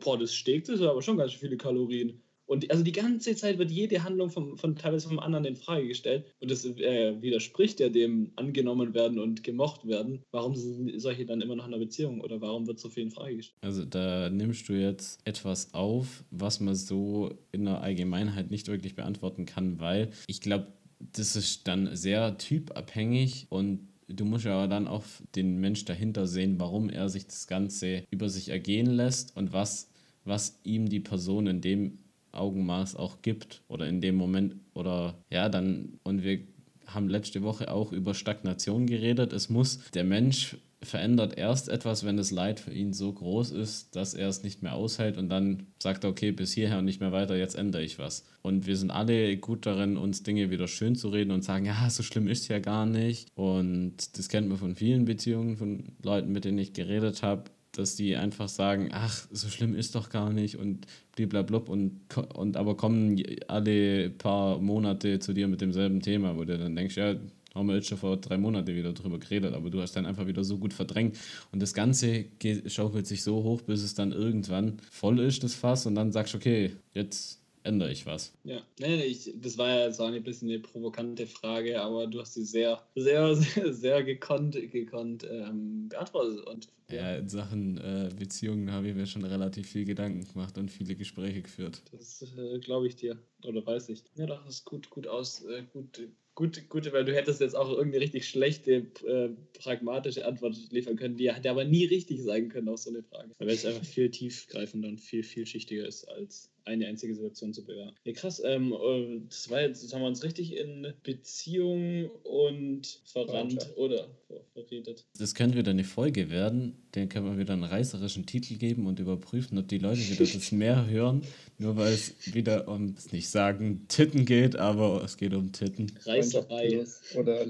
boah, 0.01 0.19
das 0.19 0.33
Steak, 0.35 0.65
das 0.65 0.77
ist 0.77 0.83
aber 0.83 1.03
schon 1.03 1.17
ganz 1.17 1.33
viele 1.33 1.57
Kalorien. 1.57 2.23
Und 2.47 2.71
also 2.71 2.83
die 2.83 2.93
ganze 2.93 3.35
Zeit 3.37 3.59
wird 3.59 3.71
jede 3.71 4.05
Handlung 4.05 4.31
vom, 4.31 4.59
von 4.59 4.77
teilweise 4.77 5.09
vom 5.09 5.19
anderen 5.19 5.45
in 5.45 5.57
Frage 5.57 5.89
gestellt. 5.89 6.27
Und 6.41 6.51
das 6.51 6.65
äh, 6.65 7.21
widerspricht 7.21 7.81
ja 7.81 7.89
dem 7.89 8.33
angenommen 8.37 8.95
werden 8.95 9.19
und 9.19 9.43
gemocht 9.43 9.87
werden. 9.87 10.23
Warum 10.31 10.55
sind 10.55 11.01
solche 11.01 11.25
dann 11.25 11.41
immer 11.41 11.57
noch 11.57 11.67
in 11.67 11.75
einer 11.75 11.83
Beziehung 11.83 12.21
oder 12.21 12.41
warum 12.41 12.67
wird 12.67 12.79
so 12.79 12.89
viel 12.89 13.05
in 13.05 13.11
Frage 13.11 13.37
gestellt? 13.37 13.59
Also 13.63 13.85
da 13.85 14.29
nimmst 14.31 14.69
du 14.69 14.75
jetzt 14.75 15.21
etwas 15.25 15.73
auf, 15.73 16.25
was 16.31 16.61
man 16.61 16.75
so 16.75 17.35
in 17.53 17.65
der 17.65 17.81
Allgemeinheit 17.81 18.51
nicht 18.51 18.69
wirklich 18.69 18.95
beantworten 18.95 19.47
kann, 19.47 19.81
weil 19.81 20.11
ich 20.27 20.41
glaube, 20.41 20.69
das 20.99 21.37
ist 21.37 21.67
dann 21.67 21.95
sehr 21.97 22.39
typabhängig 22.39 23.47
und 23.51 23.89
du 24.09 24.25
musst 24.25 24.45
ja 24.45 24.67
dann 24.67 24.87
auch 24.87 25.05
den 25.35 25.61
Mensch 25.61 25.85
dahinter 25.85 26.27
sehen, 26.27 26.59
warum 26.59 26.91
er 26.91 27.09
sich 27.09 27.27
das 27.27 27.47
Ganze 27.47 28.05
über 28.11 28.29
sich 28.29 28.49
ergehen 28.49 28.87
lässt 28.87 29.37
und 29.37 29.53
was, 29.53 29.91
was 30.25 30.61
ihm 30.65 30.89
die 30.89 31.01
Person 31.01 31.47
in 31.47 31.61
dem 31.61 31.99
Augenmaß 32.35 32.97
auch 32.97 33.23
gibt 33.23 33.63
oder 33.69 33.87
in 33.87 34.01
dem 34.01 34.17
Moment 34.17 34.57
oder 34.75 35.23
ja, 35.31 35.49
dann 35.49 35.99
und 36.03 36.23
wir 36.23 36.41
haben 36.87 37.09
letzte 37.09 37.43
Woche 37.43 37.71
auch 37.73 37.93
über 37.93 38.15
Stagnation 38.15 38.87
geredet. 38.87 39.33
Es 39.33 39.49
muss, 39.49 39.91
der 39.93 40.05
Mensch 40.05 40.57
verändert 40.85 41.37
erst 41.37 41.69
etwas, 41.69 42.05
wenn 42.05 42.17
das 42.17 42.31
Leid 42.31 42.61
für 42.61 42.73
ihn 42.73 42.93
so 42.93 43.13
groß 43.13 43.53
ist, 43.53 43.97
dass 43.97 44.15
er 44.15 44.29
es 44.29 44.43
nicht 44.43 44.63
mehr 44.63 44.75
aushält 44.75 45.17
und 45.17 45.29
dann 45.29 45.67
sagt 45.83 46.05
er, 46.05 46.11
okay, 46.11 46.31
bis 46.31 46.53
hierher 46.53 46.79
und 46.79 46.85
nicht 46.85 47.01
mehr 47.01 47.13
weiter, 47.13 47.37
jetzt 47.37 47.57
ändere 47.57 47.83
ich 47.83 47.99
was. 47.99 48.25
Und 48.43 48.67
wir 48.67 48.77
sind 48.77 48.91
alle 48.91 49.37
gut 49.39 49.67
darin, 49.67 49.97
uns 49.97 50.23
Dinge 50.23 50.51
wieder 50.51 50.69
schön 50.69 50.95
zu 50.95 51.09
reden 51.09 51.31
und 51.31 51.43
sagen, 51.43 51.65
ja, 51.65 51.89
so 51.89 52.03
schlimm 52.03 52.29
ist 52.29 52.43
es 52.43 52.49
ja 52.49 52.59
gar 52.59 52.87
nicht. 52.87 53.29
Und 53.35 54.19
das 54.19 54.29
kennt 54.29 54.49
man 54.49 54.59
von 54.59 54.77
vielen 54.77 55.05
Beziehungen, 55.07 55.57
von 55.57 55.93
Leuten, 56.03 56.33
mit 56.33 56.45
denen 56.45 56.59
ich 56.59 56.75
geredet 56.75 57.23
habe, 57.23 57.45
dass 57.79 57.97
die 57.97 58.17
einfach 58.17 58.49
sagen, 58.49 58.91
ach, 58.93 59.27
so 59.31 59.49
schlimm 59.49 59.75
ist 59.75 59.95
doch 59.95 60.11
gar 60.11 60.33
nicht 60.33 60.57
und 60.57 60.87
bliblablub 61.17 61.69
und, 61.69 62.01
und 62.35 62.57
aber 62.57 62.77
kommen 62.77 63.23
alle 63.49 64.11
paar 64.11 64.59
Monate 64.59 65.19
zu 65.19 65.33
dir 65.33 65.49
mit 65.49 65.61
demselben 65.61 66.01
Thema, 66.01 66.37
wo 66.37 66.45
du 66.45 66.59
dann 66.59 66.77
denkst, 66.77 66.97
ja, 66.97 67.15
haben 67.55 67.69
wir 67.69 67.77
jetzt 67.77 67.89
schon 67.89 67.99
vor 67.99 68.17
drei 68.17 68.37
Monaten 68.37 68.75
wieder 68.75 68.93
drüber 68.93 69.19
geredet, 69.19 69.55
aber 69.55 69.71
du 69.71 69.81
hast 69.81 69.95
dann 69.95 70.07
einfach 70.07 70.27
wieder 70.27 70.43
so 70.43 70.59
gut 70.59 70.73
verdrängt. 70.73 71.17
Und 71.53 71.63
das 71.63 71.73
Ganze 71.73 72.25
schaukelt 72.67 73.07
sich 73.07 73.23
so 73.23 73.45
hoch, 73.45 73.63
bis 73.63 73.83
es 73.83 73.95
dann 73.95 74.13
irgendwann 74.13 74.79
voll 74.91 75.21
ist, 75.21 75.45
das 75.45 75.55
Fass 75.55 75.87
und 75.87 75.95
dann 75.95 76.11
sagst 76.11 76.35
du, 76.35 76.39
okay, 76.39 76.73
jetzt 76.95 77.44
ändere 77.65 77.91
ich 77.91 78.07
was. 78.07 78.33
Ja, 78.45 78.61
nee, 78.79 79.03
ich, 79.05 79.33
das 79.41 79.59
war 79.59 79.69
ja 79.69 79.91
auch 79.91 80.01
ein 80.01 80.23
bisschen 80.23 80.51
eine 80.51 80.61
provokante 80.61 81.27
Frage, 81.27 81.81
aber 81.81 82.07
du 82.07 82.21
hast 82.21 82.35
sie 82.35 82.45
sehr, 82.45 82.83
sehr, 82.95 83.35
sehr, 83.35 83.73
sehr 83.73 84.05
gekonnt, 84.05 84.55
gekonnt 84.71 85.27
ähm, 85.29 85.89
beantwortet. 85.89 86.47
Und 86.47 86.69
Ja, 86.91 87.17
in 87.17 87.29
Sachen 87.29 87.79
äh, 87.79 88.11
Beziehungen 88.17 88.71
habe 88.71 88.89
ich 88.89 88.95
mir 88.95 89.07
schon 89.07 89.25
relativ 89.25 89.69
viel 89.69 89.87
Gedanken 89.87 90.27
gemacht 90.31 90.59
und 90.59 90.71
viele 90.71 90.95
Gespräche 90.95 91.43
geführt. 91.43 91.83
Das 91.91 92.23
äh, 92.37 92.59
glaube 92.59 92.87
ich 92.87 92.97
dir. 92.97 93.19
Oder 93.45 93.65
weiß 93.67 93.89
ich. 93.89 94.05
Ja, 94.15 94.27
doch, 94.27 94.45
das 94.45 94.57
ist 94.57 94.65
gut, 94.67 94.91
gut 94.91 95.07
aus. 95.07 95.43
Äh, 95.45 95.63
gut, 95.73 96.07
gut, 96.35 96.69
gut, 96.69 96.93
weil 96.93 97.07
du 97.07 97.15
hättest 97.15 97.41
jetzt 97.41 97.57
auch 97.57 97.71
irgendeine 97.71 98.05
richtig 98.05 98.29
schlechte, 98.29 98.87
äh, 99.07 99.31
pragmatische 99.59 100.27
Antwort 100.27 100.55
liefern 100.71 100.97
können, 100.97 101.17
die 101.17 101.33
hätte 101.33 101.51
aber 101.51 101.65
nie 101.65 101.87
richtig 101.87 102.23
sein 102.23 102.51
können 102.51 102.69
auf 102.69 102.79
so 102.79 102.91
eine 102.91 103.03
Frage. 103.03 103.31
Weil 103.39 103.49
es 103.49 103.65
einfach 103.65 103.85
viel 103.85 104.11
tiefgreifender 104.11 104.89
und 104.89 105.01
viel 105.01 105.23
vielschichtiger 105.23 105.87
ist, 105.87 106.05
als 106.09 106.51
eine 106.65 106.87
einzige 106.87 107.15
Situation 107.15 107.53
zu 107.53 107.65
bewerten. 107.65 107.95
Ja, 108.05 108.13
krass. 108.13 108.43
Ähm, 108.45 108.73
äh, 108.73 109.21
das 109.29 109.51
war 109.51 109.61
jetzt, 109.61 109.83
jetzt 109.83 109.93
haben 109.93 110.01
wir 110.01 110.09
uns 110.09 110.23
richtig 110.23 110.57
in 110.57 110.93
Beziehung 111.03 112.11
und 112.23 113.01
verrannt 113.05 113.71
oder 113.77 114.09
ver 114.27 114.41
verredet. 114.53 115.05
Das 115.19 115.35
könnte 115.35 115.59
wieder 115.59 115.71
eine 115.71 115.85
Folge 115.85 116.31
werden, 116.31 116.77
den 116.95 117.09
können 117.09 117.27
wir 117.27 117.39
wieder 117.39 117.53
einen 117.53 117.65
reißerischen 117.65 118.27
Titel 118.27 118.57
geben 118.57 118.87
und 118.87 118.99
überprüfen, 118.99 119.59
ob 119.59 119.69
die 119.69 119.79
Leute 119.79 120.01
wieder 120.01 120.25
das 120.35 120.53
mehr 120.53 120.87
hören, 120.87 121.23
nur 121.59 121.77
weil 121.77 121.93
es 121.93 122.35
wieder 122.35 122.69
um, 122.69 122.95
nicht 123.13 123.29
sagen, 123.29 123.87
Titten 123.89 124.25
geht, 124.25 124.57
aber 124.57 125.03
es 125.05 125.17
geht 125.17 125.35
um 125.35 125.53
Titten. 125.53 125.93
Reißerei. 126.05 126.85
Oder 127.17 127.47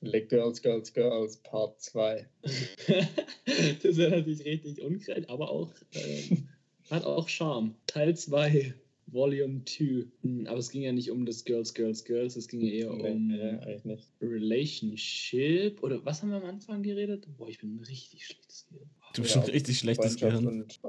Let 0.00 0.28
Girls, 0.28 0.60
Girls, 0.60 0.92
Girls 0.92 1.38
Part 1.38 1.80
2. 1.80 2.26
das 3.82 3.96
wäre 3.96 4.10
natürlich 4.10 4.44
richtig 4.44 4.82
ungerecht, 4.82 5.28
aber 5.28 5.50
auch 5.50 5.72
ähm, 5.92 6.48
hat 6.90 7.04
auch 7.04 7.28
Charme. 7.28 7.74
Teil 7.86 8.16
2, 8.16 8.74
Volume 9.08 9.62
2. 9.64 10.04
Hm, 10.22 10.46
Aber 10.46 10.58
es 10.58 10.70
ging 10.70 10.82
ja 10.82 10.92
nicht 10.92 11.10
um 11.10 11.24
das 11.26 11.44
Girls, 11.44 11.72
Girls, 11.74 12.04
Girls, 12.04 12.36
es 12.36 12.48
ging 12.48 12.60
ja 12.60 12.70
eher 12.72 12.90
um 12.90 13.26
Nee, 13.28 13.78
nicht. 13.84 14.08
Relationship. 14.20 15.82
Oder 15.82 16.04
was 16.04 16.22
haben 16.22 16.30
wir 16.30 16.36
am 16.36 16.44
Anfang 16.44 16.82
geredet? 16.82 17.26
Boah, 17.36 17.48
ich 17.48 17.58
bin 17.58 17.76
ein 17.76 17.84
richtig 17.84 18.26
schlechtes 18.26 18.66
Gehirn. 18.68 18.90
Du 19.14 19.22
bist 19.22 19.34
Ja, 19.34 19.42
schon 19.42 19.50
richtig 19.50 19.78
schlechtes 19.78 20.16
Gehirn. 20.16 20.46
und 20.46 20.80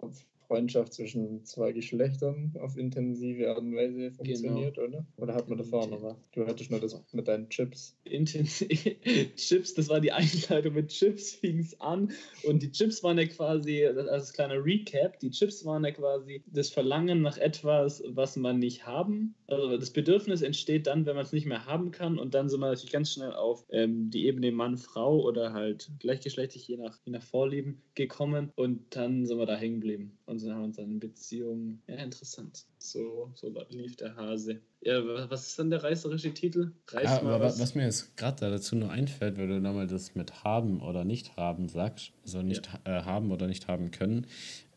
Freundschaft 0.48 0.94
zwischen 0.94 1.44
zwei 1.46 1.72
Geschlechtern 1.72 2.54
auf 2.60 2.78
intensive 2.78 3.50
Art 3.50 3.60
und 3.60 3.76
Weise 3.76 4.12
funktioniert, 4.12 4.76
genau. 4.76 4.88
oder? 4.88 5.06
Oder 5.18 5.36
hat 5.36 5.50
man 5.50 5.58
davor 5.58 5.88
noch 5.88 6.02
was? 6.02 6.16
Du 6.32 6.46
hattest 6.46 6.72
nur 6.72 6.80
das 6.80 7.02
mit 7.12 7.28
deinen 7.28 7.50
Chips. 7.50 7.98
Intensiv. 8.04 8.68
Chips, 9.36 9.74
das 9.74 9.90
war 9.90 10.00
die 10.00 10.12
Einleitung 10.12 10.74
mit 10.74 10.90
Chips, 10.90 11.32
fing 11.42 11.60
es 11.60 11.80
an. 11.82 12.12
Und 12.44 12.62
die 12.62 12.72
Chips 12.72 13.04
waren 13.04 13.18
ja 13.18 13.26
quasi, 13.26 13.86
als 13.86 14.34
kleiner 14.34 14.64
Recap, 14.64 15.20
die 15.20 15.32
Chips 15.32 15.66
waren 15.66 15.84
ja 15.84 15.92
quasi 15.92 16.44
das 16.48 16.70
Verlangen 16.70 17.22
nach 17.22 17.38
etwas, 17.38 18.04
was 18.08 18.36
man 18.36 18.60
nicht 18.60 18.86
haben. 18.86 19.36
Also 19.48 19.78
das 19.78 19.92
Bedürfnis 19.92 20.42
entsteht 20.42 20.88
dann, 20.88 21.06
wenn 21.06 21.16
man 21.16 21.26
es 21.26 21.34
nicht 21.34 21.46
mehr 21.46 21.66
haben 21.66 21.92
kann. 21.92 22.18
Und 22.18 22.34
dann 22.34 22.50
sind 22.50 22.60
wir 22.60 22.68
natürlich 22.68 22.92
ganz 22.92 23.12
schnell 23.12 23.34
auf 23.34 23.66
ähm, 23.70 24.10
die 24.10 24.28
Ebene 24.28 24.52
Mann, 24.52 24.78
Frau 24.78 25.22
oder 25.22 25.54
halt 25.54 25.92
gleichgeschlechtlich, 26.00 26.68
je 26.68 26.78
nach, 26.78 27.00
je 27.06 27.12
nach 27.12 27.24
Vorlieben 27.24 27.82
gekommen. 27.96 28.52
Und 28.56 28.96
dann 28.96 29.26
sind 29.26 29.38
wir 29.38 29.46
da 29.46 29.58
hängen 29.58 29.82
geblieben 29.88 30.18
und 30.26 30.37
sind, 30.40 30.54
haben 30.54 30.66
uns 30.66 30.78
dann 30.78 30.90
in 30.90 31.00
Beziehungen. 31.00 31.82
Ja, 31.88 31.96
interessant. 31.96 32.66
So, 32.78 33.32
so 33.36 33.54
lief 33.70 33.96
der 33.96 34.16
Hase. 34.16 34.62
Ja, 34.82 35.02
was 35.30 35.48
ist 35.48 35.60
dann 35.60 35.70
der 35.70 35.84
reißerische 35.84 36.34
Titel? 36.34 36.72
Reiß 36.88 37.04
ja, 37.04 37.20
aber 37.20 37.40
was. 37.40 37.60
was. 37.60 37.76
mir 37.76 37.84
jetzt 37.84 38.16
gerade 38.18 38.50
dazu 38.50 38.76
nur 38.76 38.92
einfällt, 38.92 39.38
wenn 39.38 39.50
du 39.50 39.60
nochmal 39.60 39.88
das 39.88 40.16
mit 40.16 40.44
haben 40.44 40.82
oder 40.82 41.04
nicht 41.04 41.36
haben 41.36 41.68
sagst, 41.70 42.12
also 42.24 42.42
nicht 42.42 42.70
ja. 42.86 43.00
äh, 43.00 43.04
haben 43.04 43.32
oder 43.32 43.48
nicht 43.48 43.68
haben 43.68 43.92
können. 43.92 44.28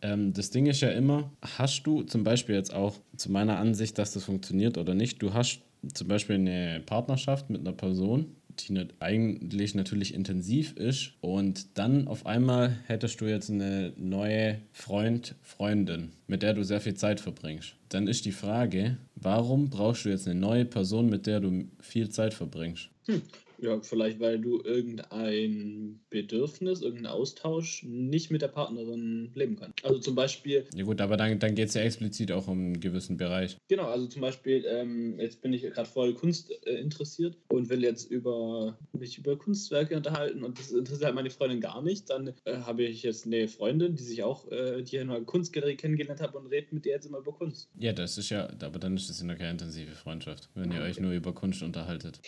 Ähm, 0.02 0.32
das 0.32 0.50
Ding 0.50 0.66
ist 0.66 0.80
ja 0.80 0.90
immer, 0.90 1.32
hast 1.42 1.86
du 1.86 2.02
zum 2.02 2.24
Beispiel 2.24 2.54
jetzt 2.54 2.72
auch 2.72 2.96
zu 3.16 3.30
meiner 3.30 3.58
Ansicht, 3.58 3.98
dass 3.98 4.12
das 4.12 4.24
funktioniert 4.24 4.78
oder 4.78 4.94
nicht, 4.94 5.20
du 5.22 5.34
hast 5.34 5.60
zum 5.94 6.08
Beispiel 6.08 6.36
eine 6.36 6.82
Partnerschaft 6.84 7.50
mit 7.50 7.60
einer 7.60 7.72
Person 7.72 8.36
die 8.68 8.86
eigentlich 9.00 9.74
natürlich 9.74 10.14
intensiv 10.14 10.76
ist. 10.76 11.12
Und 11.20 11.78
dann 11.78 12.08
auf 12.08 12.26
einmal 12.26 12.76
hättest 12.86 13.20
du 13.20 13.26
jetzt 13.26 13.50
eine 13.50 13.92
neue 13.96 14.58
Freund, 14.72 15.34
Freundin, 15.42 16.10
mit 16.26 16.42
der 16.42 16.54
du 16.54 16.64
sehr 16.64 16.80
viel 16.80 16.94
Zeit 16.94 17.20
verbringst. 17.20 17.74
Dann 17.88 18.06
ist 18.06 18.24
die 18.24 18.32
Frage, 18.32 18.98
warum 19.16 19.70
brauchst 19.70 20.04
du 20.04 20.08
jetzt 20.08 20.28
eine 20.28 20.38
neue 20.38 20.64
Person, 20.64 21.08
mit 21.08 21.26
der 21.26 21.40
du 21.40 21.68
viel 21.80 22.10
Zeit 22.10 22.34
verbringst? 22.34 22.88
Hm. 23.06 23.22
Ja, 23.60 23.80
vielleicht 23.80 24.20
weil 24.20 24.38
du 24.38 24.62
irgendein 24.62 26.00
Bedürfnis, 26.10 26.82
irgendeinen 26.82 27.14
Austausch 27.14 27.82
nicht 27.84 28.30
mit 28.30 28.42
der 28.42 28.48
Partnerin 28.48 29.30
leben 29.34 29.56
kannst. 29.56 29.84
Also 29.84 29.98
zum 29.98 30.14
Beispiel. 30.14 30.64
Ja 30.74 30.84
gut, 30.84 31.00
aber 31.00 31.16
dann, 31.16 31.38
dann 31.38 31.54
geht 31.54 31.68
es 31.68 31.74
ja 31.74 31.82
explizit 31.82 32.32
auch 32.32 32.48
um 32.48 32.58
einen 32.58 32.80
gewissen 32.80 33.16
Bereich. 33.16 33.56
Genau, 33.68 33.84
also 33.84 34.06
zum 34.06 34.22
Beispiel, 34.22 34.64
ähm, 34.66 35.18
jetzt 35.18 35.42
bin 35.42 35.52
ich 35.52 35.62
gerade 35.62 35.88
voll 35.88 36.14
Kunst 36.14 36.50
äh, 36.66 36.80
interessiert 36.80 37.36
und 37.48 37.68
will 37.68 37.82
jetzt 37.82 38.10
über 38.10 38.78
mich 38.92 39.18
über 39.18 39.36
Kunstwerke 39.36 39.96
unterhalten 39.96 40.42
und 40.42 40.58
das 40.58 40.70
interessiert 40.70 41.06
halt 41.06 41.14
meine 41.14 41.30
Freundin 41.30 41.60
gar 41.60 41.82
nicht. 41.82 42.08
Dann 42.10 42.32
äh, 42.44 42.56
habe 42.58 42.84
ich 42.84 43.02
jetzt 43.02 43.26
eine 43.26 43.48
Freundin, 43.48 43.94
die 43.94 44.02
sich 44.02 44.22
auch, 44.22 44.50
äh, 44.50 44.82
die 44.82 44.96
ja 44.96 45.04
nur 45.04 45.24
Kunstgalerie 45.24 45.76
kennengelernt 45.76 46.20
hat 46.20 46.34
und 46.34 46.46
redet 46.46 46.72
mit 46.72 46.84
der 46.84 46.94
jetzt 46.94 47.06
immer 47.06 47.18
über 47.18 47.32
Kunst. 47.32 47.68
Ja, 47.78 47.92
das 47.92 48.18
ist 48.18 48.30
ja, 48.30 48.48
aber 48.62 48.78
dann 48.78 48.96
ist 48.96 49.10
das 49.10 49.20
ja 49.20 49.26
noch 49.26 49.36
keine 49.36 49.52
intensive 49.52 49.92
Freundschaft, 49.92 50.48
wenn 50.54 50.70
ihr 50.70 50.78
okay. 50.78 50.90
euch 50.90 51.00
nur 51.00 51.12
über 51.12 51.32
Kunst 51.32 51.62
unterhaltet. 51.62 52.20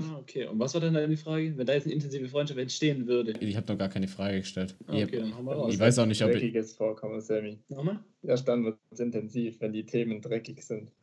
Ah, 0.00 0.18
okay. 0.18 0.46
Und 0.46 0.58
was 0.58 0.74
war 0.74 0.77
denn 0.80 0.94
dann 0.94 1.10
die 1.10 1.16
Frage? 1.16 1.56
Wenn 1.56 1.66
da 1.66 1.74
jetzt 1.74 1.84
eine 1.84 1.94
intensive 1.94 2.28
Freundschaft 2.28 2.58
entstehen 2.58 3.06
würde. 3.06 3.32
Ich 3.40 3.56
habe 3.56 3.66
noch 3.72 3.78
gar 3.78 3.88
keine 3.88 4.08
Frage 4.08 4.40
gestellt. 4.40 4.74
Ah, 4.86 4.92
okay, 4.92 5.04
ich, 5.04 5.10
dann 5.10 5.34
haben 5.34 5.44
wir 5.44 5.52
raus. 5.52 5.74
Ich 5.74 5.80
weiß 5.80 5.98
auch 5.98 6.06
nicht, 6.06 6.22
ob 6.22 6.32
Dreckiges 6.32 6.72
Vorkommen, 6.72 7.20
Sammy. 7.20 7.58
Nochmal? 7.68 8.00
Erst 8.22 8.48
dann 8.48 8.64
wird 8.64 8.78
es 8.90 9.00
intensiv, 9.00 9.60
wenn 9.60 9.72
die 9.72 9.86
Themen 9.86 10.20
dreckig 10.20 10.62
sind. 10.62 10.92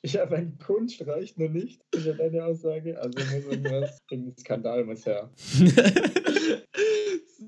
Ich 0.00 0.16
habe 0.16 0.36
einen 0.36 0.56
Kunst, 0.58 1.04
reicht 1.06 1.38
noch 1.38 1.50
nicht. 1.50 1.82
Das 1.90 2.02
ist 2.02 2.06
ja 2.06 2.12
deine 2.12 2.44
Aussage. 2.44 3.00
Also 3.00 3.18
muss 3.18 3.44
irgendwas, 3.44 3.98
ein 4.12 4.32
Skandal 4.38 4.84
muss 4.84 5.04
her. 5.04 5.28
das 5.36 5.64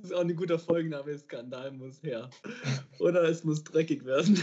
ist 0.03 0.13
auch 0.13 0.21
ein 0.21 0.35
guter 0.35 0.59
Folgenname, 0.59 1.17
Skandal 1.17 1.71
muss 1.71 2.03
her. 2.03 2.29
Oder 2.99 3.23
es 3.23 3.45
muss 3.45 3.63
dreckig 3.63 4.05
werden. 4.05 4.43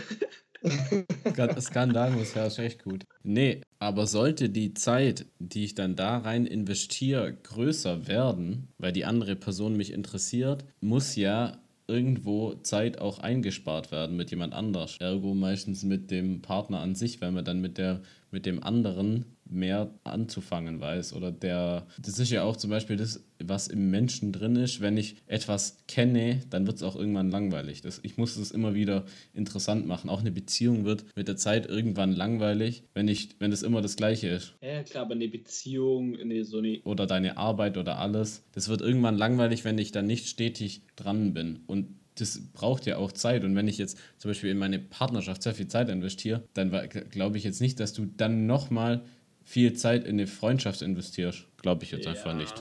Skandal 1.60 2.12
muss 2.12 2.36
her, 2.36 2.48
ist 2.48 2.60
echt 2.60 2.84
gut. 2.84 3.06
Nee, 3.24 3.62
aber 3.80 4.08
sollte 4.08 4.50
die 4.50 4.74
Zeit, 4.74 5.26
die 5.40 5.66
ich 5.66 5.76
dann 5.76 5.96
da 5.96 6.18
rein 6.18 6.46
investiere, 6.46 7.34
größer 7.34 8.08
werden, 8.08 8.70
weil 8.78 8.92
die 8.92 9.06
andere 9.06 9.36
Person 9.36 9.78
mich 9.78 9.92
interessiert, 9.92 10.66
muss 10.82 11.16
ja 11.16 11.58
irgendwo 11.88 12.54
Zeit 12.56 13.00
auch 13.00 13.20
eingespart 13.20 13.92
werden 13.92 14.18
mit 14.18 14.30
jemand 14.30 14.54
anders. 14.54 14.98
Ergo 15.00 15.34
meistens 15.34 15.84
mit 15.84 16.12
dem 16.12 16.42
Partner 16.42 16.80
an 16.80 16.96
sich, 16.96 17.22
weil 17.22 17.32
man 17.32 17.46
dann 17.46 17.62
mit 17.62 17.78
der 17.78 18.02
mit 18.30 18.46
dem 18.46 18.62
anderen 18.62 19.37
mehr 19.50 19.92
anzufangen 20.04 20.80
weiß. 20.80 21.14
Oder 21.14 21.32
der, 21.32 21.88
das 22.00 22.20
ist 22.20 22.32
ja 22.32 22.44
auch 22.44 22.58
zum 22.58 22.70
Beispiel 22.70 22.96
das, 22.96 23.24
was 23.44 23.68
im 23.68 23.90
Menschen 23.90 24.32
drin 24.32 24.56
ist. 24.56 24.82
Wenn 24.82 24.98
ich 24.98 25.18
etwas 25.28 25.78
kenne, 25.88 26.42
dann 26.50 26.66
wird 26.68 26.78
es 26.78 26.84
auch 26.84 26.96
irgendwann 26.96 27.30
langweilig. 27.30 27.82
Das, 27.82 28.00
ich 28.04 28.18
muss 28.18 28.36
es 28.38 28.52
immer 28.52 28.74
wieder 28.74 29.06
interessant 29.34 29.88
machen. 29.88 30.10
Auch 30.10 30.22
eine 30.22 30.32
Beziehung 30.32 30.86
wird 30.86 31.06
mit 31.16 31.28
der 31.28 31.38
Zeit 31.38 31.68
irgendwann 31.68 32.12
langweilig, 32.14 32.84
wenn 32.94 33.08
ich, 33.08 33.30
wenn 33.40 33.52
es 33.52 33.64
immer 33.64 33.82
das 33.82 33.96
Gleiche 33.96 34.28
ist. 34.28 34.56
Ja, 34.62 34.84
klar, 34.84 35.06
aber 35.06 35.16
eine 35.16 35.28
Beziehung, 35.28 36.12
nee, 36.12 36.44
so 36.44 36.60
eine. 36.60 36.82
Oder 36.84 37.06
deine 37.06 37.38
Arbeit 37.38 37.78
oder 37.78 38.00
alles. 38.00 38.44
Das 38.52 38.70
wird 38.70 38.82
irgendwann 38.82 39.18
langweilig, 39.18 39.64
wenn 39.66 39.78
ich 39.78 39.92
dann 39.92 40.08
nicht 40.08 40.28
stetig 40.28 40.82
dran 40.96 41.34
bin. 41.34 41.60
Und 41.68 41.98
das 42.20 42.42
braucht 42.54 42.86
ja 42.86 42.98
auch 42.98 43.12
Zeit. 43.12 43.44
Und 43.44 43.56
wenn 43.56 43.68
ich 43.68 43.78
jetzt 43.78 43.98
zum 44.18 44.30
Beispiel 44.30 44.50
in 44.50 44.58
meine 44.58 44.80
Partnerschaft 44.80 45.44
sehr 45.44 45.54
viel 45.54 45.68
Zeit 45.68 45.90
investiere, 45.90 46.44
dann 46.54 46.72
glaube 47.12 47.38
ich 47.38 47.44
jetzt 47.44 47.62
nicht, 47.62 47.80
dass 47.80 47.94
du 47.94 48.06
dann 48.06 48.48
nochmal 48.48 49.04
viel 49.48 49.74
Zeit 49.74 50.04
in 50.04 50.16
eine 50.16 50.28
Freundschaft 50.28 50.82
investierst. 50.82 51.46
Glaube 51.62 51.86
ich 51.86 51.92
jetzt 51.92 52.04
ja. 52.04 52.12
einfach 52.12 52.36
nicht. 52.36 52.54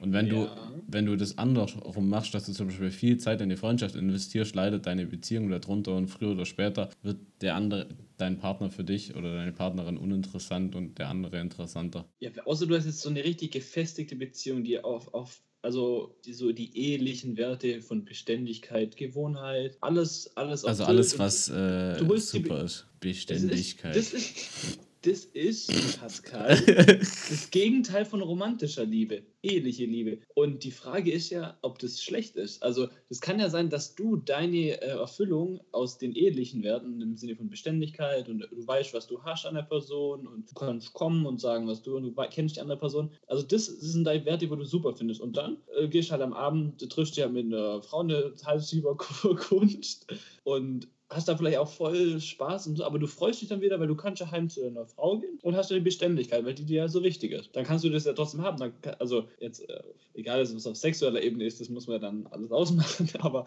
Und 0.00 0.12
wenn 0.12 0.26
ja. 0.26 0.32
du, 0.32 0.48
wenn 0.88 1.06
du 1.06 1.16
das 1.16 1.38
andersrum 1.38 2.08
machst, 2.08 2.34
dass 2.34 2.46
du 2.46 2.52
zum 2.52 2.66
Beispiel 2.66 2.90
viel 2.90 3.16
Zeit 3.18 3.40
in 3.40 3.48
die 3.48 3.56
Freundschaft 3.56 3.94
investierst, 3.94 4.56
leidet 4.56 4.86
deine 4.86 5.06
Beziehung 5.06 5.48
darunter 5.48 5.94
und 5.94 6.08
früher 6.08 6.32
oder 6.32 6.44
später 6.44 6.90
wird 7.02 7.18
der 7.42 7.54
andere, 7.54 7.86
dein 8.16 8.38
Partner 8.38 8.70
für 8.70 8.82
dich 8.82 9.14
oder 9.14 9.36
deine 9.36 9.52
Partnerin 9.52 9.96
uninteressant 9.96 10.74
und 10.74 10.98
der 10.98 11.08
andere 11.10 11.38
interessanter. 11.38 12.06
Ja, 12.18 12.30
außer 12.44 12.66
du 12.66 12.76
hast 12.76 12.86
jetzt 12.86 13.02
so 13.02 13.08
eine 13.08 13.22
richtig 13.22 13.52
gefestigte 13.52 14.16
Beziehung, 14.16 14.64
die 14.64 14.80
auf, 14.80 15.14
auf 15.14 15.40
also 15.62 16.18
die, 16.24 16.32
so 16.32 16.50
die 16.50 16.76
ehelichen 16.76 17.36
Werte 17.36 17.80
von 17.82 18.04
Beständigkeit, 18.04 18.96
Gewohnheit, 18.96 19.78
alles, 19.80 20.36
alles. 20.36 20.64
Also 20.64 20.84
alles, 20.84 21.18
was 21.20 21.48
äh, 21.48 21.98
super 22.18 22.64
ist. 22.64 22.86
Beständigkeit. 22.98 23.94
Das 23.94 24.12
ist, 24.12 24.14
das 24.14 24.64
ist, 24.74 24.85
das 25.02 25.24
ist, 25.24 26.00
Pascal, 26.00 26.60
das 26.66 27.50
Gegenteil 27.50 28.04
von 28.04 28.22
romantischer 28.22 28.84
Liebe, 28.84 29.22
eheliche 29.42 29.84
Liebe. 29.84 30.18
Und 30.34 30.64
die 30.64 30.70
Frage 30.70 31.12
ist 31.12 31.30
ja, 31.30 31.56
ob 31.62 31.78
das 31.78 32.02
schlecht 32.02 32.36
ist. 32.36 32.62
Also, 32.62 32.88
es 33.08 33.20
kann 33.20 33.38
ja 33.38 33.48
sein, 33.48 33.70
dass 33.70 33.94
du 33.94 34.16
deine 34.16 34.80
äh, 34.80 34.98
Erfüllung 34.98 35.60
aus 35.72 35.98
den 35.98 36.12
ehelichen 36.12 36.62
Werten 36.62 37.00
im 37.00 37.16
Sinne 37.16 37.36
von 37.36 37.48
Beständigkeit 37.48 38.28
und 38.28 38.40
du 38.40 38.66
weißt, 38.66 38.94
was 38.94 39.06
du 39.06 39.22
hast 39.22 39.46
an 39.46 39.54
der 39.54 39.62
Person 39.62 40.26
und 40.26 40.50
du 40.50 40.54
kannst 40.54 40.92
kommen 40.92 41.26
und 41.26 41.40
sagen, 41.40 41.68
was 41.68 41.82
du 41.82 41.96
und 41.96 42.02
du 42.02 42.14
kennst 42.30 42.56
die 42.56 42.60
andere 42.60 42.78
Person. 42.78 43.10
Also, 43.26 43.42
das, 43.42 43.66
sind 43.66 44.04
deine 44.04 44.24
Werte, 44.24 44.48
die 44.48 44.56
du 44.56 44.64
super 44.64 44.94
findest. 44.94 45.20
Und 45.20 45.36
dann 45.36 45.58
äh, 45.76 45.88
gehst 45.88 46.10
halt 46.10 46.22
am 46.22 46.32
Abend, 46.32 46.82
du 46.82 46.86
triffst 46.86 47.16
ja 47.16 47.28
mit 47.28 47.46
einer 47.46 47.82
Frau 47.82 48.00
eine 48.00 48.32
halbsüber 48.44 48.96
Kunst 48.96 50.06
und 50.44 50.88
hast 51.08 51.28
da 51.28 51.36
vielleicht 51.36 51.58
auch 51.58 51.70
voll 51.70 52.20
Spaß 52.20 52.66
und 52.66 52.76
so, 52.76 52.84
aber 52.84 52.98
du 52.98 53.06
freust 53.06 53.40
dich 53.40 53.48
dann 53.48 53.60
wieder, 53.60 53.78
weil 53.78 53.86
du 53.86 53.94
kannst 53.94 54.20
ja 54.20 54.30
heim 54.30 54.48
zu 54.48 54.60
deiner 54.62 54.86
Frau 54.86 55.18
gehen 55.18 55.38
und 55.42 55.56
hast 55.56 55.70
ja 55.70 55.76
die 55.76 55.82
Beständigkeit, 55.82 56.44
weil 56.44 56.54
die 56.54 56.64
dir 56.64 56.78
ja 56.78 56.88
so 56.88 57.02
wichtig 57.02 57.32
ist. 57.32 57.54
Dann 57.54 57.64
kannst 57.64 57.84
du 57.84 57.90
das 57.90 58.04
ja 58.04 58.12
trotzdem 58.12 58.42
haben. 58.42 58.58
Dann, 58.58 58.72
also 58.98 59.28
jetzt, 59.38 59.68
äh, 59.68 59.82
egal 60.14 60.40
was 60.40 60.66
auf 60.66 60.76
sexueller 60.76 61.22
Ebene 61.22 61.44
ist, 61.44 61.60
das 61.60 61.68
muss 61.68 61.86
man 61.86 62.00
dann 62.00 62.26
alles 62.28 62.50
ausmachen, 62.50 63.08
aber 63.20 63.44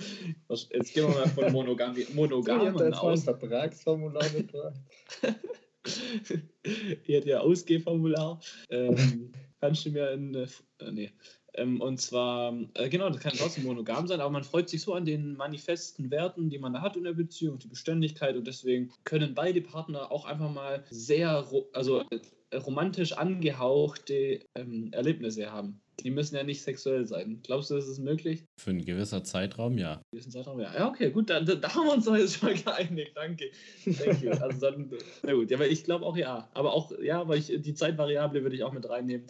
jetzt 0.49 0.93
gehen 0.93 1.07
wir 1.07 1.09
mal 1.09 1.27
von 1.27 1.51
Monogam 1.51 1.95
Monogamen 2.13 2.77
so, 2.77 2.83
aus. 2.99 3.23
Vertragsformular 3.23 4.29
gebracht. 4.29 4.79
Ihr 7.07 7.17
hat 7.17 7.25
ja 7.25 7.39
Ausgehformular. 7.39 8.39
Ähm, 8.69 9.33
kannst 9.59 9.85
du 9.85 9.91
mir 9.91 10.11
in, 10.11 10.35
äh, 10.35 10.47
nee, 10.91 11.11
ähm, 11.59 11.81
und 11.81 11.99
zwar, 11.99 12.53
äh, 12.75 12.89
genau, 12.89 13.09
das 13.09 13.19
kann 13.19 13.33
trotzdem 13.37 13.65
monogam 13.65 14.07
sein, 14.07 14.21
aber 14.21 14.31
man 14.31 14.43
freut 14.43 14.69
sich 14.69 14.81
so 14.81 14.93
an 14.93 15.05
den 15.05 15.35
manifesten 15.35 16.09
Werten, 16.09 16.49
die 16.49 16.57
man 16.57 16.73
da 16.73 16.81
hat 16.81 16.95
in 16.95 17.03
der 17.03 17.13
Beziehung, 17.13 17.59
die 17.59 17.67
Beständigkeit 17.67 18.35
und 18.35 18.47
deswegen 18.47 18.91
können 19.03 19.35
beide 19.35 19.61
Partner 19.61 20.11
auch 20.11 20.25
einfach 20.25 20.51
mal 20.51 20.83
sehr, 20.89 21.45
also 21.73 22.03
äh, 22.09 22.55
romantisch 22.55 23.13
angehauchte 23.13 24.39
ähm, 24.55 24.89
Erlebnisse 24.91 25.51
haben. 25.51 25.81
Die 26.03 26.11
müssen 26.11 26.37
ja 26.37 26.43
nicht 26.43 26.61
sexuell 26.61 27.05
sein. 27.05 27.41
Glaubst 27.43 27.69
du, 27.69 27.75
das 27.75 27.89
ist 27.89 27.99
möglich? 27.99 28.45
Für 28.57 28.69
einen 28.69 28.85
gewissen 28.85 29.25
Zeitraum, 29.25 29.77
ja. 29.77 29.95
Einen 29.95 30.01
gewissen 30.11 30.31
Zeitraum, 30.31 30.61
ja. 30.61 30.73
Ja, 30.73 30.87
okay, 30.87 31.11
gut, 31.11 31.29
da, 31.29 31.41
da 31.41 31.75
haben 31.75 31.87
wir 31.87 31.93
uns 31.93 32.05
doch 32.05 32.15
jetzt 32.15 32.35
schon 32.35 32.53
geeinigt. 32.55 33.11
Danke. 33.15 33.51
Thank 33.83 34.21
you. 34.21 34.31
Also 34.31 34.61
dann, 34.61 34.89
na 35.23 35.33
gut, 35.33 35.51
ja, 35.51 35.57
aber 35.57 35.67
ich 35.67 35.83
glaube 35.83 36.05
auch 36.05 36.15
ja. 36.15 36.49
Aber 36.53 36.73
auch, 36.73 36.93
ja, 37.01 37.27
weil 37.27 37.39
ich 37.39 37.47
die 37.47 37.73
Zeitvariable 37.73 38.43
würde 38.43 38.55
ich 38.55 38.63
auch 38.63 38.71
mit 38.71 38.87
reinnehmen 38.87 39.27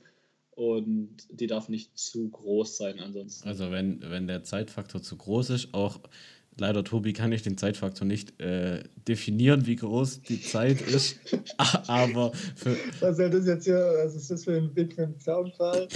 und 0.59 1.15
die 1.31 1.47
darf 1.47 1.69
nicht 1.69 1.97
zu 1.97 2.27
groß 2.27 2.75
sein 2.75 2.99
ansonsten. 2.99 3.47
Also 3.47 3.71
wenn, 3.71 4.01
wenn 4.01 4.27
der 4.27 4.43
Zeitfaktor 4.43 5.01
zu 5.01 5.15
groß 5.15 5.51
ist, 5.51 5.73
auch 5.73 6.01
leider 6.57 6.83
Tobi 6.83 7.13
kann 7.13 7.31
ich 7.31 7.43
den 7.43 7.57
Zeitfaktor 7.57 8.05
nicht 8.05 8.41
äh, 8.41 8.83
definieren, 9.07 9.65
wie 9.67 9.77
groß 9.77 10.23
die 10.23 10.41
Zeit 10.41 10.81
ist, 10.81 11.17
aber 11.87 12.33
für 12.55 12.75
Was 12.99 13.15
soll 13.15 13.29
das 13.29 13.47
jetzt 13.47 13.63
hier, 13.63 13.79
was 14.03 14.15
ist 14.15 14.29
das 14.31 14.43
für 14.43 14.57
ein 14.57 14.73
Big 14.73 14.97
Soundfall? 15.19 15.87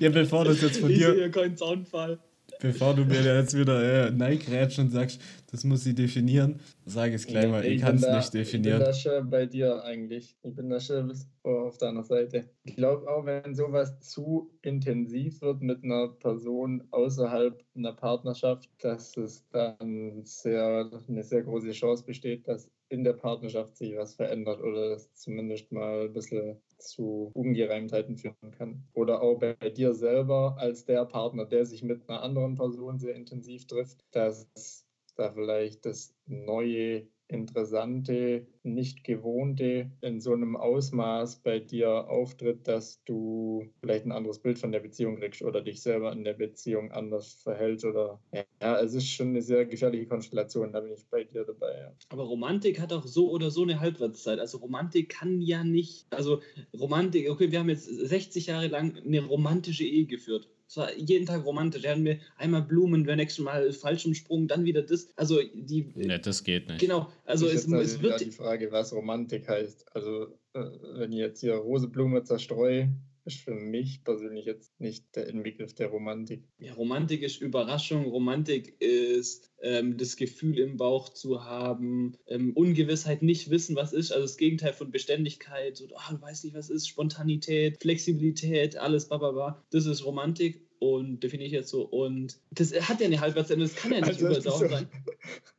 ja, 0.00 0.08
bevor 0.08 0.46
das 0.46 0.62
jetzt 0.62 0.78
von 0.78 0.90
ich 0.90 1.00
dir... 1.00 1.10
Ich 1.10 1.16
sehe 1.16 1.30
keinen 1.30 1.58
Soundfall. 1.58 2.18
Bevor 2.64 2.94
du 2.94 3.04
mir 3.04 3.22
jetzt 3.22 3.56
wieder 3.56 4.06
äh, 4.06 4.10
neigrätsch 4.10 4.78
und 4.78 4.90
sagst, 4.90 5.20
das 5.50 5.64
muss 5.64 5.84
sie 5.84 5.94
definieren, 5.94 6.60
sage 6.86 7.10
ich 7.10 7.16
es 7.16 7.26
gleich 7.26 7.50
mal, 7.50 7.62
ich, 7.62 7.74
ich 7.74 7.80
kann 7.82 7.96
es 7.96 8.08
nicht 8.08 8.32
definieren. 8.32 8.80
Ich 8.80 8.84
bin 8.84 8.86
da 8.86 8.94
schon 8.94 9.30
bei 9.30 9.44
dir 9.44 9.84
eigentlich. 9.84 10.34
Ich 10.42 10.54
bin 10.54 10.70
da 10.70 10.80
schon 10.80 11.12
auf 11.42 11.76
deiner 11.76 12.02
Seite. 12.02 12.48
Ich 12.64 12.76
glaube 12.76 13.06
auch, 13.08 13.26
wenn 13.26 13.54
sowas 13.54 14.00
zu 14.00 14.50
intensiv 14.62 15.42
wird 15.42 15.60
mit 15.60 15.84
einer 15.84 16.08
Person 16.08 16.82
außerhalb 16.90 17.62
einer 17.76 17.92
Partnerschaft, 17.92 18.70
dass 18.80 19.14
es 19.18 19.46
dann 19.50 20.24
sehr, 20.24 20.90
eine 21.06 21.22
sehr 21.22 21.42
große 21.42 21.72
Chance 21.72 22.04
besteht, 22.04 22.48
dass 22.48 22.70
in 22.88 23.04
der 23.04 23.12
Partnerschaft 23.12 23.76
sich 23.76 23.94
was 23.96 24.14
verändert 24.14 24.62
oder 24.62 24.90
das 24.90 25.12
zumindest 25.14 25.70
mal 25.70 26.06
ein 26.06 26.12
bisschen 26.14 26.56
zu 26.84 27.30
Ungereimtheiten 27.34 28.16
führen 28.16 28.50
kann. 28.52 28.84
Oder 28.92 29.22
auch 29.22 29.38
bei 29.38 29.54
dir 29.70 29.94
selber 29.94 30.56
als 30.58 30.84
der 30.84 31.04
Partner, 31.04 31.46
der 31.46 31.66
sich 31.66 31.82
mit 31.82 32.08
einer 32.08 32.22
anderen 32.22 32.54
Person 32.54 32.98
sehr 32.98 33.14
intensiv 33.14 33.66
trifft, 33.66 34.04
dass 34.12 34.84
da 35.16 35.32
vielleicht 35.32 35.86
das 35.86 36.14
neue 36.26 37.06
Interessante, 37.34 38.46
nicht 38.62 39.04
Gewohnte 39.04 39.90
in 40.00 40.20
so 40.20 40.32
einem 40.32 40.56
Ausmaß 40.56 41.42
bei 41.42 41.58
dir 41.58 42.08
auftritt, 42.08 42.66
dass 42.66 43.02
du 43.04 43.66
vielleicht 43.80 44.06
ein 44.06 44.12
anderes 44.12 44.38
Bild 44.38 44.58
von 44.58 44.72
der 44.72 44.80
Beziehung 44.80 45.16
kriegst 45.16 45.42
oder 45.42 45.60
dich 45.60 45.82
selber 45.82 46.12
in 46.12 46.24
der 46.24 46.34
Beziehung 46.34 46.90
anders 46.92 47.34
verhältst 47.34 47.84
oder 47.84 48.20
ja, 48.32 48.80
es 48.80 48.94
ist 48.94 49.08
schon 49.08 49.28
eine 49.28 49.42
sehr 49.42 49.66
gefährliche 49.66 50.06
Konstellation, 50.06 50.72
da 50.72 50.80
bin 50.80 50.92
ich 50.92 51.06
bei 51.10 51.24
dir 51.24 51.44
dabei. 51.44 51.72
Ja. 51.78 51.92
Aber 52.08 52.24
Romantik 52.24 52.80
hat 52.80 52.92
auch 52.92 53.06
so 53.06 53.30
oder 53.30 53.50
so 53.50 53.62
eine 53.62 53.80
Halbwertszeit. 53.80 54.38
Also 54.38 54.58
Romantik 54.58 55.10
kann 55.10 55.40
ja 55.40 55.64
nicht, 55.64 56.06
also 56.10 56.40
Romantik, 56.78 57.28
okay, 57.28 57.50
wir 57.50 57.58
haben 57.58 57.68
jetzt 57.68 57.84
60 57.86 58.46
Jahre 58.46 58.68
lang 58.68 58.96
eine 58.96 59.24
romantische 59.24 59.84
Ehe 59.84 60.06
geführt. 60.06 60.48
Es 60.66 60.76
war 60.76 60.94
jeden 60.96 61.26
Tag 61.26 61.44
romantisch. 61.44 61.84
Er 61.84 61.92
hat 61.92 62.00
mir 62.00 62.18
einmal 62.36 62.62
Blumen, 62.62 63.04
beim 63.04 63.16
nächsten 63.16 63.42
Mal 63.42 63.72
Fallschirmsprung, 63.72 64.48
dann 64.48 64.64
wieder 64.64 64.82
das. 64.82 65.08
Also 65.16 65.40
die. 65.54 65.92
Ne, 65.94 66.18
das 66.18 66.42
geht 66.42 66.68
nicht. 66.68 66.80
Genau. 66.80 67.10
Also 67.24 67.46
es, 67.46 67.66
es 67.66 68.02
wird. 68.02 68.20
Die 68.20 68.30
Frage, 68.30 68.72
was 68.72 68.92
Romantik 68.92 69.48
heißt. 69.48 69.86
Also 69.94 70.38
äh, 70.54 70.64
wenn 70.96 71.12
ich 71.12 71.18
jetzt 71.18 71.40
hier 71.40 71.54
Roseblume 71.54 72.24
zerstreue, 72.24 72.90
ist 73.24 73.40
für 73.40 73.54
mich 73.54 74.04
persönlich 74.04 74.44
jetzt 74.44 74.78
nicht 74.80 75.16
der 75.16 75.26
Inbegriff 75.26 75.74
der 75.74 75.88
Romantik. 75.88 76.44
Ja, 76.58 76.74
Romantik 76.74 77.22
ist 77.22 77.40
Überraschung, 77.40 78.04
Romantik 78.06 78.80
ist 78.80 79.50
ähm, 79.62 79.96
das 79.96 80.16
Gefühl 80.16 80.58
im 80.58 80.76
Bauch 80.76 81.08
zu 81.08 81.44
haben, 81.44 82.16
ähm, 82.26 82.52
Ungewissheit, 82.54 83.22
nicht 83.22 83.50
wissen, 83.50 83.76
was 83.76 83.92
ist, 83.92 84.12
also 84.12 84.24
das 84.24 84.36
Gegenteil 84.36 84.72
von 84.72 84.90
Beständigkeit, 84.90 85.76
so, 85.76 85.86
oh, 85.86 86.12
du 86.14 86.20
weißt 86.20 86.44
nicht, 86.44 86.54
was 86.54 86.70
ist, 86.70 86.88
Spontanität, 86.88 87.80
Flexibilität, 87.80 88.76
alles, 88.76 89.08
bababa. 89.08 89.64
Das 89.70 89.86
ist 89.86 90.04
Romantik 90.04 90.64
und 90.84 91.20
definiere 91.22 91.46
ich 91.46 91.52
jetzt 91.52 91.70
so. 91.70 91.82
Und 91.82 92.36
das 92.50 92.74
hat 92.88 93.00
ja 93.00 93.06
eine 93.06 93.18
Halbwertsende, 93.18 93.64
das 93.64 93.74
kann 93.74 93.90
ja 93.92 94.00
nicht 94.00 94.22
also 94.22 94.26
überall 94.26 94.42
so 94.42 94.50
sein. 94.50 94.86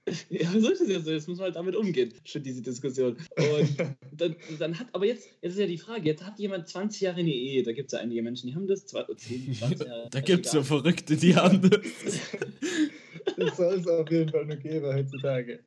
ja, 0.29 0.51
so 0.51 0.69
ist 0.69 0.81
es 0.81 0.89
jetzt 0.89 1.05
so. 1.05 1.11
Jetzt 1.11 1.27
muss 1.27 1.37
man 1.37 1.45
halt 1.45 1.55
damit 1.55 1.75
umgehen, 1.75 2.13
schon 2.23 2.43
diese 2.43 2.61
Diskussion. 2.61 3.17
Und 3.35 3.77
dann, 4.11 4.35
dann, 4.59 4.79
hat, 4.79 4.87
aber 4.91 5.07
jetzt, 5.07 5.27
jetzt 5.41 5.53
ist 5.53 5.59
ja 5.59 5.65
die 5.65 5.79
Frage, 5.79 6.05
jetzt 6.05 6.23
hat 6.23 6.37
jemand 6.37 6.67
20 6.67 7.01
Jahre 7.01 7.21
eine 7.21 7.31
Ehe, 7.31 7.63
da 7.63 7.71
gibt 7.71 7.87
es 7.87 7.93
ja 7.93 8.03
einige 8.03 8.21
Menschen, 8.21 8.49
die 8.49 8.55
haben 8.55 8.67
das, 8.67 8.85
10, 8.85 9.55
20 9.55 9.87
Jahre. 9.87 10.09
da 10.11 10.19
gibt 10.19 10.45
es 10.45 10.51
so 10.51 10.61
Verrückte, 10.61 11.17
die 11.17 11.35
haben 11.35 11.59
das. 11.67 11.81
das 13.37 13.57
soll 13.57 13.79
es 13.79 13.87
auf 13.87 14.11
jeden 14.11 14.29
Fall 14.29 14.45
nur 14.45 14.57
geben 14.57 14.85
heutzutage. 14.85 15.61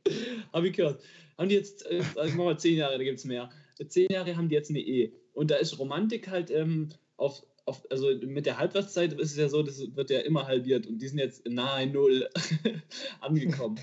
Habe 0.53 0.69
ich 0.69 0.77
gehört. 0.77 1.03
Haben 1.37 1.49
die 1.49 1.57
jetzt, 1.57 1.85
äh, 1.87 1.99
ich 1.99 2.35
mach 2.35 2.45
mal 2.45 2.59
10 2.59 2.77
Jahre, 2.77 2.97
da 2.97 3.03
gibt 3.03 3.19
es 3.19 3.25
mehr. 3.25 3.51
10 3.85 4.07
Jahre 4.11 4.37
haben 4.37 4.49
die 4.49 4.55
jetzt 4.55 4.71
eine 4.71 4.81
Ehe. 4.81 5.11
Und 5.33 5.51
da 5.51 5.57
ist 5.57 5.81
Romantik 5.81 6.29
halt 6.29 6.53
ähm, 6.53 6.91
auf 7.17 7.43
auf, 7.69 7.87
also 7.91 8.09
mit 8.23 8.47
der 8.47 8.59
Halbwertszeit 8.59 9.13
ist 9.13 9.33
es 9.33 9.37
ja 9.37 9.49
so, 9.49 9.63
das 9.63 9.95
wird 9.95 10.11
ja 10.11 10.21
immer 10.21 10.47
halbiert 10.47 10.87
und 10.87 11.01
die 11.01 11.09
sind 11.09 11.19
jetzt 11.19 11.47
nahe 11.47 11.87
Null 11.87 12.29
angekommen. 13.21 13.79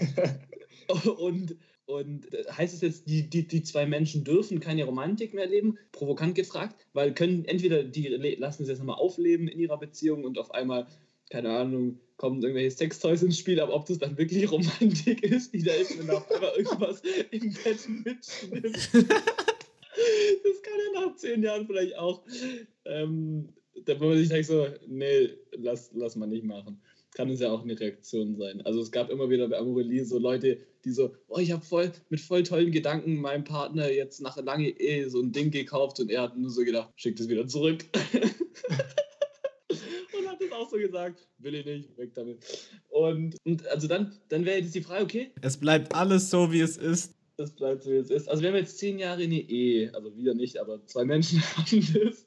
und, 1.17 1.55
und 1.85 2.25
heißt 2.51 2.73
es 2.73 2.81
jetzt, 2.81 3.07
die, 3.07 3.29
die, 3.29 3.47
die 3.47 3.63
zwei 3.63 3.85
Menschen 3.85 4.23
dürfen 4.23 4.59
keine 4.59 4.85
Romantik 4.85 5.33
mehr 5.33 5.47
leben? 5.47 5.77
Provokant 5.91 6.35
gefragt, 6.35 6.75
weil 6.93 7.13
können 7.13 7.45
entweder 7.45 7.83
die 7.83 8.07
lassen 8.07 8.65
sie 8.65 8.71
jetzt 8.71 8.79
nochmal 8.79 8.97
aufleben 8.97 9.47
in 9.47 9.59
ihrer 9.59 9.77
Beziehung 9.77 10.25
und 10.25 10.39
auf 10.39 10.51
einmal, 10.51 10.87
keine 11.29 11.51
Ahnung, 11.51 11.99
kommen 12.17 12.41
irgendwelche 12.41 12.71
Sextoys 12.71 13.21
ins 13.23 13.37
Spiel, 13.37 13.59
aber 13.59 13.75
ob 13.75 13.85
das 13.85 13.99
dann 13.99 14.17
wirklich 14.17 14.51
Romantik 14.51 15.21
ist, 15.23 15.53
die 15.53 15.63
da 15.63 15.73
ist, 15.73 15.97
wenn 15.99 16.09
auf 16.09 16.29
einmal 16.31 16.53
irgendwas 16.57 17.01
im 17.31 17.53
Bett 17.53 17.87
mitschnimmt. 17.87 18.65
das 18.65 18.91
kann 18.93 19.03
ja 20.79 21.01
nach 21.01 21.15
zehn 21.17 21.43
Jahren 21.43 21.67
vielleicht 21.67 21.97
auch 21.97 22.23
ähm, 22.85 23.49
da 23.85 23.95
man 23.95 24.17
sich 24.17 24.29
denkt 24.29 24.47
so, 24.47 24.67
nee, 24.87 25.29
lass, 25.51 25.91
lass 25.93 26.15
mal 26.15 26.27
nicht 26.27 26.43
machen. 26.43 26.81
Kann 27.13 27.29
es 27.29 27.39
ja 27.39 27.49
auch 27.51 27.63
eine 27.63 27.79
Reaktion 27.79 28.35
sein. 28.35 28.61
Also 28.65 28.81
es 28.81 28.91
gab 28.91 29.09
immer 29.09 29.29
wieder 29.29 29.47
bei 29.47 29.57
Amorelie 29.57 30.03
so 30.03 30.19
Leute, 30.19 30.57
die 30.83 30.91
so, 30.91 31.15
oh, 31.27 31.37
ich 31.39 31.51
habe 31.51 31.63
voll 31.63 31.91
mit 32.09 32.19
voll 32.19 32.43
tollen 32.43 32.71
Gedanken 32.71 33.15
meinem 33.15 33.43
Partner 33.43 33.89
jetzt 33.89 34.21
nach 34.21 34.37
lange 34.37 34.69
Ehe 34.69 35.09
so 35.09 35.21
ein 35.21 35.31
Ding 35.31 35.51
gekauft 35.51 35.99
und 35.99 36.11
er 36.11 36.23
hat 36.23 36.37
nur 36.37 36.49
so 36.49 36.63
gedacht, 36.63 36.91
schick 36.95 37.15
das 37.15 37.29
wieder 37.29 37.47
zurück. 37.47 37.85
und 40.17 40.27
hat 40.27 40.41
das 40.41 40.51
auch 40.51 40.69
so 40.69 40.77
gesagt, 40.77 41.25
will 41.37 41.55
ich 41.55 41.65
nicht, 41.65 41.97
weg 41.97 42.13
damit. 42.13 42.39
Und, 42.89 43.37
und 43.45 43.65
also 43.67 43.87
dann, 43.87 44.11
dann 44.29 44.45
wäre 44.45 44.59
jetzt 44.59 44.75
die 44.75 44.81
Frage, 44.81 45.03
okay. 45.03 45.31
Es 45.41 45.57
bleibt 45.57 45.95
alles 45.95 46.29
so, 46.29 46.51
wie 46.51 46.61
es 46.61 46.75
ist. 46.77 47.13
Es 47.37 47.51
bleibt 47.51 47.83
so, 47.83 47.91
wie 47.91 47.97
es 47.97 48.09
ist. 48.09 48.29
Also 48.29 48.41
wir 48.43 48.49
haben 48.49 48.57
jetzt 48.57 48.77
zehn 48.77 48.99
Jahre 48.99 49.23
in 49.23 49.31
die 49.31 49.49
Ehe, 49.49 49.93
also 49.93 50.15
wieder 50.15 50.33
nicht, 50.33 50.57
aber 50.57 50.85
zwei 50.85 51.03
Menschen 51.05 51.41
haben 51.57 51.85
das. 51.93 52.24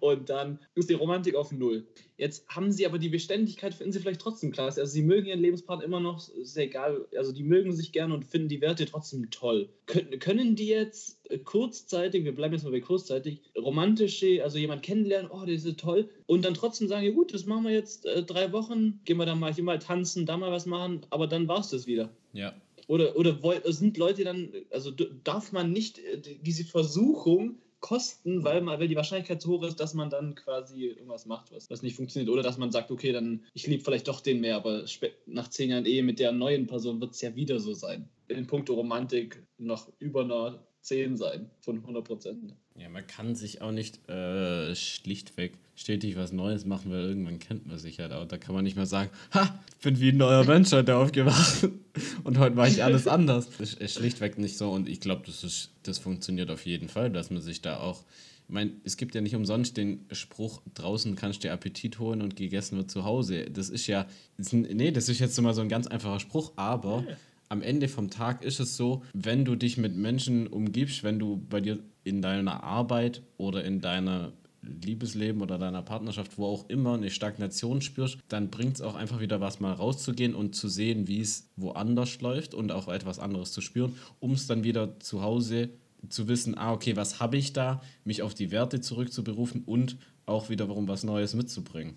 Und 0.00 0.28
dann 0.28 0.58
ist 0.74 0.90
die 0.90 0.94
Romantik 0.94 1.34
auf 1.34 1.52
Null. 1.52 1.86
Jetzt 2.16 2.46
haben 2.48 2.70
sie 2.70 2.84
aber 2.84 2.98
die 2.98 3.08
Beständigkeit, 3.08 3.74
finden 3.74 3.92
sie 3.92 4.00
vielleicht 4.00 4.20
trotzdem 4.20 4.50
klasse. 4.50 4.80
Also 4.80 4.92
sie 4.92 5.02
mögen 5.02 5.26
ihren 5.26 5.40
Lebenspartner 5.40 5.84
immer 5.84 6.00
noch, 6.00 6.28
ist 6.28 6.56
egal. 6.56 7.06
Also 7.16 7.32
die 7.32 7.42
mögen 7.42 7.72
sich 7.72 7.92
gerne 7.92 8.14
und 8.14 8.24
finden 8.24 8.48
die 8.48 8.60
Werte 8.60 8.84
trotzdem 8.86 9.30
toll. 9.30 9.70
Können, 9.86 10.18
können 10.18 10.56
die 10.56 10.66
jetzt 10.66 11.18
äh, 11.30 11.38
kurzzeitig, 11.38 12.24
wir 12.24 12.34
bleiben 12.34 12.54
jetzt 12.54 12.64
mal 12.64 12.72
bei 12.72 12.80
kurzzeitig, 12.80 13.40
romantische, 13.56 14.42
also 14.42 14.58
jemand 14.58 14.82
kennenlernen, 14.82 15.30
oh, 15.30 15.44
das 15.46 15.64
ist 15.64 15.80
toll, 15.80 16.10
und 16.26 16.44
dann 16.44 16.54
trotzdem 16.54 16.88
sagen, 16.88 17.06
ja 17.06 17.12
gut, 17.12 17.32
das 17.32 17.46
machen 17.46 17.64
wir 17.64 17.72
jetzt 17.72 18.04
äh, 18.04 18.22
drei 18.22 18.52
Wochen, 18.52 19.00
gehen 19.04 19.16
wir 19.16 19.26
dann 19.26 19.38
mal 19.38 19.54
hier 19.54 19.64
mal 19.64 19.78
tanzen, 19.78 20.26
da 20.26 20.36
mal 20.36 20.52
was 20.52 20.66
machen, 20.66 21.06
aber 21.10 21.26
dann 21.26 21.48
war 21.48 21.60
es 21.60 21.70
das 21.70 21.86
wieder. 21.86 22.10
Ja. 22.32 22.54
Oder, 22.88 23.16
oder 23.16 23.38
sind 23.66 23.96
Leute 23.98 24.24
dann, 24.24 24.50
also 24.70 24.90
darf 24.90 25.52
man 25.52 25.72
nicht 25.72 25.98
äh, 25.98 26.20
diese 26.42 26.64
Versuchung, 26.64 27.58
kosten, 27.80 28.44
weil, 28.44 28.60
man, 28.60 28.80
weil 28.80 28.88
die 28.88 28.96
Wahrscheinlichkeit 28.96 29.40
so 29.40 29.50
hoch 29.50 29.62
ist, 29.62 29.80
dass 29.80 29.94
man 29.94 30.10
dann 30.10 30.34
quasi 30.34 30.86
irgendwas 30.86 31.26
macht, 31.26 31.52
was, 31.52 31.70
was 31.70 31.82
nicht 31.82 31.96
funktioniert. 31.96 32.30
Oder 32.30 32.42
dass 32.42 32.58
man 32.58 32.72
sagt, 32.72 32.90
okay, 32.90 33.12
dann 33.12 33.44
ich 33.54 33.66
liebe 33.66 33.82
vielleicht 33.82 34.08
doch 34.08 34.20
den 34.20 34.40
mehr, 34.40 34.56
aber 34.56 34.84
nach 35.26 35.48
zehn 35.48 35.70
Jahren 35.70 35.86
Ehe 35.86 36.02
mit 36.02 36.18
der 36.18 36.32
neuen 36.32 36.66
Person 36.66 37.00
wird 37.00 37.12
es 37.12 37.20
ja 37.20 37.34
wieder 37.36 37.60
so 37.60 37.74
sein. 37.74 38.08
In 38.28 38.46
puncto 38.46 38.74
Romantik 38.74 39.42
noch 39.58 39.90
über 39.98 40.22
einer 40.22 40.66
10 40.88 41.16
sein 41.16 41.50
von 41.60 41.76
100 41.76 42.04
Prozent. 42.04 42.54
Ja, 42.76 42.88
man 42.88 43.06
kann 43.06 43.34
sich 43.34 43.60
auch 43.62 43.72
nicht 43.72 44.08
äh, 44.08 44.74
schlichtweg 44.74 45.52
stetig 45.74 46.16
was 46.16 46.32
Neues 46.32 46.64
machen, 46.64 46.90
weil 46.90 47.04
irgendwann 47.04 47.38
kennt 47.38 47.66
man 47.66 47.78
sich 47.78 48.00
halt 48.00 48.12
auch. 48.12 48.26
Da 48.26 48.36
kann 48.36 48.54
man 48.54 48.64
nicht 48.64 48.76
mehr 48.76 48.86
sagen, 48.86 49.10
ha, 49.32 49.58
ich 49.76 49.84
bin 49.84 50.00
wie 50.00 50.10
ein 50.10 50.16
neuer 50.16 50.44
Mensch 50.44 50.72
heute 50.72 50.96
aufgewacht 50.96 51.68
und 52.24 52.38
heute 52.38 52.56
mache 52.56 52.68
ich 52.68 52.82
alles 52.82 53.06
anders. 53.06 53.48
Das 53.58 53.74
ist 53.74 53.94
schlichtweg 53.94 54.38
nicht 54.38 54.58
so 54.58 54.72
und 54.72 54.88
ich 54.88 55.00
glaube, 55.00 55.22
das, 55.26 55.70
das 55.82 55.98
funktioniert 55.98 56.50
auf 56.50 56.66
jeden 56.66 56.88
Fall, 56.88 57.10
dass 57.10 57.30
man 57.30 57.42
sich 57.42 57.62
da 57.62 57.78
auch 57.78 58.04
ich 58.48 58.54
meine, 58.54 58.70
es 58.82 58.96
gibt 58.96 59.14
ja 59.14 59.20
nicht 59.20 59.36
umsonst 59.36 59.76
den 59.76 60.06
Spruch, 60.10 60.62
draußen 60.72 61.14
kannst 61.16 61.44
du 61.44 61.48
dir 61.48 61.52
Appetit 61.52 61.98
holen 61.98 62.22
und 62.22 62.34
gegessen 62.34 62.78
wird 62.78 62.90
zu 62.90 63.04
Hause. 63.04 63.44
Das 63.50 63.68
ist 63.68 63.86
ja, 63.86 64.06
das, 64.38 64.54
nee, 64.54 64.90
das 64.90 65.10
ist 65.10 65.18
jetzt 65.18 65.38
mal 65.42 65.52
so 65.52 65.60
ein 65.60 65.68
ganz 65.68 65.86
einfacher 65.86 66.18
Spruch, 66.18 66.52
aber 66.56 67.04
am 67.48 67.62
Ende 67.62 67.88
vom 67.88 68.10
Tag 68.10 68.44
ist 68.44 68.60
es 68.60 68.76
so, 68.76 69.02
wenn 69.12 69.44
du 69.44 69.56
dich 69.56 69.78
mit 69.78 69.96
Menschen 69.96 70.46
umgibst, 70.46 71.02
wenn 71.02 71.18
du 71.18 71.36
bei 71.48 71.60
dir 71.60 71.78
in 72.04 72.22
deiner 72.22 72.62
Arbeit 72.62 73.22
oder 73.36 73.64
in 73.64 73.80
deiner 73.80 74.32
Liebesleben 74.62 75.40
oder 75.40 75.58
deiner 75.58 75.82
Partnerschaft, 75.82 76.36
wo 76.36 76.46
auch 76.46 76.68
immer 76.68 76.94
eine 76.94 77.10
Stagnation 77.10 77.80
spürst, 77.80 78.18
dann 78.28 78.50
bringt 78.50 78.74
es 78.74 78.80
auch 78.82 78.96
einfach 78.96 79.20
wieder 79.20 79.40
was, 79.40 79.60
mal 79.60 79.72
rauszugehen 79.72 80.34
und 80.34 80.54
zu 80.54 80.68
sehen, 80.68 81.08
wie 81.08 81.20
es 81.20 81.48
woanders 81.56 82.20
läuft 82.20 82.54
und 82.54 82.72
auch 82.72 82.88
etwas 82.88 83.18
anderes 83.18 83.52
zu 83.52 83.60
spüren, 83.60 83.94
um 84.20 84.32
es 84.32 84.46
dann 84.46 84.64
wieder 84.64 84.98
zu 85.00 85.22
Hause 85.22 85.70
zu 86.08 86.28
wissen, 86.28 86.56
ah, 86.56 86.72
okay, 86.72 86.96
was 86.96 87.20
habe 87.20 87.36
ich 87.36 87.52
da, 87.52 87.80
mich 88.04 88.22
auf 88.22 88.34
die 88.34 88.50
Werte 88.50 88.80
zurückzuberufen 88.80 89.64
und 89.64 89.96
auch 90.26 90.50
wiederum 90.50 90.86
was 90.86 91.04
Neues 91.04 91.34
mitzubringen. 91.34 91.96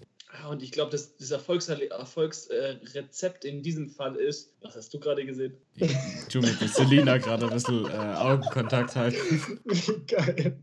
Und 0.50 0.64
ich 0.64 0.72
glaube, 0.72 0.92
das, 0.92 1.18
das 1.18 1.32
Erfolgsrezept 1.32 1.92
Erfolgs, 1.92 2.50
in 3.44 3.62
diesem 3.62 3.90
Fall 3.90 4.16
ist, 4.16 4.54
was 4.62 4.76
hast 4.76 4.94
du 4.94 5.00
gerade 5.00 5.26
gesehen? 5.26 5.58
Ich 5.76 5.94
tue 6.30 6.42
mit 6.42 6.58
Selina 6.60 7.18
gerade 7.18 7.46
ein 7.46 7.54
bisschen 7.54 7.86
äh, 7.86 7.90
Augenkontakt 7.90 8.96
halten. 8.96 9.60
Geil. 10.08 10.58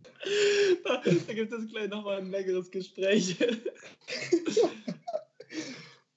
Da, 0.84 1.02
da 1.02 1.32
gibt 1.34 1.52
es 1.52 1.68
gleich 1.68 1.88
nochmal 1.88 2.18
ein 2.18 2.30
längeres 2.30 2.70
Gespräch. 2.70 3.36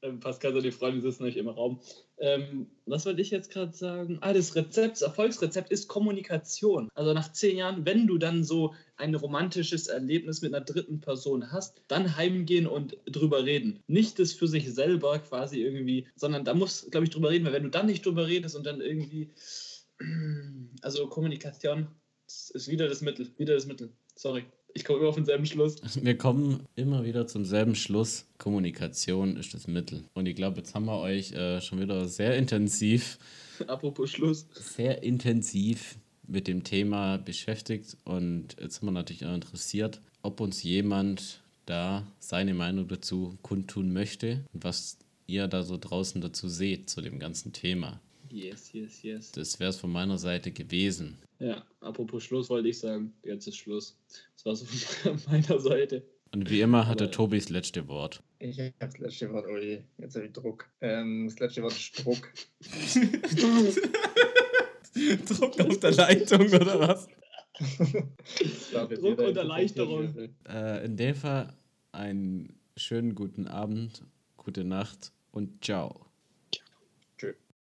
Ähm, 0.04 0.20
Pascal 0.20 0.56
und 0.56 0.64
die 0.64 0.72
Freunde 0.72 1.02
sitzen 1.02 1.26
nicht 1.26 1.38
im 1.38 1.48
Raum. 1.48 1.80
Ähm, 2.22 2.68
was 2.86 3.08
wollte 3.08 3.22
ich 3.22 3.32
jetzt 3.32 3.50
gerade 3.50 3.74
sagen? 3.74 4.20
Ah, 4.22 4.32
das 4.32 4.56
Rezept, 4.56 4.94
das 4.94 5.02
Erfolgsrezept 5.02 5.72
ist 5.72 5.88
Kommunikation. 5.88 6.88
Also 6.94 7.14
nach 7.14 7.34
zehn 7.34 7.58
Jahren, 7.58 7.84
wenn 7.84 8.06
du 8.06 8.20
dann 8.20 8.44
so 8.44 8.76
ein 8.96 9.16
romantisches 9.16 9.88
Erlebnis 9.88 10.44
mit 10.44 10.54
einer 10.54 10.64
dritten 10.64 11.02
Person 11.02 11.52
hast, 11.52 11.82
dann 11.88 12.16
heimgehen 12.16 12.68
und 12.68 12.96
drüber 13.08 13.44
reden. 13.44 13.80
Nicht 13.88 14.20
das 14.20 14.34
für 14.34 14.48
sich 14.48 14.72
selber 14.72 15.18
quasi 15.18 15.64
irgendwie, 15.64 16.08
sondern 16.16 16.46
da 16.46 16.54
muss, 16.54 16.88
glaube 16.92 17.06
ich, 17.06 17.10
drüber 17.10 17.32
reden, 17.32 17.46
weil 17.46 17.54
wenn 17.54 17.64
du 17.64 17.70
dann 17.70 17.88
nicht 17.88 18.06
drüber 18.06 18.28
redest 18.28 18.56
und 18.56 18.68
dann 18.68 18.82
irgendwie, 18.82 19.32
also 20.84 21.08
Kommunikation 21.08 21.88
ist 22.28 22.68
wieder 22.68 22.88
das 22.88 23.02
Mittel, 23.02 23.30
wieder 23.38 23.56
das 23.56 23.66
Mittel. 23.66 23.92
Sorry. 24.16 24.46
Ich 24.74 24.86
komme 24.86 25.00
immer 25.00 25.10
auf 25.10 25.16
denselben 25.16 25.46
Schluss. 25.46 25.76
Wir 26.02 26.18
kommen 26.18 26.66
immer 26.76 27.04
wieder 27.04 27.28
zum 27.28 27.46
selben 27.46 27.76
Schluss. 27.76 28.26
Kommunikation 28.38 29.36
ist 29.38 29.54
das 29.54 29.68
Mittel. 29.68 30.04
Und 30.14 30.28
ich 30.28 30.36
glaube, 30.36 30.58
jetzt 30.58 30.74
haben 30.76 30.86
wir 30.86 31.00
euch 31.00 31.34
äh, 31.34 31.62
schon 31.62 31.80
wieder 31.80 32.08
sehr 32.08 32.38
intensiv. 32.38 33.18
Apropos 33.68 34.12
Schluss. 34.12 34.48
Sehr 34.54 35.04
intensiv 35.04 35.98
mit 36.28 36.48
dem 36.48 36.64
Thema 36.64 37.18
beschäftigt. 37.18 37.98
Und 38.06 38.56
jetzt 38.60 38.76
sind 38.76 38.88
wir 38.88 38.92
natürlich 38.92 39.26
auch 39.26 39.34
interessiert, 39.34 40.02
ob 40.22 40.40
uns 40.40 40.64
jemand 40.64 41.42
da 41.66 42.08
seine 42.20 42.54
Meinung 42.54 42.88
dazu 42.88 43.38
kundtun 43.42 43.94
möchte 43.94 44.46
und 44.54 44.64
was 44.64 44.98
ihr 45.28 45.48
da 45.48 45.64
so 45.64 45.78
draußen 45.78 46.22
dazu 46.22 46.48
seht 46.48 46.90
zu 46.90 47.02
dem 47.02 47.20
ganzen 47.20 47.54
Thema. 47.54 48.00
Yes, 48.30 48.72
yes, 48.74 49.04
yes. 49.04 49.32
Das 49.32 49.60
wäre 49.60 49.70
es 49.70 49.78
von 49.78 49.92
meiner 49.92 50.18
Seite 50.18 50.52
gewesen. 50.52 51.18
Ja, 51.42 51.66
apropos 51.80 52.24
Schluss 52.24 52.52
wollte 52.52 52.70
ich 52.70 52.78
sagen. 52.78 53.14
Jetzt 53.24 53.48
ist 53.48 53.58
Schluss. 53.58 53.98
Das 54.36 54.46
war 54.46 54.56
so 54.56 54.66
von 54.66 55.20
meiner 55.32 55.60
Seite. 55.60 56.04
Und 56.34 56.52
wie 56.52 56.62
immer 56.62 56.88
hatte 56.88 57.06
Aber, 57.06 57.12
Tobi 57.12 57.40
das 57.40 57.50
letzte 57.50 57.88
Wort. 57.88 58.22
Ich 58.38 58.60
habe 58.60 58.74
das 58.80 59.00
letzte 59.00 59.34
Wort, 59.34 59.48
oh 59.52 59.58
je, 59.58 59.82
jetzt 59.98 60.16
habe 60.16 60.28
ich 60.28 60.34
Druck. 60.34 60.70
Ähm, 60.82 61.26
das 61.28 61.40
letzte 61.40 61.64
Wort 61.64 61.74
ist 61.74 62.06
Druck. 62.06 62.32
Druck 65.28 65.60
auf 65.60 65.80
der 65.80 65.92
Leitung 65.92 66.42
oder 66.42 66.80
was? 66.80 67.08
Druck 68.72 69.20
und 69.20 69.36
Erleichterung. 69.36 70.30
Äh, 70.48 70.86
in 70.86 70.96
dem 70.96 71.16
Fall 71.16 71.58
einen 71.92 72.56
schönen 72.78 73.16
guten 73.16 73.48
Abend, 73.48 74.04
gute 74.38 74.64
Nacht 74.64 75.12
und 75.32 75.66
ciao. 75.66 76.06